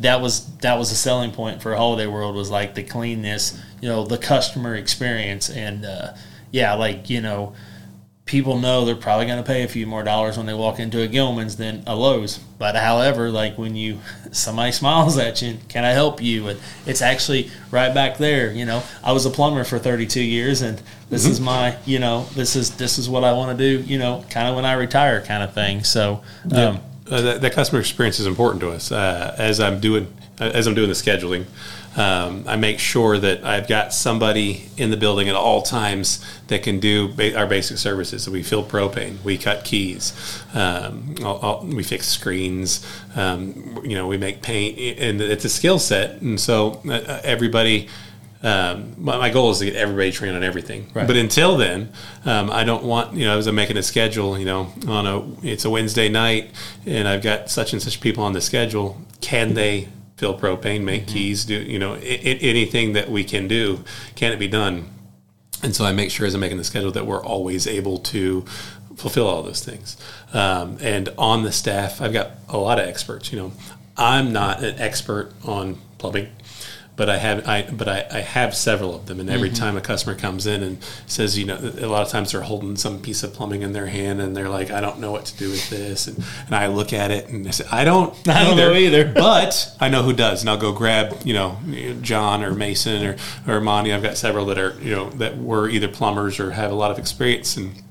that 0.00 0.22
was 0.22 0.46
that 0.58 0.78
was 0.78 0.90
a 0.90 0.94
selling 0.94 1.32
point 1.32 1.60
for 1.60 1.74
Holiday 1.74 2.06
World 2.06 2.34
was 2.34 2.50
like 2.50 2.74
the 2.74 2.82
cleanness, 2.82 3.60
you 3.82 3.88
know, 3.90 4.04
the 4.04 4.18
customer 4.18 4.74
experience, 4.74 5.48
and 5.48 5.84
uh, 5.84 6.12
yeah, 6.50 6.74
like 6.74 7.08
you 7.08 7.20
know, 7.20 7.54
people 8.24 8.58
know 8.58 8.84
they're 8.84 8.94
probably 8.94 9.26
going 9.26 9.42
to 9.42 9.46
pay 9.46 9.62
a 9.64 9.68
few 9.68 9.86
more 9.86 10.02
dollars 10.02 10.36
when 10.36 10.46
they 10.46 10.54
walk 10.54 10.78
into 10.78 11.02
a 11.02 11.08
Gillman's 11.08 11.56
than 11.56 11.82
a 11.86 11.94
Lowe's. 11.94 12.38
But 12.38 12.76
however, 12.76 13.30
like 13.30 13.58
when 13.58 13.74
you 13.74 13.98
somebody 14.32 14.72
smiles 14.72 15.18
at 15.18 15.42
you, 15.42 15.58
can 15.68 15.84
I 15.84 15.90
help 15.90 16.22
you? 16.22 16.48
And 16.48 16.60
it's 16.86 17.02
actually 17.02 17.50
right 17.70 17.92
back 17.92 18.18
there. 18.18 18.52
You 18.52 18.64
know, 18.64 18.82
I 19.02 19.12
was 19.12 19.26
a 19.26 19.30
plumber 19.30 19.64
for 19.64 19.78
32 19.78 20.20
years, 20.20 20.62
and 20.62 20.80
this 21.10 21.24
mm-hmm. 21.24 21.32
is 21.32 21.40
my, 21.40 21.76
you 21.84 21.98
know, 21.98 22.24
this 22.34 22.56
is 22.56 22.76
this 22.76 22.98
is 22.98 23.08
what 23.08 23.24
I 23.24 23.32
want 23.32 23.56
to 23.58 23.78
do. 23.78 23.82
You 23.82 23.98
know, 23.98 24.24
kind 24.30 24.48
of 24.48 24.54
when 24.54 24.64
I 24.64 24.74
retire, 24.74 25.20
kind 25.22 25.42
of 25.42 25.52
thing. 25.54 25.84
So. 25.84 26.22
Um, 26.44 26.50
yeah. 26.50 26.78
Uh, 27.10 27.20
that, 27.20 27.40
that, 27.42 27.52
customer 27.52 27.80
experience 27.80 28.20
is 28.20 28.26
important 28.26 28.60
to 28.60 28.70
us 28.70 28.92
uh, 28.92 29.34
as 29.36 29.60
I'm 29.60 29.80
doing 29.80 30.06
as 30.38 30.66
I'm 30.66 30.74
doing 30.74 30.88
the 30.88 30.94
scheduling. 30.94 31.44
Um, 31.96 32.44
I 32.46 32.56
make 32.56 32.78
sure 32.78 33.18
that 33.18 33.44
I've 33.44 33.68
got 33.68 33.92
somebody 33.92 34.70
in 34.78 34.90
the 34.90 34.96
building 34.96 35.28
at 35.28 35.34
all 35.34 35.60
times 35.60 36.24
that 36.46 36.62
can 36.62 36.80
do 36.80 37.08
ba- 37.08 37.36
our 37.36 37.46
basic 37.46 37.76
services. 37.76 38.22
So 38.22 38.32
we 38.32 38.42
fill 38.42 38.64
propane, 38.64 39.22
we 39.22 39.36
cut 39.36 39.64
keys, 39.64 40.14
um, 40.54 41.14
we 41.74 41.82
fix 41.82 42.08
screens, 42.08 42.86
um, 43.14 43.80
you 43.84 43.94
know, 43.94 44.06
we 44.06 44.16
make 44.16 44.40
paint, 44.40 44.78
and 44.98 45.20
it's 45.20 45.44
a 45.44 45.50
skill 45.50 45.78
set. 45.78 46.22
And 46.22 46.40
so 46.40 46.80
uh, 46.88 47.20
everybody. 47.22 47.88
Um, 48.44 48.96
my, 48.98 49.18
my, 49.18 49.30
goal 49.30 49.52
is 49.52 49.60
to 49.60 49.66
get 49.66 49.76
everybody 49.76 50.10
trained 50.10 50.34
on 50.34 50.42
everything. 50.42 50.90
Right. 50.94 51.06
But 51.06 51.14
until 51.14 51.56
then, 51.56 51.92
um, 52.24 52.50
I 52.50 52.64
don't 52.64 52.82
want 52.82 53.14
you 53.14 53.24
know 53.24 53.38
as 53.38 53.46
I'm 53.46 53.54
making 53.54 53.76
a 53.76 53.84
schedule. 53.84 54.36
You 54.36 54.44
know, 54.44 54.72
on 54.88 55.06
a 55.06 55.46
it's 55.46 55.64
a 55.64 55.70
Wednesday 55.70 56.08
night, 56.08 56.50
and 56.84 57.06
I've 57.06 57.22
got 57.22 57.50
such 57.50 57.72
and 57.72 57.80
such 57.80 58.00
people 58.00 58.24
on 58.24 58.32
the 58.32 58.40
schedule. 58.40 59.00
Can 59.20 59.54
they 59.54 59.86
fill 60.16 60.38
propane, 60.38 60.82
make 60.82 61.02
mm-hmm. 61.02 61.12
keys, 61.12 61.44
do 61.44 61.54
you 61.54 61.78
know 61.78 61.94
anything 61.94 62.92
that 62.92 63.10
we 63.10 63.24
can 63.24 63.48
do? 63.48 63.84
Can 64.14 64.32
it 64.32 64.38
be 64.38 64.48
done? 64.48 64.88
And 65.62 65.74
so 65.74 65.84
I 65.84 65.92
make 65.92 66.10
sure 66.10 66.26
as 66.26 66.34
I'm 66.34 66.40
making 66.40 66.58
the 66.58 66.64
schedule 66.64 66.90
that 66.92 67.06
we're 67.06 67.24
always 67.24 67.66
able 67.66 67.98
to 67.98 68.42
fulfill 68.96 69.26
all 69.26 69.42
those 69.42 69.64
things. 69.64 69.96
Um, 70.32 70.78
and 70.80 71.08
on 71.18 71.42
the 71.42 71.52
staff, 71.52 72.00
I've 72.00 72.12
got 72.12 72.32
a 72.48 72.58
lot 72.58 72.78
of 72.78 72.86
experts. 72.86 73.32
You 73.32 73.38
know, 73.38 73.52
I'm 73.96 74.32
not 74.32 74.62
an 74.62 74.78
expert 74.78 75.32
on 75.44 75.78
plumbing 75.98 76.28
but 76.94 77.08
I 77.08 77.16
have 77.16 77.48
I 77.48 77.62
but 77.70 77.88
I, 77.88 78.06
I 78.10 78.20
have 78.20 78.54
several 78.54 78.94
of 78.94 79.06
them, 79.06 79.18
and 79.18 79.30
every 79.30 79.48
mm-hmm. 79.48 79.56
time 79.56 79.76
a 79.76 79.80
customer 79.80 80.14
comes 80.14 80.46
in 80.46 80.62
and 80.62 80.78
says, 81.06 81.38
you 81.38 81.46
know, 81.46 81.56
a 81.56 81.86
lot 81.86 82.02
of 82.02 82.08
times 82.08 82.32
they're 82.32 82.42
holding 82.42 82.76
some 82.76 83.00
piece 83.00 83.22
of 83.22 83.32
plumbing 83.32 83.62
in 83.62 83.72
their 83.72 83.86
hand, 83.86 84.20
and 84.20 84.36
they're 84.36 84.48
like, 84.48 84.70
I 84.70 84.80
don't 84.80 84.98
know 84.98 85.10
what 85.10 85.24
to 85.26 85.36
do 85.36 85.50
with 85.50 85.70
this, 85.70 86.06
and, 86.06 86.22
and 86.46 86.54
I 86.54 86.66
look 86.66 86.92
at 86.92 87.10
it 87.10 87.28
and 87.28 87.46
I 87.46 87.50
say, 87.50 87.64
I 87.72 87.84
don't, 87.84 88.12
I 88.28 88.44
don't 88.44 88.58
either, 88.58 88.70
know 88.70 88.74
either, 88.74 89.12
but 89.14 89.74
I 89.80 89.88
know 89.88 90.02
who 90.02 90.12
does, 90.12 90.42
and 90.42 90.50
I'll 90.50 90.58
go 90.58 90.72
grab, 90.72 91.16
you 91.24 91.32
know, 91.34 91.58
John 92.02 92.42
or 92.42 92.52
Mason 92.52 93.04
or 93.04 93.16
or 93.46 93.60
Monty. 93.60 93.92
I've 93.92 94.02
got 94.02 94.16
several 94.16 94.46
that 94.46 94.58
are, 94.58 94.76
you 94.82 94.94
know, 94.94 95.10
that 95.10 95.38
were 95.38 95.68
either 95.68 95.88
plumbers 95.88 96.38
or 96.38 96.50
have 96.50 96.70
a 96.70 96.74
lot 96.74 96.90
of 96.90 96.98
experience 96.98 97.56
and 97.56 97.82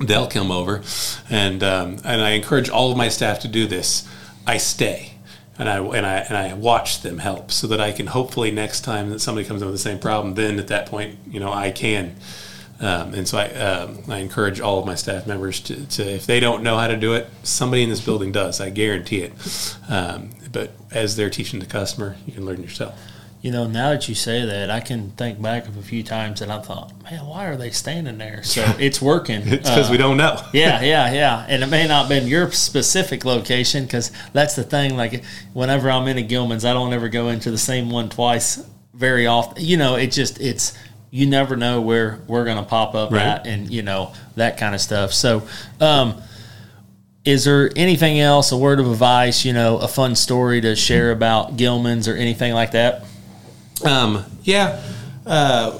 they'll 0.00 0.28
come 0.28 0.50
over. 0.50 0.82
And 1.28 1.62
um, 1.62 1.98
and 2.04 2.22
I 2.22 2.30
encourage 2.30 2.68
all 2.68 2.90
of 2.90 2.96
my 2.96 3.08
staff 3.08 3.40
to 3.40 3.48
do 3.48 3.66
this. 3.66 4.08
I 4.46 4.56
stay 4.56 5.17
and 5.58 5.68
I 5.68 5.78
and 5.78 6.06
I 6.06 6.16
and 6.18 6.36
I 6.36 6.54
watch 6.54 7.02
them 7.02 7.18
help 7.18 7.50
so 7.50 7.66
that 7.66 7.80
I 7.80 7.92
can 7.92 8.06
hopefully 8.06 8.50
next 8.50 8.82
time 8.82 9.10
that 9.10 9.20
somebody 9.20 9.46
comes 9.46 9.60
in 9.60 9.68
with 9.68 9.74
the 9.74 9.82
same 9.82 9.98
problem, 9.98 10.34
then 10.34 10.58
at 10.58 10.68
that 10.68 10.86
point, 10.86 11.18
you 11.28 11.40
know, 11.40 11.52
I 11.52 11.70
can. 11.70 12.16
Um, 12.80 13.12
and 13.12 13.26
so 13.26 13.38
I, 13.38 13.48
um, 13.54 14.04
I 14.08 14.18
encourage 14.18 14.60
all 14.60 14.78
of 14.78 14.86
my 14.86 14.94
staff 14.94 15.26
members 15.26 15.58
to, 15.62 15.84
to, 15.86 16.02
if 16.04 16.26
they 16.26 16.38
don't 16.38 16.62
know 16.62 16.78
how 16.78 16.86
to 16.86 16.96
do 16.96 17.14
it, 17.14 17.28
somebody 17.42 17.82
in 17.82 17.90
this 17.90 18.00
building 18.00 18.30
does. 18.30 18.60
I 18.60 18.70
guarantee 18.70 19.22
it. 19.22 19.76
Um, 19.88 20.30
but 20.52 20.70
as 20.92 21.16
they're 21.16 21.28
teaching 21.28 21.58
the 21.58 21.66
customer, 21.66 22.16
you 22.24 22.32
can 22.32 22.46
learn 22.46 22.62
yourself. 22.62 22.96
You 23.40 23.52
know, 23.52 23.68
now 23.68 23.90
that 23.90 24.08
you 24.08 24.16
say 24.16 24.44
that, 24.44 24.68
I 24.68 24.80
can 24.80 25.10
think 25.10 25.40
back 25.40 25.68
of 25.68 25.76
a 25.76 25.82
few 25.82 26.02
times 26.02 26.40
that 26.40 26.50
I 26.50 26.60
thought, 26.60 26.92
man, 27.04 27.24
why 27.24 27.46
are 27.46 27.56
they 27.56 27.70
standing 27.70 28.18
there? 28.18 28.42
So 28.42 28.62
it's 28.80 29.00
working. 29.00 29.42
it's 29.46 29.68
because 29.68 29.88
uh, 29.88 29.92
we 29.92 29.96
don't 29.96 30.16
know. 30.16 30.42
yeah, 30.52 30.80
yeah, 30.82 31.12
yeah. 31.12 31.46
And 31.48 31.62
it 31.62 31.68
may 31.68 31.86
not 31.86 32.00
have 32.00 32.08
been 32.08 32.26
your 32.26 32.50
specific 32.50 33.24
location 33.24 33.84
because 33.84 34.10
that's 34.32 34.56
the 34.56 34.64
thing. 34.64 34.96
Like, 34.96 35.24
whenever 35.52 35.88
I'm 35.88 36.08
in 36.08 36.18
a 36.18 36.22
Gillman's, 36.22 36.64
I 36.64 36.72
don't 36.72 36.92
ever 36.92 37.08
go 37.08 37.28
into 37.28 37.52
the 37.52 37.58
same 37.58 37.90
one 37.90 38.08
twice 38.08 38.64
very 38.92 39.28
often. 39.28 39.64
You 39.64 39.76
know, 39.76 39.94
it 39.94 40.08
just, 40.08 40.40
it's, 40.40 40.76
you 41.10 41.26
never 41.26 41.56
know 41.56 41.80
where 41.80 42.20
we're 42.26 42.44
going 42.44 42.58
to 42.58 42.68
pop 42.68 42.96
up 42.96 43.12
right. 43.12 43.22
at 43.22 43.46
and, 43.46 43.70
you 43.70 43.82
know, 43.82 44.12
that 44.34 44.58
kind 44.58 44.74
of 44.74 44.80
stuff. 44.80 45.12
So, 45.12 45.46
um, 45.80 46.20
is 47.24 47.44
there 47.44 47.70
anything 47.76 48.18
else, 48.18 48.52
a 48.52 48.56
word 48.56 48.80
of 48.80 48.90
advice, 48.90 49.44
you 49.44 49.52
know, 49.52 49.78
a 49.78 49.86
fun 49.86 50.16
story 50.16 50.60
to 50.62 50.74
share 50.74 51.12
about 51.12 51.56
Gillman's 51.56 52.08
or 52.08 52.14
anything 52.14 52.52
like 52.52 52.72
that? 52.72 53.04
Um, 53.84 54.24
yeah, 54.42 54.82
uh, 55.26 55.78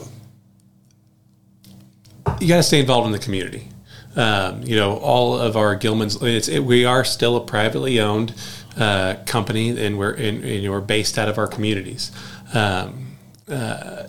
you 2.41 2.49
got 2.49 2.57
to 2.57 2.63
stay 2.63 2.81
involved 2.81 3.07
in 3.07 3.13
the 3.13 3.19
community. 3.19 3.69
Um, 4.17 4.63
you 4.63 4.77
know, 4.77 4.97
all 4.97 5.39
of 5.39 5.57
our 5.57 5.77
Gillman's. 5.77 6.21
It, 6.23 6.61
we 6.61 6.85
are 6.85 7.05
still 7.05 7.37
a 7.37 7.41
privately 7.41 8.01
owned 8.01 8.35
uh, 8.77 9.17
company, 9.27 9.79
and 9.85 9.99
we're 9.99 10.13
and, 10.13 10.45
and, 10.45 10.71
we're 10.71 10.81
based 10.81 11.19
out 11.19 11.29
of 11.29 11.39
our 11.39 11.47
communities. 11.47 12.11
Um, 12.55 13.08
uh, 13.51 14.07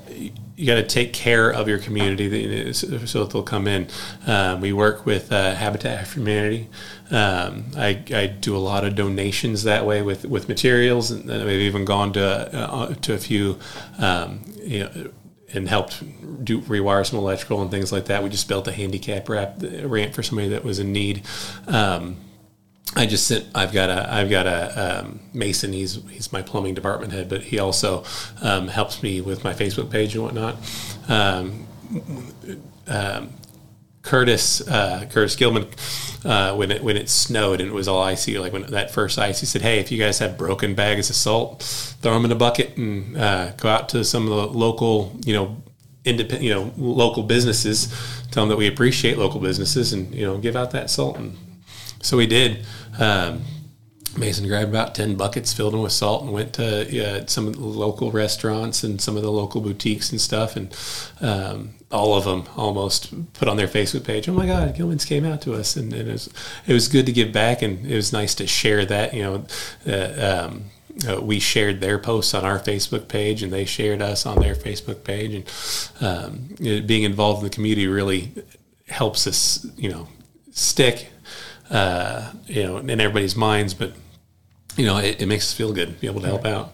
you 0.59 0.65
got 0.65 0.75
to 0.75 0.83
take 0.83 1.13
care 1.13 1.51
of 1.51 1.69
your 1.69 1.79
community 1.79 2.73
so 2.73 3.25
they'll 3.25 3.43
come 3.43 3.65
in. 3.65 3.87
Um, 4.27 4.59
we 4.59 4.73
work 4.73 5.05
with 5.05 5.31
uh, 5.31 5.55
Habitat 5.55 6.05
for 6.07 6.19
Humanity. 6.19 6.67
Um, 7.11 7.65
I, 7.77 8.03
I, 8.13 8.27
do 8.27 8.55
a 8.55 8.59
lot 8.59 8.83
of 8.83 8.95
donations 8.95 9.63
that 9.63 9.85
way 9.85 10.01
with, 10.01 10.25
with 10.25 10.47
materials, 10.49 11.11
and 11.11 11.27
we've 11.27 11.61
even 11.61 11.85
gone 11.85 12.13
to 12.13 12.23
uh, 12.23 12.93
to 12.93 13.13
a 13.13 13.17
few, 13.17 13.57
um, 13.97 14.41
you 14.61 14.79
know, 14.79 15.11
and 15.53 15.67
helped 15.67 16.03
do 16.43 16.61
rewire 16.61 17.05
some 17.05 17.17
electrical 17.17 17.61
and 17.61 17.71
things 17.71 17.91
like 17.91 18.05
that. 18.05 18.21
We 18.21 18.29
just 18.29 18.47
built 18.47 18.67
a 18.67 18.71
handicap 18.71 19.29
ramp, 19.29 19.63
ramp 19.83 20.13
for 20.13 20.21
somebody 20.21 20.49
that 20.49 20.63
was 20.63 20.77
in 20.79 20.91
need. 20.91 21.23
Um, 21.67 22.17
I 22.95 23.05
just 23.05 23.27
sent. 23.27 23.45
I've 23.53 23.71
got 23.71 23.89
a. 23.89 24.11
I've 24.11 24.29
got 24.29 24.47
a 24.47 25.01
um, 25.01 25.19
Mason. 25.33 25.73
He's 25.73 26.03
he's 26.09 26.33
my 26.33 26.41
plumbing 26.41 26.73
department 26.73 27.13
head, 27.13 27.29
but 27.29 27.43
he 27.43 27.59
also 27.59 28.03
um, 28.41 28.67
helps 28.67 29.03
me 29.03 29.21
with 29.21 29.43
my 29.43 29.53
Facebook 29.53 29.91
page 29.91 30.15
and 30.15 30.23
whatnot. 30.23 30.55
Um, 31.07 31.67
um 32.87 33.29
Curtis 34.01 34.67
uh, 34.67 35.05
Curtis 35.11 35.35
Gillman, 35.35 35.67
uh, 36.25 36.55
when 36.55 36.71
it 36.71 36.83
when 36.83 36.97
it 36.97 37.09
snowed 37.09 37.59
and 37.61 37.69
it 37.69 37.73
was 37.73 37.87
all 37.87 38.01
icy, 38.01 38.39
like 38.39 38.53
when 38.53 38.63
that 38.63 38.91
first 38.91 39.19
ice, 39.19 39.39
he 39.39 39.45
said, 39.45 39.61
"Hey, 39.61 39.79
if 39.79 39.91
you 39.91 39.99
guys 39.99 40.19
have 40.19 40.37
broken 40.37 40.73
bags 40.73 41.09
of 41.09 41.15
salt, 41.15 41.61
throw 42.01 42.13
them 42.13 42.25
in 42.25 42.31
a 42.31 42.35
bucket 42.35 42.75
and 42.77 43.17
uh, 43.17 43.51
go 43.51 43.69
out 43.69 43.89
to 43.89 44.03
some 44.03 44.23
of 44.23 44.29
the 44.29 44.57
local, 44.57 45.15
you 45.25 45.33
know, 45.33 45.61
independent, 46.05 46.43
you 46.43 46.49
know, 46.49 46.73
local 46.77 47.23
businesses. 47.23 47.87
Tell 48.31 48.43
them 48.43 48.49
that 48.49 48.57
we 48.57 48.67
appreciate 48.67 49.17
local 49.17 49.39
businesses 49.39 49.93
and 49.93 50.13
you 50.15 50.25
know, 50.25 50.37
give 50.37 50.55
out 50.55 50.71
that 50.71 50.89
salt." 50.89 51.17
And 51.17 51.37
so 52.01 52.17
we 52.17 52.27
did. 52.27 52.65
Um, 52.97 53.43
Mason 54.17 54.47
grabbed 54.47 54.69
about 54.69 54.95
10 54.95 55.15
buckets, 55.15 55.53
filled 55.53 55.73
them 55.73 55.81
with 55.81 55.91
salt, 55.91 56.23
and 56.23 56.33
went 56.33 56.53
to 56.53 57.21
uh, 57.21 57.25
some 57.27 57.47
of 57.47 57.55
the 57.55 57.61
local 57.61 58.11
restaurants 58.11 58.83
and 58.83 58.99
some 58.99 59.15
of 59.15 59.23
the 59.23 59.31
local 59.31 59.61
boutiques 59.61 60.11
and 60.11 60.19
stuff. 60.19 60.55
And 60.55 60.75
um, 61.21 61.75
all 61.91 62.15
of 62.15 62.25
them 62.25 62.45
almost 62.57 63.13
put 63.33 63.47
on 63.47 63.57
their 63.57 63.67
Facebook 63.67 64.03
page, 64.03 64.27
oh 64.27 64.33
my 64.33 64.45
God, 64.45 64.75
Gillman's 64.75 65.05
came 65.05 65.25
out 65.25 65.41
to 65.43 65.53
us. 65.53 65.75
And, 65.75 65.93
and, 65.93 66.09
it, 66.09 66.11
was, 66.11 66.29
it 66.67 66.73
was 66.73 66.87
good 66.87 67.05
to 67.05 67.11
give 67.11 67.31
back, 67.31 67.61
and 67.61 67.85
it 67.85 67.95
was 67.95 68.11
nice 68.11 68.35
to 68.35 68.47
share 68.47 68.85
that. 68.85 69.13
You 69.13 69.23
know, 69.23 69.45
uh, 69.87 70.47
um, 70.47 70.63
uh, 71.07 71.21
we 71.21 71.39
shared 71.39 71.79
their 71.79 71.99
posts 71.99 72.33
on 72.33 72.43
our 72.43 72.59
Facebook 72.59 73.07
page, 73.07 73.43
and 73.43 73.53
they 73.53 73.65
shared 73.65 74.01
us 74.01 74.25
on 74.25 74.39
their 74.39 74.55
Facebook 74.55 75.03
page. 75.03 75.33
And 75.35 76.05
um, 76.05 76.55
it, 76.59 76.87
being 76.87 77.03
involved 77.03 77.39
in 77.39 77.43
the 77.45 77.55
community 77.55 77.87
really 77.87 78.33
helps 78.87 79.27
us, 79.27 79.65
you 79.77 79.89
know, 79.89 80.07
stick 80.51 81.09
uh, 81.69 82.31
you 82.47 82.63
know, 82.63 82.77
in 82.77 82.89
everybody's 82.89 83.35
minds, 83.35 83.73
but 83.73 83.93
you 84.75 84.85
know, 84.85 84.97
it, 84.97 85.21
it 85.21 85.25
makes 85.25 85.45
us 85.45 85.53
feel 85.53 85.73
good 85.73 85.87
to 85.89 85.93
be 85.93 86.07
able 86.07 86.21
to 86.21 86.27
help 86.27 86.45
out. 86.45 86.71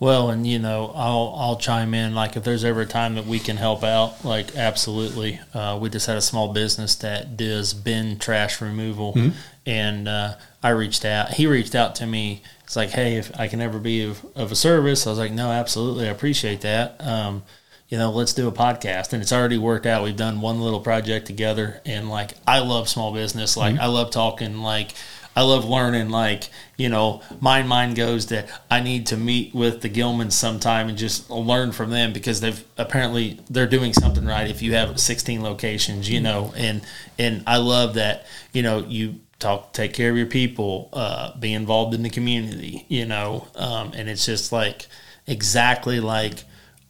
Well, 0.00 0.30
and 0.30 0.46
you 0.46 0.58
know, 0.58 0.92
I'll 0.94 1.34
I'll 1.36 1.56
chime 1.56 1.94
in. 1.94 2.14
Like, 2.14 2.36
if 2.36 2.44
there's 2.44 2.64
ever 2.64 2.82
a 2.82 2.86
time 2.86 3.14
that 3.14 3.26
we 3.26 3.38
can 3.38 3.56
help 3.56 3.84
out, 3.84 4.24
like 4.24 4.56
absolutely. 4.56 5.40
Uh, 5.52 5.78
we 5.80 5.88
just 5.88 6.06
had 6.06 6.16
a 6.16 6.20
small 6.20 6.52
business 6.52 6.96
that 6.96 7.36
does 7.36 7.72
bin 7.72 8.18
trash 8.18 8.60
removal, 8.60 9.14
mm-hmm. 9.14 9.36
and 9.64 10.08
uh, 10.08 10.34
I 10.62 10.70
reached 10.70 11.04
out. 11.04 11.30
He 11.30 11.46
reached 11.46 11.74
out 11.74 11.94
to 11.96 12.06
me. 12.06 12.42
It's 12.64 12.76
like, 12.76 12.90
hey, 12.90 13.16
if 13.16 13.38
I 13.38 13.46
can 13.46 13.60
ever 13.60 13.78
be 13.78 14.04
of, 14.04 14.24
of 14.34 14.50
a 14.50 14.56
service, 14.56 15.06
I 15.06 15.10
was 15.10 15.18
like, 15.18 15.32
no, 15.32 15.50
absolutely, 15.50 16.08
I 16.08 16.10
appreciate 16.10 16.62
that. 16.62 16.96
Um, 17.00 17.42
you 17.88 17.98
know, 17.98 18.10
let's 18.10 18.32
do 18.32 18.48
a 18.48 18.52
podcast. 18.52 19.12
And 19.12 19.22
it's 19.22 19.32
already 19.32 19.58
worked 19.58 19.86
out. 19.86 20.04
We've 20.04 20.16
done 20.16 20.40
one 20.40 20.60
little 20.60 20.80
project 20.80 21.26
together. 21.26 21.80
And 21.84 22.08
like, 22.08 22.32
I 22.46 22.60
love 22.60 22.88
small 22.88 23.12
business. 23.12 23.56
Like, 23.56 23.74
mm-hmm. 23.74 23.82
I 23.82 23.86
love 23.86 24.10
talking. 24.10 24.58
Like, 24.58 24.92
I 25.36 25.42
love 25.42 25.64
learning. 25.64 26.10
Like, 26.10 26.48
you 26.76 26.88
know, 26.88 27.22
my 27.40 27.62
mind 27.62 27.96
goes 27.96 28.26
that 28.26 28.48
I 28.70 28.80
need 28.80 29.06
to 29.08 29.16
meet 29.16 29.54
with 29.54 29.80
the 29.80 29.90
Gillmans 29.90 30.32
sometime 30.32 30.88
and 30.88 30.96
just 30.96 31.28
learn 31.28 31.72
from 31.72 31.90
them 31.90 32.12
because 32.12 32.40
they've 32.40 32.64
apparently 32.78 33.40
they're 33.50 33.66
doing 33.66 33.92
something 33.92 34.24
right. 34.24 34.48
If 34.48 34.62
you 34.62 34.74
have 34.74 34.98
16 34.98 35.42
locations, 35.42 36.08
you 36.08 36.20
mm-hmm. 36.20 36.24
know, 36.24 36.54
and 36.56 36.82
and 37.18 37.42
I 37.46 37.58
love 37.58 37.94
that. 37.94 38.26
You 38.52 38.62
know, 38.62 38.78
you 38.78 39.20
talk, 39.40 39.72
take 39.72 39.92
care 39.92 40.10
of 40.10 40.16
your 40.16 40.26
people, 40.26 40.88
uh, 40.92 41.36
be 41.36 41.52
involved 41.52 41.94
in 41.94 42.02
the 42.02 42.10
community. 42.10 42.86
You 42.88 43.06
know, 43.06 43.48
um, 43.56 43.92
and 43.94 44.08
it's 44.08 44.24
just 44.24 44.52
like 44.52 44.86
exactly 45.26 45.98
like 46.00 46.44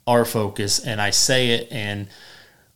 our 0.06 0.24
focus 0.24 0.78
and 0.78 1.00
I 1.00 1.10
say 1.10 1.50
it 1.50 1.68
and 1.70 2.08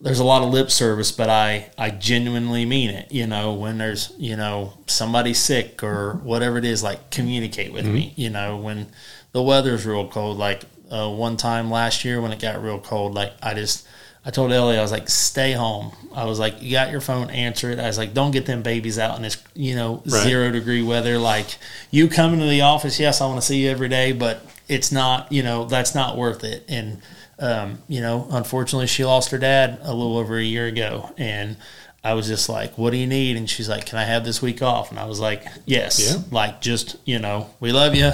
there's 0.01 0.21
a 0.21 0.25
lot 0.25 0.43
of 0.43 0.51
lip 0.51 0.71
service, 0.71 1.11
but 1.11 1.29
I, 1.29 1.71
I 1.77 1.91
genuinely 1.91 2.65
mean 2.65 2.91
it. 2.91 3.11
You 3.11 3.27
know, 3.27 3.55
when 3.55 3.79
there's, 3.79 4.13
you 4.17 4.37
know, 4.37 4.75
somebody 4.87 5.35
sick 5.35 5.83
or 5.83 6.21
whatever 6.23 6.57
it 6.57 6.65
is, 6.65 6.83
like 6.83 7.11
communicate 7.11 7.73
with 7.73 7.85
mm-hmm. 7.85 7.95
me. 7.95 8.13
You 8.17 8.31
know, 8.31 8.59
when 8.59 8.87
the 9.33 9.43
weather's 9.43 9.85
real 9.85 10.07
cold, 10.07 10.39
like 10.39 10.63
uh, 10.91 11.11
one 11.11 11.37
time 11.37 11.71
last 11.71 12.05
year 12.05 12.21
when 12.21 12.31
it 12.31 12.41
got 12.41 12.63
real 12.63 12.79
cold, 12.79 13.15
like 13.15 13.33
I 13.43 13.55
just, 13.55 13.89
I 14.25 14.31
told 14.31 14.53
Ellie, 14.53 14.79
I 14.79 14.83
was 14.83 14.93
like, 14.93 15.09
stay 15.09 15.53
home. 15.53 15.93
I 16.15 16.27
was 16.27 16.39
like, 16.39 16.63
you 16.63 16.73
got 16.73 16.93
your 16.93 17.01
phone, 17.01 17.31
answer 17.31 17.71
it. 17.71 17.81
I 17.81 17.87
was 17.87 17.99
like, 17.99 18.15
don't 18.15 18.31
get 18.31 18.47
them 18.47 18.63
babies 18.63 18.99
out 19.01 19.17
in 19.17 19.23
this, 19.23 19.43
you 19.55 19.75
know, 19.75 20.03
right. 20.07 20.23
zero 20.23 20.53
degree 20.53 20.83
weather. 20.83 21.19
Like, 21.19 21.59
you 21.91 22.09
coming 22.09 22.39
to 22.39 22.47
the 22.47 22.61
office, 22.61 23.01
yes, 23.01 23.21
I 23.21 23.27
want 23.27 23.41
to 23.41 23.47
see 23.47 23.65
you 23.65 23.71
every 23.71 23.89
day, 23.89 24.13
but 24.13 24.45
it's 24.69 24.93
not, 24.93 25.33
you 25.33 25.43
know, 25.43 25.65
that's 25.65 25.95
not 25.95 26.17
worth 26.17 26.45
it. 26.45 26.65
And, 26.69 27.01
um, 27.39 27.79
you 27.89 28.01
know, 28.01 28.27
unfortunately, 28.31 28.87
she 28.87 29.05
lost 29.05 29.31
her 29.31 29.39
dad 29.39 29.79
a 29.83 29.95
little 29.95 30.17
over 30.17 30.37
a 30.37 30.43
year 30.43 30.67
ago, 30.67 31.13
and 31.17 31.57
I 32.03 32.15
was 32.15 32.27
just 32.27 32.49
like, 32.49 32.77
"What 32.77 32.91
do 32.91 32.97
you 32.97 33.07
need?" 33.07 33.37
And 33.37 33.49
she's 33.49 33.69
like, 33.69 33.87
"Can 33.87 33.99
I 33.99 34.05
have 34.05 34.25
this 34.25 34.43
week 34.43 34.63
off?" 34.63 34.91
And 34.91 34.99
I 34.99 35.07
was 35.07 35.21
like, 35.21 35.45
"Yes." 35.65 36.01
Yeah. 36.01 36.23
Like, 36.31 36.61
just 36.61 36.97
you 37.05 37.19
know, 37.19 37.51
we 37.61 37.73
love 37.73 37.95
you. 37.95 38.13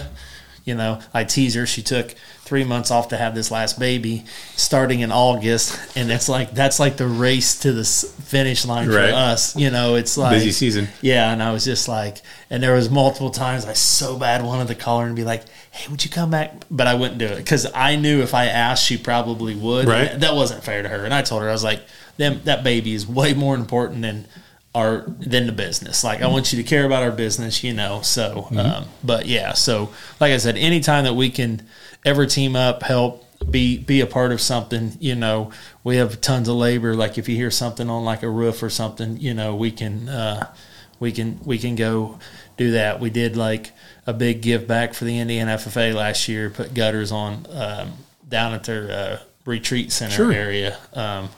You 0.64 0.74
know, 0.74 1.00
I 1.12 1.24
tease 1.24 1.54
her. 1.54 1.66
She 1.66 1.82
took 1.82 2.14
three 2.44 2.64
months 2.64 2.90
off 2.90 3.08
to 3.08 3.16
have 3.16 3.34
this 3.34 3.50
last 3.50 3.78
baby, 3.78 4.24
starting 4.54 5.00
in 5.00 5.10
August, 5.10 5.78
and 5.96 6.10
it's 6.10 6.28
like 6.28 6.52
that's 6.52 6.78
like 6.78 6.98
the 6.98 7.06
race 7.06 7.58
to 7.60 7.72
the 7.72 7.84
finish 7.84 8.66
line 8.66 8.88
right. 8.88 9.10
for 9.10 9.14
us. 9.14 9.56
You 9.56 9.70
know, 9.70 9.94
it's 9.94 10.18
like 10.18 10.32
busy 10.32 10.52
season. 10.52 10.88
Yeah, 11.00 11.32
and 11.32 11.42
I 11.42 11.52
was 11.52 11.64
just 11.64 11.88
like, 11.88 12.20
and 12.50 12.62
there 12.62 12.74
was 12.74 12.90
multiple 12.90 13.30
times 13.30 13.64
I 13.64 13.72
so 13.72 14.18
bad 14.18 14.44
wanted 14.44 14.68
to 14.68 14.74
call 14.74 15.00
her 15.00 15.06
and 15.06 15.16
be 15.16 15.24
like, 15.24 15.44
hey, 15.70 15.90
would 15.90 16.04
you 16.04 16.10
come 16.10 16.30
back? 16.30 16.52
But 16.70 16.86
I 16.86 16.94
wouldn't 16.94 17.18
do 17.18 17.26
it 17.26 17.36
because 17.36 17.66
I 17.74 17.96
knew 17.96 18.22
if 18.22 18.34
I 18.34 18.46
asked, 18.46 18.84
she 18.84 18.98
probably 18.98 19.54
would. 19.54 19.88
Right. 19.88 20.20
That 20.20 20.34
wasn't 20.34 20.62
fair 20.62 20.82
to 20.82 20.88
her. 20.88 21.04
And 21.04 21.14
I 21.14 21.22
told 21.22 21.42
her, 21.42 21.48
I 21.48 21.52
was 21.52 21.64
like, 21.64 21.82
them, 22.18 22.42
that 22.44 22.62
baby 22.62 22.92
is 22.92 23.06
way 23.06 23.32
more 23.32 23.54
important 23.54 24.02
than 24.02 24.26
our 24.74 25.04
than 25.06 25.46
the 25.46 25.52
business. 25.52 26.02
Like 26.02 26.22
I 26.22 26.26
want 26.26 26.52
you 26.52 26.62
to 26.62 26.68
care 26.68 26.84
about 26.84 27.02
our 27.02 27.12
business, 27.12 27.62
you 27.62 27.72
know. 27.72 28.00
So, 28.02 28.48
mm-hmm. 28.50 28.58
um, 28.58 28.84
but 29.02 29.26
yeah. 29.26 29.52
So, 29.52 29.92
like 30.20 30.32
I 30.32 30.38
said, 30.38 30.56
anytime 30.56 31.04
that 31.04 31.14
we 31.14 31.30
can 31.30 31.62
ever 32.04 32.26
team 32.26 32.56
up, 32.56 32.82
help, 32.82 33.24
be 33.50 33.78
be 33.78 34.00
a 34.00 34.06
part 34.06 34.32
of 34.32 34.40
something, 34.40 34.96
you 35.00 35.14
know, 35.14 35.52
we 35.84 35.96
have 35.96 36.20
tons 36.20 36.48
of 36.48 36.56
labor. 36.56 36.94
Like 36.94 37.18
if 37.18 37.28
you 37.28 37.36
hear 37.36 37.50
something 37.50 37.88
on 37.88 38.04
like 38.04 38.22
a 38.22 38.28
roof 38.28 38.62
or 38.62 38.70
something, 38.70 39.18
you 39.18 39.34
know, 39.34 39.54
we 39.54 39.70
can 39.70 40.08
uh, 40.08 40.52
we 40.98 41.12
can 41.12 41.38
we 41.44 41.58
can 41.58 41.76
go 41.76 42.18
do 42.56 42.72
that. 42.72 43.00
We 43.00 43.10
did 43.10 43.36
like 43.36 43.72
a 44.06 44.12
big 44.12 44.42
give 44.42 44.66
back 44.66 44.94
for 44.94 45.04
the 45.04 45.18
Indiana 45.18 45.56
FFA 45.56 45.94
last 45.94 46.28
year. 46.28 46.50
Put 46.50 46.74
gutters 46.74 47.12
on 47.12 47.46
um, 47.50 47.92
down 48.28 48.54
at 48.54 48.64
their 48.64 48.90
uh, 48.90 49.18
retreat 49.44 49.92
center 49.92 50.16
sure. 50.16 50.32
area. 50.32 50.78
Um, 50.92 51.28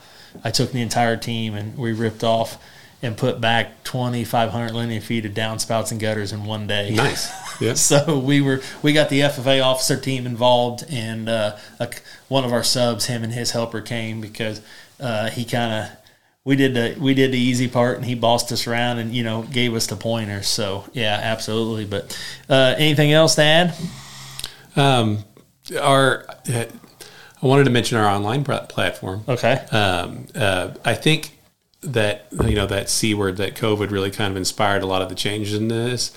I 0.44 0.50
took 0.50 0.72
the 0.72 0.82
entire 0.82 1.16
team 1.16 1.54
and 1.54 1.76
we 1.76 1.92
ripped 1.92 2.24
off 2.24 2.58
and 3.02 3.16
put 3.16 3.40
back 3.40 3.84
2,500 3.84 4.72
linear 4.72 5.00
feet 5.00 5.26
of 5.26 5.32
downspouts 5.32 5.90
and 5.90 6.00
gutters 6.00 6.32
in 6.32 6.44
one 6.44 6.66
day. 6.66 6.90
Nice. 6.90 7.30
Yeah. 7.58 7.72
so 7.72 8.18
we 8.18 8.42
were 8.42 8.60
we 8.82 8.92
got 8.92 9.08
the 9.08 9.20
FFA 9.20 9.64
officer 9.64 9.98
team 9.98 10.26
involved, 10.26 10.84
and 10.90 11.26
uh, 11.26 11.56
a, 11.80 11.90
one 12.28 12.44
of 12.44 12.52
our 12.52 12.62
subs, 12.62 13.06
him 13.06 13.24
and 13.24 13.32
his 13.32 13.52
helper 13.52 13.80
came 13.80 14.20
because 14.20 14.60
uh, 15.00 15.30
he 15.30 15.46
kind 15.46 15.72
of 15.72 15.98
we 16.44 16.54
did 16.54 16.74
the 16.74 17.00
we 17.00 17.14
did 17.14 17.32
the 17.32 17.38
easy 17.38 17.66
part, 17.66 17.96
and 17.96 18.04
he 18.04 18.14
bossed 18.14 18.52
us 18.52 18.66
around, 18.66 18.98
and 18.98 19.14
you 19.14 19.24
know 19.24 19.40
gave 19.42 19.74
us 19.74 19.86
the 19.86 19.96
pointers. 19.96 20.48
So 20.48 20.84
yeah, 20.92 21.18
absolutely. 21.22 21.86
But 21.86 22.14
uh, 22.50 22.74
anything 22.76 23.10
else 23.10 23.36
to 23.36 23.42
add? 23.42 23.74
Um, 24.76 25.24
our 25.80 26.26
uh, 26.52 26.66
I 27.42 27.46
wanted 27.46 27.64
to 27.64 27.70
mention 27.70 27.98
our 27.98 28.06
online 28.06 28.44
platform. 28.44 29.24
Okay. 29.28 29.54
Um, 29.70 30.26
uh, 30.34 30.74
I 30.84 30.94
think 30.94 31.35
that 31.86 32.26
you 32.44 32.54
know 32.54 32.66
that 32.66 32.90
c 32.90 33.14
word 33.14 33.36
that 33.36 33.54
COVID 33.54 33.90
really 33.90 34.10
kind 34.10 34.30
of 34.30 34.36
inspired 34.36 34.82
a 34.82 34.86
lot 34.86 35.02
of 35.02 35.08
the 35.08 35.14
changes 35.14 35.54
in 35.54 35.68
this, 35.68 36.12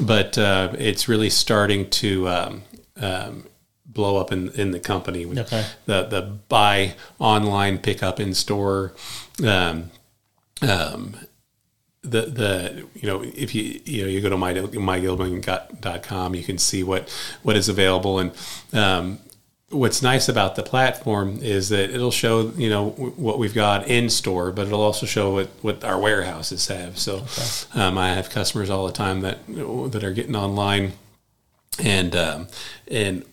but 0.00 0.38
uh, 0.38 0.72
it's 0.78 1.08
really 1.08 1.30
starting 1.30 1.90
to 1.90 2.28
um, 2.28 2.62
um, 2.96 3.46
blow 3.84 4.16
up 4.16 4.32
in 4.32 4.50
in 4.50 4.70
the 4.70 4.80
company. 4.80 5.26
Okay. 5.26 5.66
The 5.86 6.04
the 6.04 6.22
buy 6.48 6.94
online, 7.18 7.78
pick 7.78 8.02
up 8.02 8.20
in 8.20 8.34
store. 8.34 8.94
Um, 9.44 9.90
um, 10.62 11.16
the 12.02 12.22
the 12.22 12.86
you 12.94 13.06
know 13.06 13.22
if 13.22 13.54
you 13.54 13.80
you 13.84 14.02
know 14.02 14.08
you 14.08 14.20
go 14.20 14.30
to 14.30 14.36
my 14.36 14.54
mygillman.com 14.54 16.34
you 16.34 16.42
can 16.42 16.56
see 16.56 16.82
what 16.82 17.10
what 17.42 17.56
is 17.56 17.68
available 17.68 18.18
and 18.18 18.32
um, 18.72 19.18
what's 19.70 20.02
nice 20.02 20.28
about 20.28 20.56
the 20.56 20.62
platform 20.62 21.38
is 21.42 21.68
that 21.68 21.90
it'll 21.90 22.10
show 22.10 22.50
you 22.56 22.68
know 22.68 22.90
what 22.90 23.38
we've 23.38 23.54
got 23.54 23.86
in 23.86 24.10
store 24.10 24.50
but 24.50 24.66
it'll 24.66 24.82
also 24.82 25.06
show 25.06 25.32
what 25.32 25.48
what 25.62 25.84
our 25.84 25.98
warehouses 25.98 26.66
have 26.66 26.98
so 26.98 27.18
okay. 27.18 27.80
um, 27.80 27.96
I 27.96 28.14
have 28.14 28.30
customers 28.30 28.68
all 28.68 28.86
the 28.86 28.92
time 28.92 29.20
that 29.20 29.46
that 29.46 30.02
are 30.02 30.12
getting 30.12 30.34
online 30.34 30.92
and 31.78 32.16
um, 32.16 32.48
and 32.88 33.24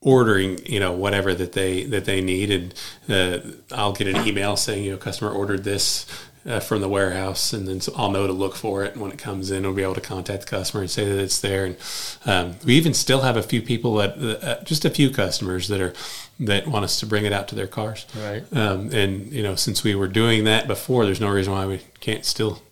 ordering 0.00 0.64
you 0.64 0.78
know 0.78 0.92
whatever 0.92 1.34
that 1.34 1.52
they 1.52 1.82
that 1.84 2.04
they 2.04 2.20
need 2.20 2.50
and 2.50 2.74
uh, 3.08 3.40
I'll 3.74 3.92
get 3.92 4.06
an 4.06 4.26
email 4.26 4.56
saying 4.56 4.84
you 4.84 4.92
know 4.92 4.96
customer 4.96 5.32
ordered 5.32 5.64
this 5.64 6.06
uh, 6.46 6.60
from 6.60 6.80
the 6.80 6.88
warehouse 6.88 7.52
and 7.52 7.66
then 7.66 7.80
I'll 7.96 8.10
know 8.10 8.26
to 8.26 8.32
look 8.32 8.54
for 8.54 8.84
it 8.84 8.92
and 8.92 9.02
when 9.02 9.10
it 9.10 9.18
comes 9.18 9.50
in 9.50 9.64
I'll 9.64 9.72
be 9.72 9.82
able 9.82 9.94
to 9.94 10.00
contact 10.00 10.42
the 10.42 10.48
customer 10.48 10.82
and 10.82 10.90
say 10.90 11.04
that 11.04 11.18
it's 11.18 11.40
there 11.40 11.64
and 11.64 11.76
um, 12.24 12.56
we 12.64 12.74
even 12.74 12.94
still 12.94 13.22
have 13.22 13.36
a 13.36 13.42
few 13.42 13.62
people 13.62 13.94
that 13.96 14.18
uh, 14.42 14.62
just 14.64 14.84
a 14.84 14.90
few 14.90 15.10
customers 15.10 15.68
that 15.68 15.80
are 15.80 15.92
that 16.38 16.66
want 16.66 16.84
us 16.84 17.00
to 17.00 17.06
bring 17.06 17.24
it 17.24 17.32
out 17.32 17.48
to 17.48 17.54
their 17.54 17.66
cars 17.66 18.06
right 18.16 18.44
um, 18.52 18.90
and 18.92 19.32
you 19.32 19.42
know 19.42 19.54
since 19.54 19.82
we 19.82 19.94
were 19.94 20.08
doing 20.08 20.44
that 20.44 20.66
before 20.66 21.04
there's 21.04 21.20
no 21.20 21.28
reason 21.30 21.52
why 21.52 21.66
we 21.66 21.80
can't 22.00 22.24
still 22.24 22.62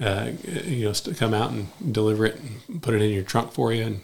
uh, 0.00 0.30
you 0.44 0.86
know 0.86 0.94
come 1.16 1.34
out 1.34 1.50
and 1.50 1.68
deliver 1.92 2.24
it 2.24 2.40
and 2.68 2.82
put 2.82 2.94
it 2.94 3.02
in 3.02 3.10
your 3.10 3.24
trunk 3.24 3.52
for 3.52 3.72
you 3.72 3.82
and 3.82 4.00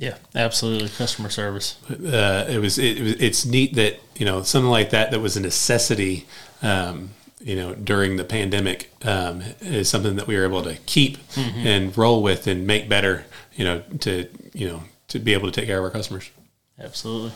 yeah, 0.00 0.16
absolutely. 0.36 0.90
Customer 0.90 1.28
service. 1.28 1.76
Uh, 1.90 2.46
it 2.48 2.58
was 2.60 2.78
it, 2.78 3.02
was 3.02 3.12
it's 3.14 3.44
neat 3.44 3.74
that 3.74 3.98
you 4.14 4.24
know 4.24 4.42
something 4.44 4.70
like 4.70 4.90
that 4.90 5.10
that 5.10 5.18
was 5.18 5.36
a 5.36 5.40
necessity. 5.40 6.24
Um, 6.62 7.10
you 7.40 7.56
know, 7.56 7.74
during 7.74 8.16
the 8.16 8.24
pandemic, 8.24 8.90
um, 9.04 9.42
is 9.60 9.88
something 9.88 10.16
that 10.16 10.26
we 10.26 10.36
were 10.36 10.44
able 10.44 10.62
to 10.62 10.76
keep 10.86 11.18
mm-hmm. 11.28 11.66
and 11.66 11.96
roll 11.96 12.22
with 12.22 12.46
and 12.46 12.66
make 12.66 12.88
better. 12.88 13.24
You 13.54 13.64
know, 13.64 13.82
to 14.00 14.28
you 14.52 14.68
know 14.68 14.82
to 15.08 15.18
be 15.18 15.34
able 15.34 15.50
to 15.50 15.60
take 15.60 15.68
care 15.68 15.78
of 15.78 15.84
our 15.84 15.90
customers. 15.90 16.30
Absolutely. 16.78 17.32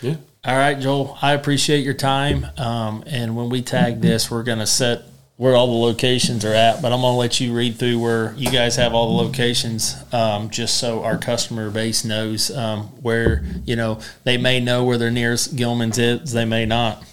Yeah. 0.00 0.16
All 0.44 0.56
right, 0.56 0.78
Joel. 0.78 1.18
I 1.20 1.32
appreciate 1.32 1.84
your 1.84 1.94
time. 1.94 2.46
Um, 2.56 3.04
and 3.06 3.36
when 3.36 3.48
we 3.50 3.60
tag 3.60 4.00
this, 4.00 4.30
we're 4.30 4.44
going 4.44 4.60
to 4.60 4.66
set 4.66 5.02
where 5.38 5.54
all 5.54 5.68
the 5.68 5.72
locations 5.72 6.44
are 6.44 6.52
at, 6.52 6.82
but 6.82 6.92
I'm 6.92 7.00
gonna 7.00 7.16
let 7.16 7.38
you 7.38 7.54
read 7.54 7.78
through 7.78 8.00
where 8.00 8.34
you 8.34 8.50
guys 8.50 8.74
have 8.74 8.92
all 8.92 9.16
the 9.16 9.22
locations, 9.22 9.94
um, 10.12 10.50
just 10.50 10.78
so 10.78 11.04
our 11.04 11.16
customer 11.16 11.70
base 11.70 12.04
knows 12.04 12.50
um, 12.50 12.86
where 13.02 13.44
you 13.64 13.76
know 13.76 14.00
they 14.24 14.36
may 14.36 14.58
know 14.58 14.84
where 14.84 14.98
their 14.98 15.12
nearest 15.12 15.54
Gillman's 15.54 15.96
is, 15.96 16.32
they 16.32 16.44
may 16.44 16.66
not. 16.66 17.04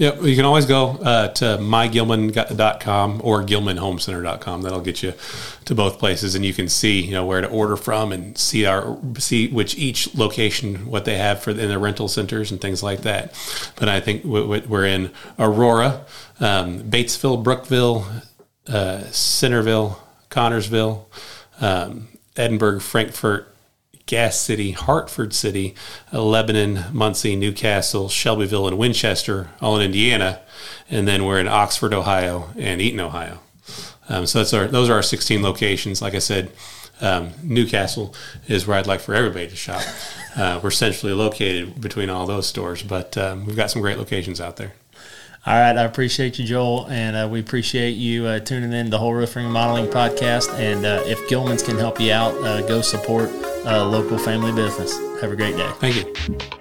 Yeah, 0.00 0.18
you 0.22 0.34
can 0.34 0.46
always 0.46 0.64
go 0.64 0.92
uh, 0.92 1.28
to 1.28 1.58
mygillman.com 1.58 3.20
or 3.22 3.42
gillmanhomecenter.com. 3.42 4.62
That'll 4.62 4.80
get 4.80 5.02
you 5.02 5.12
to 5.66 5.74
both 5.74 5.98
places, 5.98 6.34
and 6.34 6.42
you 6.42 6.54
can 6.54 6.70
see 6.70 7.02
you 7.02 7.10
know 7.10 7.26
where 7.26 7.42
to 7.42 7.48
order 7.48 7.76
from 7.76 8.10
and 8.10 8.38
see 8.38 8.64
our 8.64 8.96
see 9.18 9.48
which 9.48 9.76
each 9.76 10.14
location 10.14 10.86
what 10.86 11.04
they 11.04 11.18
have 11.18 11.42
for 11.42 11.50
in 11.50 11.68
their 11.68 11.78
rental 11.78 12.08
centers 12.08 12.50
and 12.50 12.62
things 12.62 12.82
like 12.82 13.02
that. 13.02 13.34
But 13.76 13.90
I 13.90 14.00
think 14.00 14.24
we're 14.24 14.86
in 14.86 15.10
Aurora, 15.38 16.06
um, 16.40 16.80
Batesville, 16.84 17.44
Brookville, 17.44 18.06
uh, 18.68 19.02
Centerville, 19.10 20.02
Connersville, 20.30 21.04
um, 21.60 22.08
Edinburgh, 22.38 22.80
Frankfort, 22.80 23.49
Gas 24.06 24.36
City, 24.38 24.72
Hartford 24.72 25.32
City, 25.32 25.74
Lebanon, 26.12 26.84
Muncie, 26.92 27.36
New 27.36 27.52
Castle, 27.52 28.08
Shelbyville, 28.08 28.66
and 28.66 28.78
Winchester, 28.78 29.50
all 29.60 29.76
in 29.76 29.82
Indiana. 29.82 30.40
And 30.90 31.06
then 31.06 31.24
we're 31.24 31.38
in 31.40 31.48
Oxford, 31.48 31.94
Ohio, 31.94 32.50
and 32.56 32.80
Eaton, 32.80 33.00
Ohio. 33.00 33.40
Um, 34.08 34.26
so 34.26 34.38
that's 34.38 34.52
our 34.52 34.66
those 34.66 34.90
are 34.90 34.94
our 34.94 35.02
16 35.02 35.42
locations. 35.42 36.02
Like 36.02 36.14
I 36.14 36.18
said, 36.18 36.50
um, 37.00 37.30
New 37.42 37.66
Castle 37.66 38.14
is 38.48 38.66
where 38.66 38.76
I'd 38.76 38.86
like 38.86 39.00
for 39.00 39.14
everybody 39.14 39.46
to 39.46 39.56
shop. 39.56 39.82
Uh, 40.36 40.60
we're 40.62 40.70
centrally 40.70 41.14
located 41.14 41.80
between 41.80 42.10
all 42.10 42.26
those 42.26 42.46
stores, 42.46 42.82
but 42.82 43.16
um, 43.16 43.46
we've 43.46 43.56
got 43.56 43.70
some 43.70 43.82
great 43.82 43.98
locations 43.98 44.40
out 44.40 44.56
there. 44.56 44.72
All 45.46 45.54
right, 45.54 45.76
I 45.76 45.84
appreciate 45.84 46.38
you, 46.38 46.44
Joel, 46.44 46.86
and 46.90 47.16
uh, 47.16 47.26
we 47.26 47.40
appreciate 47.40 47.92
you 47.92 48.26
uh, 48.26 48.40
tuning 48.40 48.74
in 48.74 48.86
to 48.86 48.90
the 48.90 48.98
Whole 48.98 49.14
Roofing 49.14 49.50
Modeling 49.50 49.86
Podcast. 49.86 50.52
And 50.58 50.84
uh, 50.84 51.02
if 51.06 51.18
Gillman's 51.30 51.62
can 51.62 51.78
help 51.78 51.98
you 51.98 52.12
out, 52.12 52.34
uh, 52.44 52.60
go 52.66 52.82
support 52.82 53.30
a 53.64 53.82
local 53.82 54.18
family 54.18 54.52
business. 54.52 54.92
Have 55.22 55.32
a 55.32 55.36
great 55.36 55.56
day. 55.56 55.70
Thank 55.78 55.96
you. 55.96 56.59